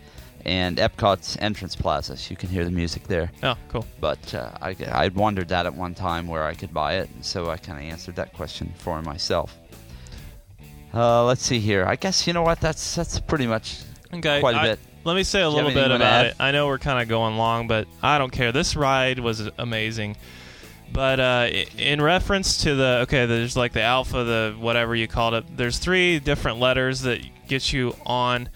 and 0.45 0.77
Epcot's 0.79 1.37
entrance 1.41 1.77
plaza. 1.77 2.17
So 2.17 2.31
you 2.31 2.37
can 2.37 2.49
hear 2.49 2.65
the 2.65 2.71
music 2.71 3.05
there. 3.09 3.31
Oh, 3.43 3.57
cool. 3.69 3.87
But 4.01 4.35
uh, 4.35 4.51
I 4.61 4.75
I'd 4.93 5.15
wondered 5.15 5.49
that 5.49 5.67
at 5.67 5.75
one 5.75 5.95
time 5.95 6.27
where 6.27 6.45
I 6.45 6.55
could 6.55 6.73
buy 6.75 6.95
it, 6.97 7.09
so 7.21 7.51
I 7.51 7.57
kind 7.57 7.79
of 7.79 7.85
answered 7.85 8.17
that 8.17 8.33
question 8.33 8.73
for 8.79 9.01
myself. 9.03 9.57
Uh, 10.95 11.25
let's 11.25 11.43
see 11.43 11.59
here. 11.59 11.87
I 11.87 11.97
guess 11.97 12.27
you 12.27 12.33
know 12.33 12.43
what. 12.43 12.61
That's 12.61 12.95
that's 12.95 13.19
pretty 13.21 13.47
much 13.47 13.79
Okay, 14.13 14.41
quite 14.41 14.55
a 14.55 14.59
I- 14.59 14.63
bit. 14.65 14.79
Let 15.05 15.17
me 15.17 15.25
say 15.25 15.41
a 15.43 15.47
Do 15.47 15.51
you 15.51 15.57
have 15.57 15.67
little 15.67 15.83
bit 15.83 15.91
about 15.91 16.27
it. 16.27 16.37
I 16.39 16.53
know 16.53 16.69
we're 16.69 16.79
kind 16.79 17.03
of 17.03 17.09
going 17.09 17.37
long, 17.37 17.67
but 17.67 17.89
I 18.05 18.19
don't 18.19 18.31
care. 18.31 18.53
This 18.53 18.77
ride 18.77 19.19
was 19.19 19.49
amazing. 19.59 20.17
But 20.93 21.19
uh, 21.19 21.49
in 21.77 22.01
reference 22.01 22.59
to 22.59 22.77
the 22.77 22.99
okay, 23.03 23.27
there's 23.27 23.57
like 23.57 23.73
the 23.73 23.83
alpha, 23.83 24.23
the 24.23 24.55
whatever 24.61 24.95
you 24.95 25.09
called 25.09 25.35
it. 25.35 25.57
There's 25.57 25.79
three 25.79 26.21
different 26.21 26.61
letters 26.61 27.01
that 27.01 27.21
get 27.49 27.73
you 27.73 27.97
on. 28.07 28.49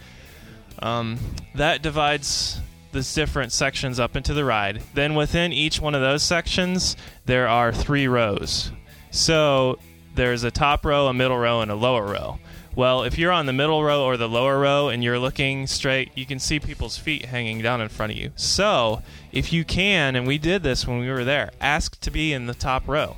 Um, 0.80 1.18
that 1.54 1.82
divides 1.82 2.60
these 2.92 3.14
different 3.14 3.52
sections 3.52 4.00
up 4.00 4.16
into 4.16 4.34
the 4.34 4.44
ride. 4.44 4.82
Then 4.94 5.14
within 5.14 5.52
each 5.52 5.80
one 5.80 5.94
of 5.94 6.00
those 6.00 6.22
sections, 6.22 6.96
there 7.24 7.48
are 7.48 7.72
three 7.72 8.08
rows. 8.08 8.72
So 9.10 9.78
there's 10.14 10.44
a 10.44 10.50
top 10.50 10.84
row, 10.84 11.06
a 11.06 11.14
middle 11.14 11.38
row, 11.38 11.60
and 11.60 11.70
a 11.70 11.74
lower 11.74 12.06
row. 12.06 12.38
Well, 12.74 13.04
if 13.04 13.16
you're 13.16 13.32
on 13.32 13.46
the 13.46 13.54
middle 13.54 13.82
row 13.82 14.04
or 14.04 14.18
the 14.18 14.28
lower 14.28 14.58
row 14.58 14.88
and 14.88 15.02
you're 15.02 15.18
looking 15.18 15.66
straight, 15.66 16.10
you 16.14 16.26
can 16.26 16.38
see 16.38 16.60
people's 16.60 16.98
feet 16.98 17.24
hanging 17.24 17.62
down 17.62 17.80
in 17.80 17.88
front 17.88 18.12
of 18.12 18.18
you. 18.18 18.32
So, 18.36 19.02
if 19.32 19.50
you 19.50 19.64
can, 19.64 20.14
and 20.14 20.26
we 20.26 20.36
did 20.36 20.62
this 20.62 20.86
when 20.86 20.98
we 20.98 21.08
were 21.08 21.24
there, 21.24 21.52
ask 21.58 21.98
to 22.00 22.10
be 22.10 22.34
in 22.34 22.46
the 22.46 22.54
top 22.54 22.86
row. 22.86 23.16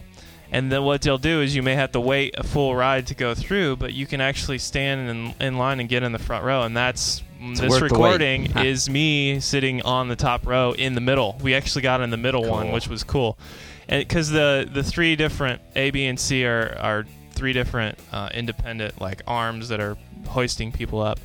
And 0.52 0.70
then 0.72 0.84
what 0.84 1.02
they'll 1.02 1.18
do 1.18 1.42
is 1.42 1.56
you 1.56 1.62
may 1.62 1.74
have 1.74 1.92
to 1.92 2.00
wait 2.00 2.34
a 2.38 2.44
full 2.44 2.74
ride 2.74 3.08
to 3.08 3.14
go 3.14 3.34
through, 3.34 3.76
but 3.76 3.92
you 3.92 4.06
can 4.06 4.20
actually 4.20 4.58
stand 4.58 5.10
in, 5.10 5.34
in 5.40 5.58
line 5.58 5.80
and 5.80 5.88
get 5.88 6.04
in 6.04 6.12
the 6.12 6.18
front 6.18 6.44
row. 6.44 6.62
And 6.62 6.76
that's 6.76 7.22
this 7.40 7.60
worth 7.60 7.78
the 7.78 7.84
recording 7.84 8.56
is 8.58 8.88
me 8.90 9.40
sitting 9.40 9.82
on 9.82 10.08
the 10.08 10.16
top 10.16 10.46
row 10.46 10.72
in 10.72 10.94
the 10.94 11.00
middle. 11.00 11.38
We 11.42 11.54
actually 11.54 11.82
got 11.82 12.00
in 12.00 12.10
the 12.10 12.16
middle 12.16 12.44
one, 12.44 12.72
which 12.72 12.88
was 12.88 13.04
cool. 13.04 13.38
Because 13.88 14.30
the 14.30 14.68
the 14.70 14.82
three 14.82 15.16
different 15.16 15.62
A, 15.74 15.90
B, 15.90 16.06
and 16.06 16.18
C 16.20 16.44
are 16.44 16.76
are 16.78 17.06
three 17.32 17.52
different 17.52 17.98
uh, 18.12 18.28
independent 18.34 19.00
like 19.00 19.22
arms 19.26 19.68
that 19.68 19.80
are 19.80 19.96
hoisting 20.26 20.72
people 20.72 21.00
up. 21.00 21.20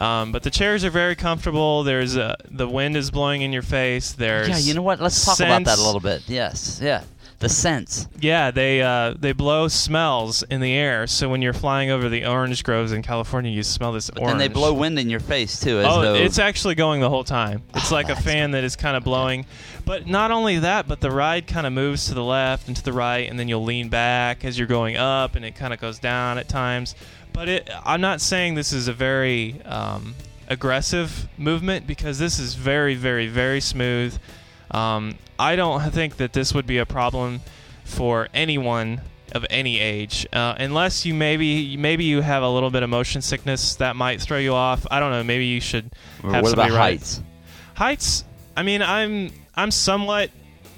Um, 0.00 0.32
but 0.32 0.42
the 0.42 0.50
chairs 0.50 0.82
are 0.84 0.90
very 0.90 1.14
comfortable. 1.14 1.82
There's 1.82 2.16
uh, 2.16 2.36
the 2.50 2.66
wind 2.66 2.96
is 2.96 3.10
blowing 3.10 3.42
in 3.42 3.52
your 3.52 3.62
face. 3.62 4.12
There's 4.12 4.48
Yeah, 4.48 4.56
you 4.56 4.72
know 4.72 4.82
what? 4.82 4.98
Let's 5.00 5.22
talk 5.24 5.38
about 5.40 5.64
that 5.64 5.78
a 5.78 5.82
little 5.82 6.00
bit. 6.00 6.22
Yes, 6.26 6.80
yeah. 6.82 7.02
The 7.40 7.48
scents. 7.48 8.06
Yeah, 8.20 8.50
they 8.50 8.82
uh, 8.82 9.14
they 9.18 9.32
blow 9.32 9.68
smells 9.68 10.42
in 10.44 10.60
the 10.60 10.74
air. 10.74 11.06
So 11.06 11.28
when 11.30 11.40
you're 11.40 11.54
flying 11.54 11.90
over 11.90 12.10
the 12.10 12.26
orange 12.26 12.62
groves 12.62 12.92
in 12.92 13.00
California, 13.00 13.50
you 13.50 13.62
smell 13.62 13.92
this 13.92 14.10
But 14.10 14.20
orange. 14.20 14.32
And 14.32 14.40
they 14.42 14.48
blow 14.48 14.74
wind 14.74 14.98
in 14.98 15.08
your 15.08 15.20
face 15.20 15.58
too. 15.58 15.78
As 15.80 15.86
Oh, 15.88 16.02
though, 16.02 16.14
it's 16.16 16.38
actually 16.38 16.74
going 16.74 17.00
the 17.00 17.08
whole 17.08 17.24
time. 17.24 17.62
It's 17.74 17.90
Oh, 17.90 17.94
like 17.94 18.10
a 18.10 18.16
fan 18.16 18.50
that 18.50 18.62
is 18.62 18.76
kind 18.76 18.94
of 18.94 19.04
blowing. 19.04 19.46
But 19.86 20.06
not 20.06 20.30
only 20.30 20.58
that, 20.58 20.86
but 20.86 21.00
the 21.00 21.10
ride 21.10 21.46
kind 21.46 21.66
of 21.66 21.72
moves 21.72 22.08
to 22.08 22.14
the 22.14 22.22
left 22.22 22.68
and 22.68 22.76
to 22.76 22.82
the 22.82 22.92
right, 22.92 23.28
and 23.30 23.40
then 23.40 23.48
you'll 23.48 23.64
lean 23.64 23.88
back 23.88 24.44
as 24.44 24.58
you're 24.58 24.68
going 24.68 24.98
up, 24.98 25.34
and 25.34 25.42
it 25.42 25.54
kind 25.56 25.72
of 25.72 25.80
goes 25.80 25.98
down 25.98 26.36
at 26.36 26.46
times. 26.46 26.94
But 27.32 27.48
it, 27.48 27.70
I'm 27.86 28.02
not 28.02 28.20
saying 28.20 28.54
this 28.56 28.74
is 28.74 28.86
a 28.86 28.92
very 28.92 29.62
um, 29.64 30.14
aggressive 30.46 31.26
movement 31.38 31.86
because 31.86 32.18
this 32.18 32.38
is 32.38 32.54
very, 32.54 32.94
very, 32.96 33.28
very 33.28 33.62
smooth. 33.62 34.18
Um, 34.70 35.16
I 35.38 35.56
don't 35.56 35.80
think 35.90 36.16
that 36.18 36.32
this 36.32 36.54
would 36.54 36.66
be 36.66 36.78
a 36.78 36.86
problem 36.86 37.40
for 37.84 38.28
anyone 38.34 39.00
of 39.32 39.46
any 39.48 39.78
age, 39.78 40.26
uh, 40.32 40.54
unless 40.58 41.06
you 41.06 41.14
maybe 41.14 41.76
maybe 41.76 42.04
you 42.04 42.20
have 42.20 42.42
a 42.42 42.48
little 42.48 42.70
bit 42.70 42.82
of 42.82 42.90
motion 42.90 43.22
sickness 43.22 43.76
that 43.76 43.96
might 43.96 44.20
throw 44.20 44.38
you 44.38 44.54
off. 44.54 44.86
I 44.90 45.00
don't 45.00 45.10
know. 45.12 45.22
Maybe 45.22 45.46
you 45.46 45.60
should 45.60 45.90
have 46.22 46.24
what 46.24 46.38
about 46.38 46.48
somebody 46.48 46.70
ride- 46.72 46.78
heights? 46.78 47.22
Heights. 47.74 48.24
I 48.56 48.62
mean, 48.62 48.82
I'm 48.82 49.32
I'm 49.54 49.70
somewhat 49.70 50.30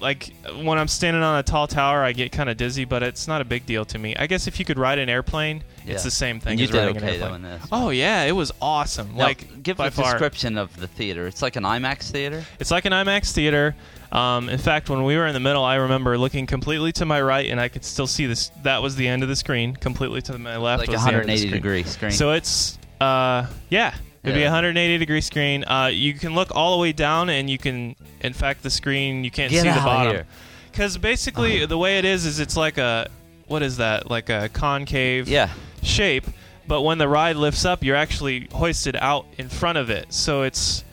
like 0.02 0.34
when 0.62 0.78
I'm 0.78 0.88
standing 0.88 1.22
on 1.22 1.38
a 1.38 1.42
tall 1.42 1.66
tower, 1.66 2.02
I 2.02 2.12
get 2.12 2.32
kind 2.32 2.50
of 2.50 2.56
dizzy, 2.58 2.84
but 2.84 3.02
it's 3.02 3.26
not 3.26 3.40
a 3.40 3.44
big 3.44 3.64
deal 3.64 3.84
to 3.86 3.98
me. 3.98 4.14
I 4.16 4.26
guess 4.26 4.46
if 4.46 4.58
you 4.58 4.64
could 4.66 4.78
ride 4.78 4.98
an 4.98 5.08
airplane, 5.08 5.62
Yeah. 5.86 5.94
it's 5.94 6.04
the 6.04 6.10
same 6.10 6.40
thing 6.40 6.52
And 6.52 6.60
you 6.60 6.64
as 6.64 6.70
did 6.70 6.76
riding 6.78 6.96
okay 6.98 7.16
an 7.16 7.22
airplane. 7.22 7.42
this. 7.42 7.62
Oh 7.72 7.88
yeah, 7.90 8.24
it 8.24 8.32
was 8.32 8.52
awesome. 8.60 9.16
Now, 9.16 9.24
like 9.24 9.62
give 9.62 9.80
a 9.80 9.90
far. 9.90 10.12
description 10.12 10.58
of 10.58 10.76
the 10.78 10.86
theater. 10.88 11.26
It's 11.26 11.40
like 11.40 11.56
an 11.56 11.62
IMAX 11.64 12.10
theater. 12.10 12.44
It's 12.60 12.70
like 12.70 12.84
an 12.84 12.92
IMAX 12.92 13.32
theater. 13.32 13.74
Um, 14.10 14.50
in 14.50 14.58
fact, 14.58 14.90
when 14.90 15.04
we 15.04 15.16
were 15.16 15.26
in 15.26 15.32
the 15.32 15.40
middle, 15.40 15.64
I 15.64 15.76
remember 15.76 16.18
looking 16.18 16.46
completely 16.46 16.92
to 16.92 17.06
my 17.06 17.22
right, 17.22 17.48
and 17.48 17.58
I 17.58 17.68
could 17.68 17.82
still 17.84 18.06
see 18.06 18.26
this. 18.26 18.50
That 18.62 18.82
was 18.82 18.94
the 18.96 19.08
end 19.08 19.22
of 19.22 19.30
the 19.30 19.36
screen. 19.36 19.74
Completely 19.74 20.20
to 20.22 20.36
my 20.36 20.58
left 20.58 20.80
Like 20.80 20.90
was 20.90 21.00
a 21.00 21.04
the 21.04 21.08
end 21.12 21.20
of 21.20 21.26
the 21.26 21.32
180 21.32 21.38
screen. 21.48 21.52
degree 21.62 21.82
screen. 21.84 22.12
So 22.12 22.32
it's 22.32 22.78
uh, 23.00 23.46
yeah, 23.70 23.94
it'd 24.22 24.34
be 24.34 24.42
a 24.42 24.46
180 24.46 24.98
degree 24.98 25.20
screen. 25.20 25.64
Uh, 25.64 25.86
you 25.92 26.14
can 26.14 26.34
look 26.34 26.54
all 26.54 26.76
the 26.76 26.82
way 26.82 26.92
down, 26.92 27.28
and 27.28 27.48
you 27.48 27.58
can, 27.58 27.96
in 28.20 28.32
fact, 28.32 28.62
the 28.62 28.70
screen 28.70 29.24
you 29.24 29.30
can't 29.30 29.50
Get 29.50 29.62
see 29.62 29.68
the 29.68 29.74
bottom. 29.74 30.12
here. 30.12 30.26
Because 30.70 30.96
basically, 30.96 31.66
the 31.66 31.78
way 31.78 31.98
it 31.98 32.04
is 32.04 32.24
is 32.24 32.40
it's 32.40 32.56
like 32.56 32.78
a 32.78 33.10
what 33.46 33.62
is 33.62 33.76
that? 33.76 34.10
Like 34.10 34.30
a 34.30 34.48
concave 34.48 35.28
yeah. 35.28 35.50
shape. 35.82 36.26
But 36.66 36.82
when 36.82 36.98
the 36.98 37.08
ride 37.08 37.36
lifts 37.36 37.64
up, 37.64 37.82
you're 37.82 37.96
actually 37.96 38.48
hoisted 38.52 38.96
out 38.96 39.26
in 39.36 39.48
front 39.48 39.78
of 39.78 39.90
it. 39.90 40.12
So 40.12 40.42
it's 40.42 40.84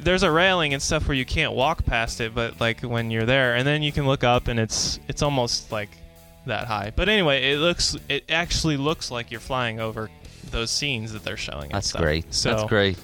there's 0.00 0.22
a 0.22 0.30
railing 0.30 0.72
and 0.72 0.82
stuff 0.82 1.08
where 1.08 1.16
you 1.16 1.26
can't 1.26 1.52
walk 1.52 1.84
past 1.84 2.20
it, 2.20 2.34
but 2.34 2.60
like 2.60 2.80
when 2.80 3.10
you're 3.10 3.26
there, 3.26 3.56
and 3.56 3.66
then 3.66 3.82
you 3.82 3.92
can 3.92 4.06
look 4.06 4.24
up 4.24 4.48
and 4.48 4.58
it's 4.58 4.98
it's 5.08 5.22
almost 5.22 5.70
like 5.72 5.90
that 6.46 6.66
high. 6.66 6.92
But 6.94 7.08
anyway, 7.08 7.52
it 7.52 7.58
looks 7.58 7.96
it 8.08 8.24
actually 8.30 8.76
looks 8.76 9.10
like 9.10 9.30
you're 9.30 9.40
flying 9.40 9.80
over 9.80 10.08
those 10.50 10.70
scenes 10.70 11.12
that 11.12 11.24
they're 11.24 11.36
showing. 11.36 11.70
That's 11.70 11.92
great. 11.92 12.32
So 12.34 12.50
That's 12.50 12.68
great. 12.68 12.98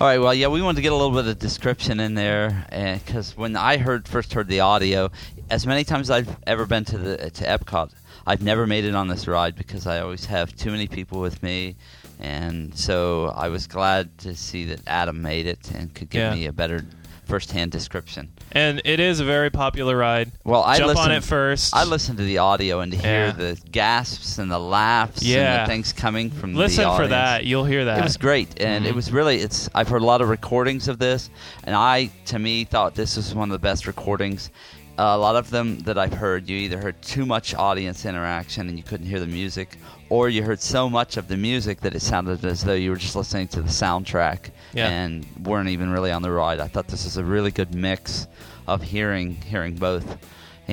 All 0.00 0.06
right. 0.08 0.18
Well, 0.18 0.34
yeah, 0.34 0.48
we 0.48 0.60
wanted 0.62 0.76
to 0.76 0.82
get 0.82 0.92
a 0.92 0.96
little 0.96 1.12
bit 1.12 1.26
of 1.28 1.38
description 1.38 2.00
in 2.00 2.14
there, 2.14 2.66
because 3.04 3.36
when 3.36 3.56
I 3.56 3.76
heard 3.76 4.08
first 4.08 4.32
heard 4.34 4.48
the 4.48 4.60
audio, 4.60 5.10
as 5.50 5.66
many 5.66 5.84
times 5.84 6.10
as 6.10 6.16
I've 6.18 6.36
ever 6.46 6.66
been 6.66 6.84
to 6.86 6.98
the 6.98 7.30
to 7.30 7.44
Epcot, 7.44 7.92
I've 8.26 8.42
never 8.42 8.66
made 8.66 8.84
it 8.84 8.94
on 8.94 9.08
this 9.08 9.28
ride 9.28 9.54
because 9.54 9.86
I 9.86 10.00
always 10.00 10.24
have 10.26 10.56
too 10.56 10.70
many 10.70 10.88
people 10.88 11.20
with 11.20 11.42
me, 11.42 11.76
and 12.18 12.76
so 12.76 13.26
I 13.36 13.48
was 13.48 13.66
glad 13.66 14.16
to 14.18 14.34
see 14.34 14.64
that 14.66 14.80
Adam 14.86 15.22
made 15.22 15.46
it 15.46 15.70
and 15.72 15.94
could 15.94 16.10
give 16.10 16.20
Yeah. 16.22 16.34
me 16.34 16.46
a 16.46 16.52
better 16.52 16.84
first-hand 17.24 17.70
description. 17.70 18.30
And 18.52 18.82
it 18.84 19.00
is 19.00 19.20
a 19.20 19.24
very 19.24 19.48
popular 19.50 19.96
ride. 19.96 20.32
Well, 20.44 20.62
I 20.62 20.78
Jump 20.78 20.98
on 20.98 21.12
it 21.12 21.22
first. 21.24 21.74
I 21.74 21.84
listened 21.84 22.18
to 22.18 22.24
the 22.24 22.38
audio 22.38 22.80
and 22.80 22.92
to 22.92 22.98
hear 22.98 23.26
Yeah. 23.26 23.32
the 23.32 23.58
gasps 23.70 24.38
and 24.38 24.50
the 24.50 24.58
laughs 24.58 25.20
and 25.20 25.30
Yeah. 25.30 25.64
the 25.64 25.68
things 25.70 25.92
coming 25.92 26.30
from 26.30 26.52
the 26.52 26.58
Listen 26.58 26.84
for 26.96 27.06
that. 27.06 27.44
You'll 27.44 27.64
hear 27.64 27.84
that. 27.86 27.98
It 27.98 28.04
was 28.04 28.16
great, 28.16 28.60
and 28.60 28.84
it 28.86 28.92
Mhm. 28.92 28.96
was 28.96 29.12
really. 29.12 29.38
It's. 29.38 29.68
I've 29.74 29.88
heard 29.88 30.02
a 30.02 30.06
lot 30.06 30.20
of 30.20 30.28
recordings 30.28 30.88
of 30.88 30.98
this, 30.98 31.30
and 31.64 31.74
I, 31.74 32.10
to 32.26 32.38
me, 32.38 32.64
thought 32.64 32.94
this 32.94 33.16
was 33.16 33.34
one 33.34 33.48
of 33.48 33.52
the 33.52 33.58
best 33.58 33.86
recordings. 33.86 34.50
A 34.98 35.16
lot 35.16 35.36
of 35.36 35.50
them 35.50 35.78
that 35.80 35.96
I've 35.98 36.12
heard, 36.12 36.48
you 36.48 36.56
either 36.58 36.78
heard 36.78 37.00
too 37.00 37.24
much 37.24 37.54
audience 37.54 38.04
interaction 38.04 38.68
and 38.68 38.76
you 38.76 38.84
couldn't 38.84 39.06
hear 39.06 39.18
the 39.20 39.26
music, 39.26 39.78
or 40.10 40.28
you 40.28 40.42
heard 40.42 40.60
so 40.60 40.88
much 40.90 41.16
of 41.16 41.28
the 41.28 41.36
music 41.36 41.80
that 41.80 41.94
it 41.94 42.00
sounded 42.02 42.44
as 42.44 42.62
though 42.62 42.74
you 42.74 42.90
were 42.90 42.96
just 42.96 43.16
listening 43.16 43.48
to 43.48 43.62
the 43.62 43.70
soundtrack 43.70 44.50
Yeah. 44.74 44.88
and 44.88 45.26
weren't 45.44 45.70
even 45.70 45.90
really 45.90 46.12
on 46.12 46.20
the 46.22 46.30
ride. 46.30 46.60
I 46.60 46.68
thought 46.68 46.88
this 46.88 47.04
was 47.04 47.16
a 47.16 47.24
really 47.24 47.50
good 47.50 47.74
mix 47.74 48.26
of 48.68 48.82
hearing 48.82 49.36
hearing 49.36 49.74
both. 49.76 50.18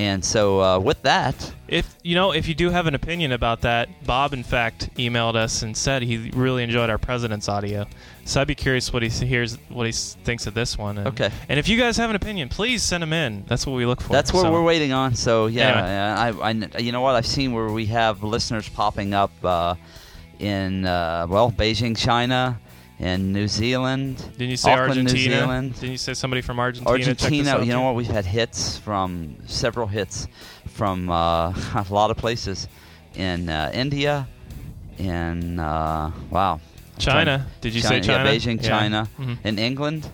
And 0.00 0.24
so, 0.24 0.62
uh, 0.62 0.78
with 0.78 1.02
that, 1.02 1.52
If 1.68 1.94
you 2.02 2.14
know, 2.14 2.32
if 2.32 2.48
you 2.48 2.54
do 2.54 2.70
have 2.70 2.86
an 2.86 2.94
opinion 2.94 3.32
about 3.32 3.60
that, 3.60 3.88
Bob 4.06 4.32
in 4.32 4.42
fact 4.42 4.88
emailed 4.96 5.36
us 5.36 5.62
and 5.62 5.76
said 5.76 6.02
he 6.02 6.30
really 6.30 6.62
enjoyed 6.64 6.88
our 6.88 6.96
president's 6.98 7.48
audio. 7.50 7.84
So 8.24 8.40
I'd 8.40 8.46
be 8.48 8.54
curious 8.54 8.92
what 8.94 9.02
he 9.02 9.08
hears, 9.10 9.58
what 9.68 9.84
he 9.86 9.92
thinks 9.92 10.46
of 10.46 10.54
this 10.54 10.78
one. 10.78 10.96
And, 10.98 11.08
Okay. 11.08 11.30
And 11.50 11.58
if 11.58 11.68
you 11.68 11.76
guys 11.78 11.98
have 11.98 12.08
an 12.08 12.16
opinion, 12.16 12.48
please 12.48 12.82
send 12.82 13.02
them 13.02 13.12
in. 13.12 13.44
That's 13.46 13.66
what 13.66 13.74
we 13.76 13.84
look 13.84 14.00
for. 14.00 14.12
That's 14.14 14.32
what 14.32 14.42
So- 14.42 14.52
we're 14.52 14.62
waiting 14.64 14.92
on. 14.92 15.14
So 15.14 15.46
yeah, 15.48 15.68
Anyway. 15.68 15.88
yeah, 15.88 16.32
I, 16.42 16.48
I, 16.76 16.80
you 16.80 16.92
know 16.92 17.02
what 17.02 17.14
I've 17.14 17.26
seen 17.26 17.52
where 17.52 17.68
we 17.68 17.86
have 17.86 18.22
listeners 18.22 18.68
popping 18.70 19.12
up 19.12 19.32
uh, 19.44 19.74
in 20.38 20.86
uh, 20.86 21.26
well 21.28 21.52
Beijing, 21.52 21.94
China, 21.96 22.58
in 23.00 23.32
New 23.32 23.48
Zealand. 23.48 24.18
Didn't 24.36 24.50
you 24.50 24.56
say 24.56 24.72
Auckland, 24.72 24.94
New 24.94 25.00
Argentina? 25.10 25.36
Zealand. 25.38 25.74
Didn't 25.74 25.92
you 25.92 25.98
say 25.98 26.14
somebody 26.14 26.42
from 26.42 26.60
Argentina? 26.60 26.90
Argentina, 26.90 27.50
out 27.52 27.66
you 27.66 27.72
know 27.72 27.82
what? 27.82 27.94
We've 27.94 28.06
had 28.06 28.26
hits 28.26 28.76
from 28.78 29.36
several 29.46 29.86
hits 29.86 30.28
from 30.68 31.08
uh, 31.10 31.48
a 31.74 31.86
lot 31.90 32.10
of 32.10 32.16
places 32.18 32.68
in 33.14 33.48
uh, 33.48 33.70
India, 33.74 34.28
in 34.98 35.58
uh, 35.58 36.10
wow, 36.30 36.60
China. 36.98 37.46
Did 37.62 37.74
you 37.74 37.80
say 37.80 38.00
China? 38.00 38.24
Yeah, 38.24 38.30
Beijing, 38.36 38.62
Yeah. 38.62 38.68
China, 38.68 39.08
Mhm. 39.18 39.38
in 39.44 39.58
England. 39.58 40.08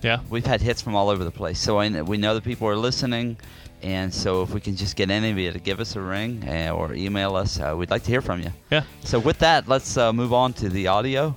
Yeah. 0.00 0.20
We've 0.30 0.46
had 0.46 0.60
hits 0.60 0.80
from 0.80 0.94
all 0.94 1.08
over 1.10 1.24
the 1.24 1.32
place, 1.32 1.58
so 1.58 1.78
I, 1.78 2.02
we 2.02 2.18
know 2.18 2.34
that 2.34 2.44
people 2.44 2.68
are 2.68 2.76
listening, 2.76 3.36
and 3.82 4.14
so 4.14 4.42
if 4.42 4.50
we 4.54 4.60
can 4.60 4.76
just 4.76 4.94
get 4.94 5.10
any 5.10 5.30
of 5.32 5.38
you 5.38 5.50
to 5.50 5.58
give 5.58 5.80
us 5.80 5.96
a 5.96 6.00
ring 6.00 6.44
uh, 6.48 6.70
or 6.70 6.94
email 6.94 7.34
us, 7.34 7.58
uh, 7.58 7.74
we'd 7.76 7.90
like 7.90 8.04
to 8.04 8.10
hear 8.10 8.20
from 8.22 8.40
you. 8.40 8.52
Yeah. 8.70 8.84
So 9.02 9.18
with 9.18 9.40
that, 9.40 9.66
let's 9.66 9.96
uh, 9.96 10.12
move 10.12 10.32
on 10.32 10.52
to 10.54 10.68
the 10.68 10.86
audio. 10.86 11.34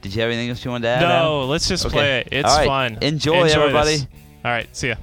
Did 0.00 0.14
you 0.14 0.22
have 0.22 0.30
anything 0.30 0.50
else 0.50 0.64
you 0.64 0.70
wanted 0.70 0.82
to 0.84 0.88
add? 0.90 1.00
No, 1.02 1.38
Adam? 1.40 1.48
let's 1.50 1.68
just 1.68 1.86
Okay. 1.86 1.92
play 1.92 2.18
it. 2.20 2.28
It's 2.30 2.48
All 2.48 2.56
right. 2.58 2.66
fun. 2.66 2.98
Enjoy, 3.02 3.42
everybody. 3.44 3.96
this. 3.96 4.06
All 4.44 4.50
right. 4.52 4.68
See 4.76 4.88
ya. 4.88 4.94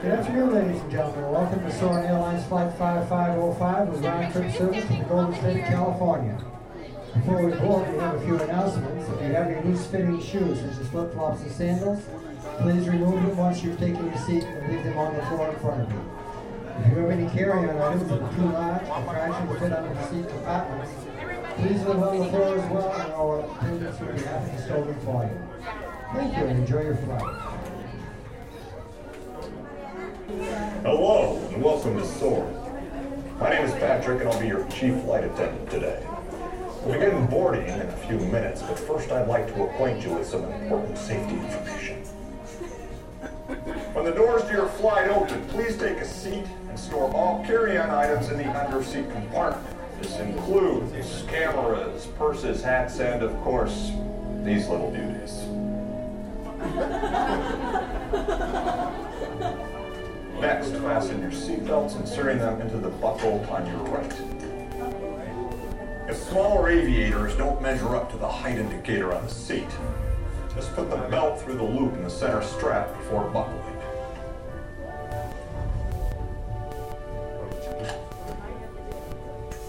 Good 0.00 0.12
afternoon, 0.12 0.54
ladies 0.54 0.80
and 0.80 0.90
gentlemen. 0.92 1.32
Welcome 1.32 1.60
to 1.60 1.72
Soarin' 1.76 2.06
Airlines 2.06 2.44
Flight 2.46 2.70
5505 2.78 3.88
with 3.88 4.02
round 4.04 4.32
trip 4.32 4.52
service 4.54 4.84
to 4.86 4.92
the 4.92 5.04
Golden 5.08 5.34
State 5.34 5.60
of 5.60 5.66
California. 5.66 6.38
Before 7.14 7.44
we 7.44 7.52
board, 7.56 7.92
we 7.92 7.98
have 7.98 8.14
a 8.14 8.20
few 8.20 8.38
announcements. 8.40 9.08
If 9.08 9.20
you 9.20 9.34
have 9.34 9.48
any 9.48 9.68
loose 9.68 9.86
fitting 9.86 10.22
shoes, 10.22 10.60
such 10.60 10.78
as 10.80 10.88
flip 10.88 11.12
flops 11.14 11.42
and 11.42 11.50
sandals, 11.50 12.00
please 12.60 12.88
remove 12.88 13.14
them 13.26 13.36
once 13.36 13.62
you've 13.64 13.78
taken 13.78 14.06
your 14.06 14.16
seat 14.18 14.44
and 14.44 14.72
leave 14.72 14.84
them 14.84 14.96
on 14.98 15.16
the 15.16 15.22
floor 15.26 15.48
in 15.48 15.58
front 15.58 15.82
of 15.82 15.90
you. 15.90 16.00
If 16.80 16.86
you 16.92 16.98
have 16.98 17.10
any 17.10 17.28
carry-on 17.30 17.76
items 17.76 18.08
too 18.08 18.42
large 18.42 18.82
or 18.88 19.02
fraction 19.12 19.48
fit 19.58 19.72
under 19.72 19.94
the 19.94 20.06
seat 20.08 20.28
compartments, 20.28 20.92
please 21.56 21.82
leave 21.82 22.02
on 22.02 22.18
the 22.18 22.24
floor 22.26 22.58
as 22.58 22.70
well, 22.70 22.92
and 22.92 23.12
our 23.12 23.40
attendants 23.40 24.00
will 24.00 24.12
be 24.12 24.22
happy 24.22 24.50
to 24.52 24.62
stow 24.62 24.84
them 24.84 25.00
for 25.00 25.24
you. 25.24 25.30
Thank 26.14 26.36
you 26.36 26.44
and 26.44 26.58
enjoy 26.60 26.82
your 26.82 26.96
flight. 26.96 27.34
Hello, 30.82 31.36
and 31.52 31.62
welcome 31.62 31.98
to 31.98 32.06
SOAR. 32.06 32.46
My 33.40 33.50
name 33.50 33.64
is 33.64 33.72
Patrick, 33.72 34.20
and 34.20 34.28
I'll 34.28 34.40
be 34.40 34.46
your 34.46 34.64
chief 34.68 35.02
flight 35.02 35.24
attendant 35.24 35.70
today. 35.70 36.06
We'll 36.84 36.94
begin 36.94 37.26
boarding 37.26 37.66
in 37.66 37.80
a 37.80 37.96
few 38.06 38.18
minutes, 38.18 38.62
but 38.62 38.78
first 38.78 39.10
I'd 39.10 39.26
like 39.26 39.48
to 39.54 39.64
acquaint 39.64 40.02
you 40.04 40.14
with 40.14 40.28
some 40.28 40.44
important 40.44 40.96
safety 40.96 41.34
information. 41.34 41.97
When 43.98 44.06
the 44.06 44.12
doors 44.12 44.44
to 44.44 44.52
your 44.52 44.68
flight 44.68 45.10
open, 45.10 45.44
please 45.46 45.76
take 45.76 45.96
a 45.96 46.04
seat 46.04 46.44
and 46.68 46.78
store 46.78 47.12
all 47.12 47.44
carry-on 47.44 47.90
items 47.90 48.28
in 48.30 48.38
the 48.38 48.44
under-seat 48.44 49.10
compartment. 49.10 49.76
This 50.00 50.20
includes 50.20 51.24
cameras, 51.26 52.06
purses, 52.16 52.62
hats, 52.62 53.00
and, 53.00 53.24
of 53.24 53.36
course, 53.40 53.90
these 54.44 54.68
little 54.68 54.92
beauties. 54.92 55.42
Next, 60.40 60.70
fasten 60.76 61.20
your 61.20 61.32
seatbelts, 61.32 61.98
inserting 61.98 62.38
them 62.38 62.60
into 62.60 62.76
the 62.76 62.90
buckle 62.90 63.44
on 63.50 63.66
your 63.66 63.78
right. 63.78 64.14
If 66.08 66.18
smaller 66.18 66.68
aviators 66.70 67.34
don't 67.36 67.60
measure 67.60 67.96
up 67.96 68.12
to 68.12 68.16
the 68.16 68.28
height 68.28 68.58
indicator 68.58 69.12
on 69.12 69.24
the 69.24 69.32
seat, 69.32 69.66
just 70.54 70.72
put 70.76 70.88
the 70.88 70.98
belt 71.10 71.40
through 71.42 71.56
the 71.56 71.64
loop 71.64 71.94
in 71.94 72.04
the 72.04 72.10
center 72.10 72.44
strap 72.44 72.96
before 72.98 73.28
buckling. 73.30 73.67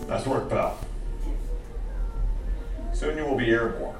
Nice 0.09 0.25
work, 0.25 0.49
pal. 0.49 0.75
Soon 2.93 3.15
you 3.15 3.25
will 3.25 3.37
be 3.37 3.51
airborne. 3.51 3.95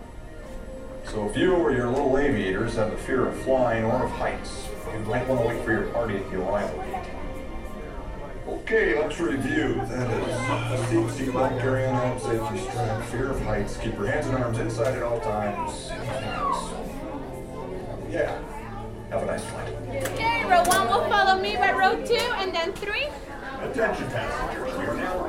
So 1.06 1.30
if 1.30 1.38
you 1.38 1.54
or 1.54 1.72
your 1.72 1.88
little 1.88 2.18
aviators 2.18 2.76
have 2.76 2.92
a 2.92 2.98
fear 2.98 3.28
of 3.28 3.38
flying 3.42 3.86
or 3.86 4.06
of 4.06 4.12
heights, 4.12 4.68
you 4.92 5.00
might 5.02 5.28
want 5.28 5.42
to 5.42 5.48
wait 5.48 5.64
for 5.64 5.72
your 5.72 5.84
party 5.90 6.18
at 6.18 6.30
the 6.32 6.42
arrival 6.42 6.84
gate. 6.84 7.10
Okay, 8.48 9.00
let's 9.00 9.20
review. 9.20 9.76
That 9.86 10.10
is 10.10 11.16
seat, 11.16 11.28
seatbelt, 11.28 11.62
carry 11.62 11.86
on 11.86 11.96
out, 11.96 12.20
safety 12.20 12.58
strap, 12.70 13.06
fear 13.06 13.30
of 13.30 13.42
heights, 13.44 13.78
keep 13.78 13.94
your 13.94 14.08
hands 14.08 14.26
and 14.26 14.38
arms 14.38 14.58
inside 14.58 14.96
at 14.96 15.04
all 15.04 15.20
times. 15.20 15.90
Yeah. 18.12 18.42
Have 19.12 19.24
a 19.24 19.26
nice 19.28 19.44
flight. 19.46 19.74
Okay, 20.14 20.44
row 20.46 20.64
one 20.64 20.88
will 20.88 21.08
follow 21.08 21.40
me 21.40 21.56
by 21.56 21.72
row 21.72 22.04
two, 22.04 22.16
and 22.38 22.54
then 22.54 22.74
three. 22.74 23.08
Attention 23.62 24.08
passengers, 24.08 24.78
we 24.78 24.86
are 24.86 24.96
now 24.96 25.29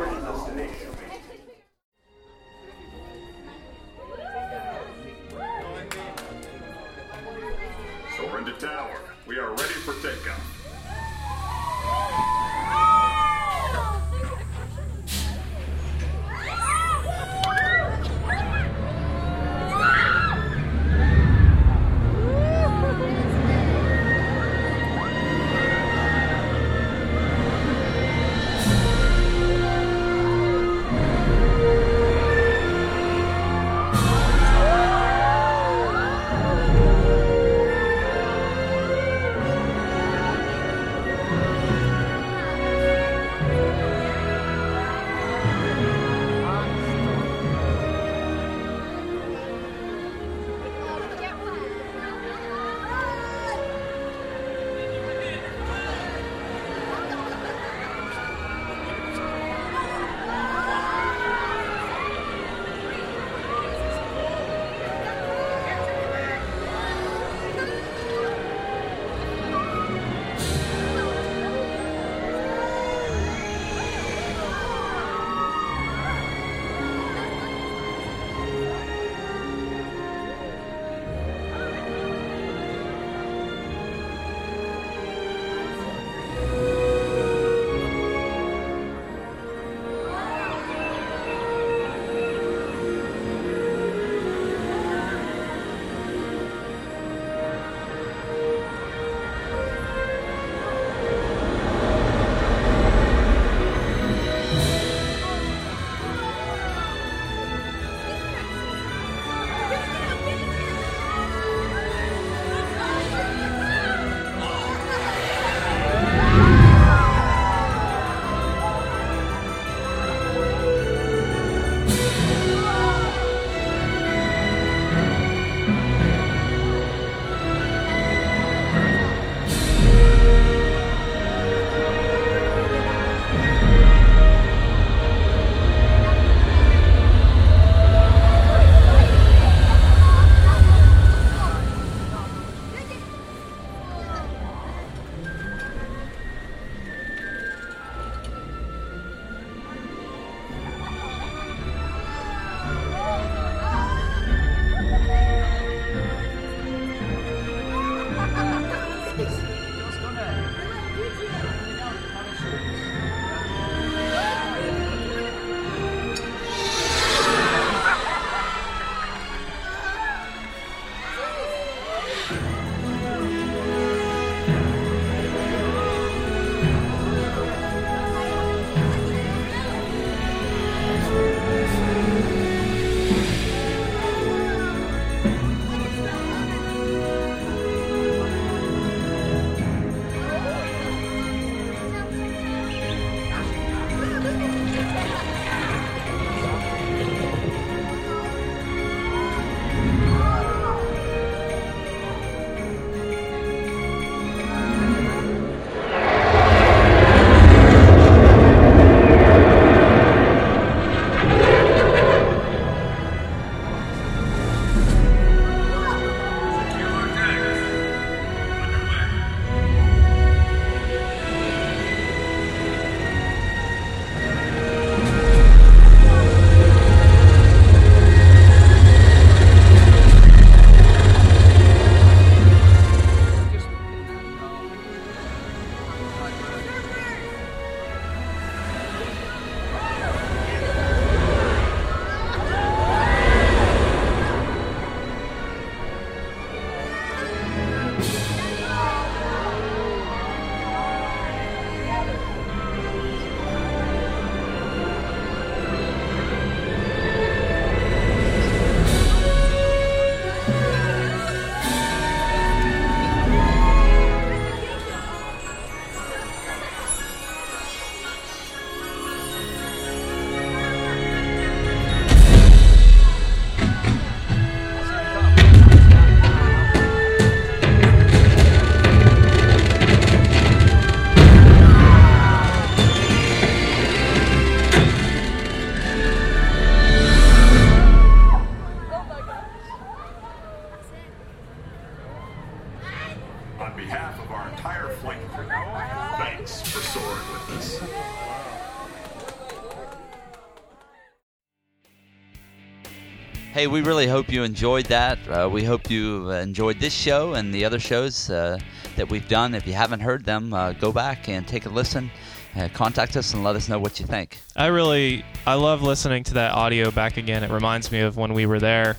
Hey, 303.61 303.67
we 303.67 303.83
really 303.83 304.07
hope 304.07 304.33
you 304.33 304.43
enjoyed 304.43 304.87
that. 304.87 305.19
Uh, 305.29 305.47
we 305.47 305.63
hope 305.63 305.91
you 305.91 306.31
enjoyed 306.31 306.81
this 306.81 306.95
show 306.95 307.35
and 307.35 307.53
the 307.53 307.63
other 307.67 307.79
shows 307.79 308.31
uh, 308.31 308.59
that 308.97 309.11
we've 309.11 309.29
done. 309.29 309.55
If 309.55 309.67
you 309.67 309.75
haven't 309.75 310.01
heard 310.01 310.25
them, 310.25 310.55
uh, 310.55 310.73
go 310.73 310.93
back 310.93 311.29
and 311.29 311.47
take 311.47 311.67
a 311.67 311.69
listen. 311.69 312.11
Uh, 312.57 312.71
contact 312.73 313.19
us 313.19 313.35
and 313.35 313.45
let 313.45 313.57
us 313.57 313.69
know 313.69 313.79
what 313.79 314.01
you 314.01 314.07
think. 314.07 314.39
I 314.57 314.69
really, 314.69 315.27
I 315.47 315.57
love 315.57 315.83
listening 315.83 316.25
to 316.25 316.35
that 316.35 316.53
audio 316.53 316.91
back 316.91 317.19
again. 317.19 317.45
It 317.45 317.51
reminds 317.51 317.93
me 317.93 318.01
of 318.01 318.17
when 318.17 318.33
we 318.33 318.47
were 318.47 318.61
there, 318.61 318.97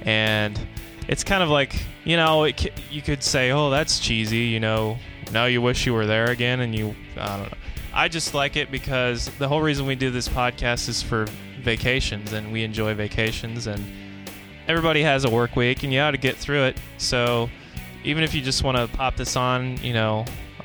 and 0.00 0.58
it's 1.06 1.22
kind 1.22 1.44
of 1.44 1.48
like 1.48 1.80
you 2.04 2.16
know, 2.16 2.42
it, 2.42 2.72
you 2.90 3.02
could 3.02 3.22
say, 3.22 3.52
"Oh, 3.52 3.70
that's 3.70 4.00
cheesy," 4.00 4.46
you 4.46 4.58
know. 4.58 4.98
Now 5.30 5.44
you 5.44 5.62
wish 5.62 5.86
you 5.86 5.94
were 5.94 6.06
there 6.06 6.28
again, 6.28 6.58
and 6.58 6.74
you, 6.74 6.96
I 7.16 7.36
don't 7.36 7.52
know. 7.52 7.58
I 7.94 8.08
just 8.08 8.34
like 8.34 8.56
it 8.56 8.72
because 8.72 9.26
the 9.38 9.46
whole 9.46 9.62
reason 9.62 9.86
we 9.86 9.94
do 9.94 10.10
this 10.10 10.28
podcast 10.28 10.88
is 10.88 11.04
for 11.04 11.28
vacations, 11.62 12.32
and 12.32 12.52
we 12.52 12.62
enjoy 12.64 12.94
vacations, 12.94 13.66
and 13.66 13.84
everybody 14.68 15.02
has 15.02 15.24
a 15.24 15.30
work 15.30 15.56
week, 15.56 15.82
and 15.82 15.92
you 15.92 16.00
ought 16.00 16.12
to 16.12 16.18
get 16.18 16.36
through 16.36 16.64
it. 16.64 16.76
So 16.98 17.48
even 18.04 18.22
if 18.24 18.34
you 18.34 18.42
just 18.42 18.64
want 18.64 18.76
to 18.76 18.88
pop 18.96 19.16
this 19.16 19.36
on, 19.36 19.76
you 19.78 19.92
know, 19.92 20.24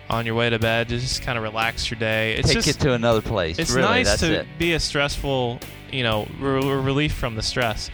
on 0.10 0.26
your 0.26 0.36
way 0.36 0.50
to 0.50 0.58
bed, 0.60 0.88
just 0.90 1.22
kind 1.22 1.38
of 1.38 1.44
relax 1.44 1.90
your 1.92 2.00
day. 2.00 2.36
It's 2.36 2.48
Take 2.48 2.64
just 2.64 2.70
it 2.70 2.84
to 2.84 2.94
another 2.94 3.22
place. 3.22 3.60
it's 3.60 3.72
really, 3.72 3.88
nice 3.88 4.20
to 4.22 4.42
it. 4.42 4.48
be 4.58 4.74
a 4.74 4.80
stressful, 4.80 5.60
you 5.92 6.04
know, 6.04 6.28
re- 6.40 6.62
re- 6.62 6.82
relief 6.82 7.14
from 7.14 7.36
the 7.36 7.42
stress. 7.42 7.90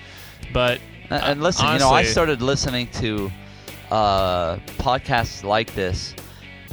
But 0.54 0.80
And, 1.10 1.24
and 1.24 1.44
listen, 1.44 1.66
you 1.74 1.80
know, 1.80 1.90
I 1.90 2.04
started 2.04 2.42
listening 2.42 2.88
to 3.02 3.32
uh, 3.90 4.58
podcasts 4.78 5.44
like 5.44 5.74
this 5.74 6.14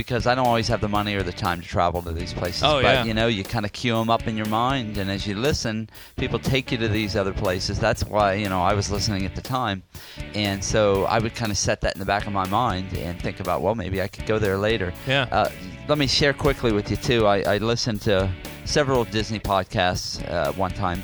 because 0.01 0.27
I 0.27 0.35
don't 0.35 0.47
always 0.47 0.67
have 0.69 0.81
the 0.81 0.89
money 0.89 1.15
or 1.15 1.23
the 1.23 1.31
time 1.31 1.61
to 1.61 1.69
travel 1.69 2.01
to 2.01 2.11
these 2.11 2.33
places. 2.33 2.63
Oh, 2.63 2.81
but 2.81 2.85
yeah. 2.85 3.05
you 3.05 3.13
know, 3.13 3.27
you 3.27 3.45
kind 3.45 3.67
of 3.67 3.73
cue 3.75 3.95
them 3.95 4.09
up 4.09 4.27
in 4.27 4.35
your 4.35 4.47
mind, 4.47 4.97
and 4.97 5.11
as 5.11 5.27
you 5.27 5.35
listen, 5.35 5.91
people 6.17 6.39
take 6.39 6.73
you 6.73 6.79
to 6.79 6.89
these 6.89 7.17
other 7.17 7.35
places. 7.35 7.79
That's 7.79 8.03
why 8.03 8.33
you 8.33 8.49
know 8.49 8.63
I 8.63 8.73
was 8.73 8.91
listening 8.91 9.27
at 9.27 9.35
the 9.35 9.43
time, 9.43 9.83
and 10.35 10.65
so 10.65 11.05
I 11.05 11.19
would 11.19 11.35
kind 11.35 11.53
of 11.53 11.59
set 11.59 11.83
that 11.83 11.97
in 11.97 12.01
the 12.01 12.07
back 12.07 12.27
of 12.27 12.33
my 12.33 12.49
mind 12.49 12.97
and 12.97 13.21
think 13.21 13.41
about, 13.41 13.61
well, 13.61 13.75
maybe 13.75 14.01
I 14.01 14.09
could 14.09 14.25
go 14.25 14.39
there 14.39 14.57
later. 14.57 14.95
Yeah. 15.07 15.29
Uh, 15.31 15.51
let 15.87 15.99
me 15.99 16.07
share 16.07 16.33
quickly 16.33 16.73
with 16.73 16.91
you 16.91 16.97
too. 16.97 17.27
I, 17.27 17.43
I 17.43 17.59
listened 17.59 18.01
to 18.03 18.33
several 18.65 19.05
Disney 19.05 19.39
podcasts 19.39 20.27
uh, 20.31 20.53
one 20.53 20.71
time, 20.71 21.03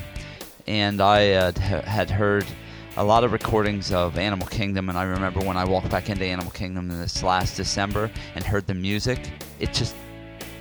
and 0.66 1.02
I 1.02 1.32
uh, 1.32 1.52
had 1.60 2.10
heard 2.10 2.46
a 2.98 3.04
lot 3.04 3.24
of 3.24 3.32
recordings 3.32 3.92
of 3.92 4.16
Animal 4.16 4.46
Kingdom, 4.46 4.88
and 4.88 4.96
I 4.96 5.04
remember 5.04 5.40
when 5.40 5.56
I 5.56 5.64
walked 5.64 5.90
back 5.90 6.08
into 6.08 6.24
Animal 6.24 6.50
Kingdom 6.52 6.88
this 6.88 7.22
last 7.22 7.56
December 7.56 8.10
and 8.34 8.42
heard 8.42 8.66
the 8.66 8.74
music, 8.74 9.30
it 9.60 9.72
just 9.74 9.94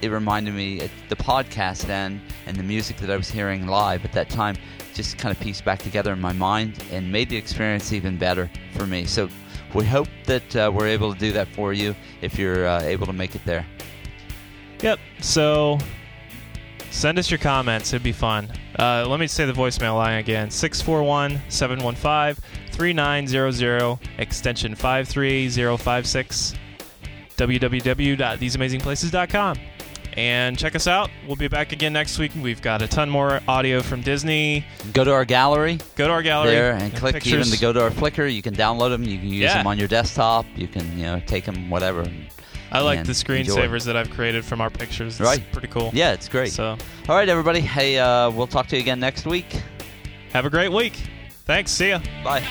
it 0.02 0.10
reminded 0.10 0.54
me 0.54 0.82
it, 0.82 0.92
the 1.08 1.16
podcast 1.16 1.86
then 1.88 2.22
and 2.46 2.58
the 2.58 2.64
music 2.64 2.98
that 2.98 3.10
I 3.10 3.16
was 3.16 3.30
hearing 3.30 3.66
live 3.66 4.04
at 4.04 4.12
that 4.12 4.30
time 4.30 4.58
just 4.94 5.18
kind 5.18 5.36
of 5.36 5.42
pieced 5.42 5.64
back 5.64 5.80
together 5.80 6.12
in 6.12 6.20
my 6.20 6.34
mind 6.34 6.84
and 6.92 7.10
made 7.10 7.30
the 7.30 7.38
experience 7.38 7.94
even 7.94 8.18
better 8.18 8.50
for 8.74 8.86
me. 8.86 9.06
So 9.06 9.30
we 9.74 9.86
hope 9.86 10.10
that 10.26 10.56
uh, 10.56 10.72
we're 10.74 10.88
able 10.88 11.14
to 11.14 11.20
do 11.20 11.32
that 11.32 11.48
for 11.56 11.72
you 11.72 11.96
if 12.22 12.38
you're 12.38 12.68
uh, 12.68 12.82
able 12.82 13.06
to 13.08 13.14
make 13.14 13.36
it 13.36 13.42
there. 13.46 13.66
Yep. 14.82 15.00
So 15.22 15.78
send 16.92 17.18
us 17.18 17.32
your 17.32 17.40
comments. 17.40 17.94
It'd 17.94 18.04
be 18.04 18.12
fun. 18.12 18.52
Uh, 18.78 19.06
let 19.08 19.20
me 19.20 19.28
say 19.28 19.46
the 19.46 19.54
voicemail 19.54 19.96
line 19.96 20.20
again 20.20 20.52
641 20.52 21.42
715 21.50 22.44
3900, 22.72 23.98
extension 24.18 24.76
53056, 24.76 26.56
www.theseamazingplaces.com. 27.38 29.58
And 30.18 30.58
check 30.58 30.76
us 30.76 30.88
out. 30.88 31.10
We'll 31.28 31.36
be 31.36 31.50
back 31.50 31.74
again 31.74 31.92
next 31.92 32.18
week. 32.20 32.32
We've 32.42 32.62
got 32.62 32.82
a 32.82 32.88
ton 32.88 33.10
more 33.10 33.42
audio 33.50 33.82
from 33.82 34.00
Disney. 34.00 34.66
Go 34.94 35.04
to 35.04 35.12
our 35.12 35.26
gallery 35.26 35.78
Go 35.98 36.08
to 36.08 36.14
our 36.14 36.24
gallery 36.24 36.52
there 36.52 36.72
and 36.74 36.96
click 36.96 37.16
pictures. 37.16 37.34
even 37.34 37.48
to 37.48 37.60
go 37.60 37.74
to 37.74 37.84
our 37.84 37.90
Flickr. 37.90 38.34
You 38.34 38.42
can 38.42 38.56
download 38.56 38.92
them. 38.92 39.04
You 39.04 39.18
can 39.18 39.28
use 39.28 39.42
Yeah. 39.44 39.58
them 39.58 39.68
on 39.68 39.78
your 39.78 39.90
desktop. 39.90 40.46
You 40.56 40.70
can 40.70 40.90
you 40.98 41.04
know 41.04 41.22
take 41.26 41.44
them 41.44 41.70
whatever. 41.70 42.06
I 42.76 42.80
like 42.82 43.06
the 43.06 43.14
screensavers 43.14 43.86
that 43.86 43.96
I've 43.96 44.10
created 44.10 44.44
from 44.44 44.62
our 44.62 44.70
pictures. 44.70 45.20
It's 45.20 45.28
Right. 45.28 45.44
pretty 45.52 45.68
cool. 45.70 45.92
Yeah, 45.94 46.12
it's 46.14 46.28
great. 46.28 46.52
So 46.52 46.78
All 47.08 47.16
right, 47.16 47.30
everybody. 47.30 47.62
Hey, 47.62 47.98
uh, 47.98 48.30
we'll 48.30 48.48
talk 48.48 48.68
to 48.68 48.76
you 48.76 48.82
again 48.82 49.00
next 49.00 49.26
week. 49.26 49.46
have 50.34 50.46
a 50.46 50.50
great 50.50 50.72
week. 50.72 50.94
Thanks. 51.46 51.72
See 51.72 51.90
ya. 51.90 52.00
Bye. 52.24 52.42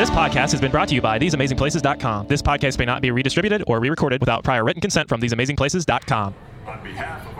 This 0.00 0.08
podcast 0.08 0.52
has 0.52 0.62
been 0.62 0.70
brought 0.70 0.88
to 0.88 0.94
you 0.94 1.02
by 1.02 1.18
TheseAmazingPlaces.com. 1.18 2.26
This 2.26 2.40
podcast 2.40 2.78
may 2.78 2.86
not 2.86 3.02
be 3.02 3.10
redistributed 3.10 3.64
or 3.66 3.80
re-recorded 3.80 4.18
without 4.22 4.42
prior 4.42 4.64
written 4.64 4.80
consent 4.80 5.10
from 5.10 5.20
TheseAmazingPlaces.com. 5.20 6.34
On 6.66 6.82
behalf 6.82 7.26
of 7.26 7.36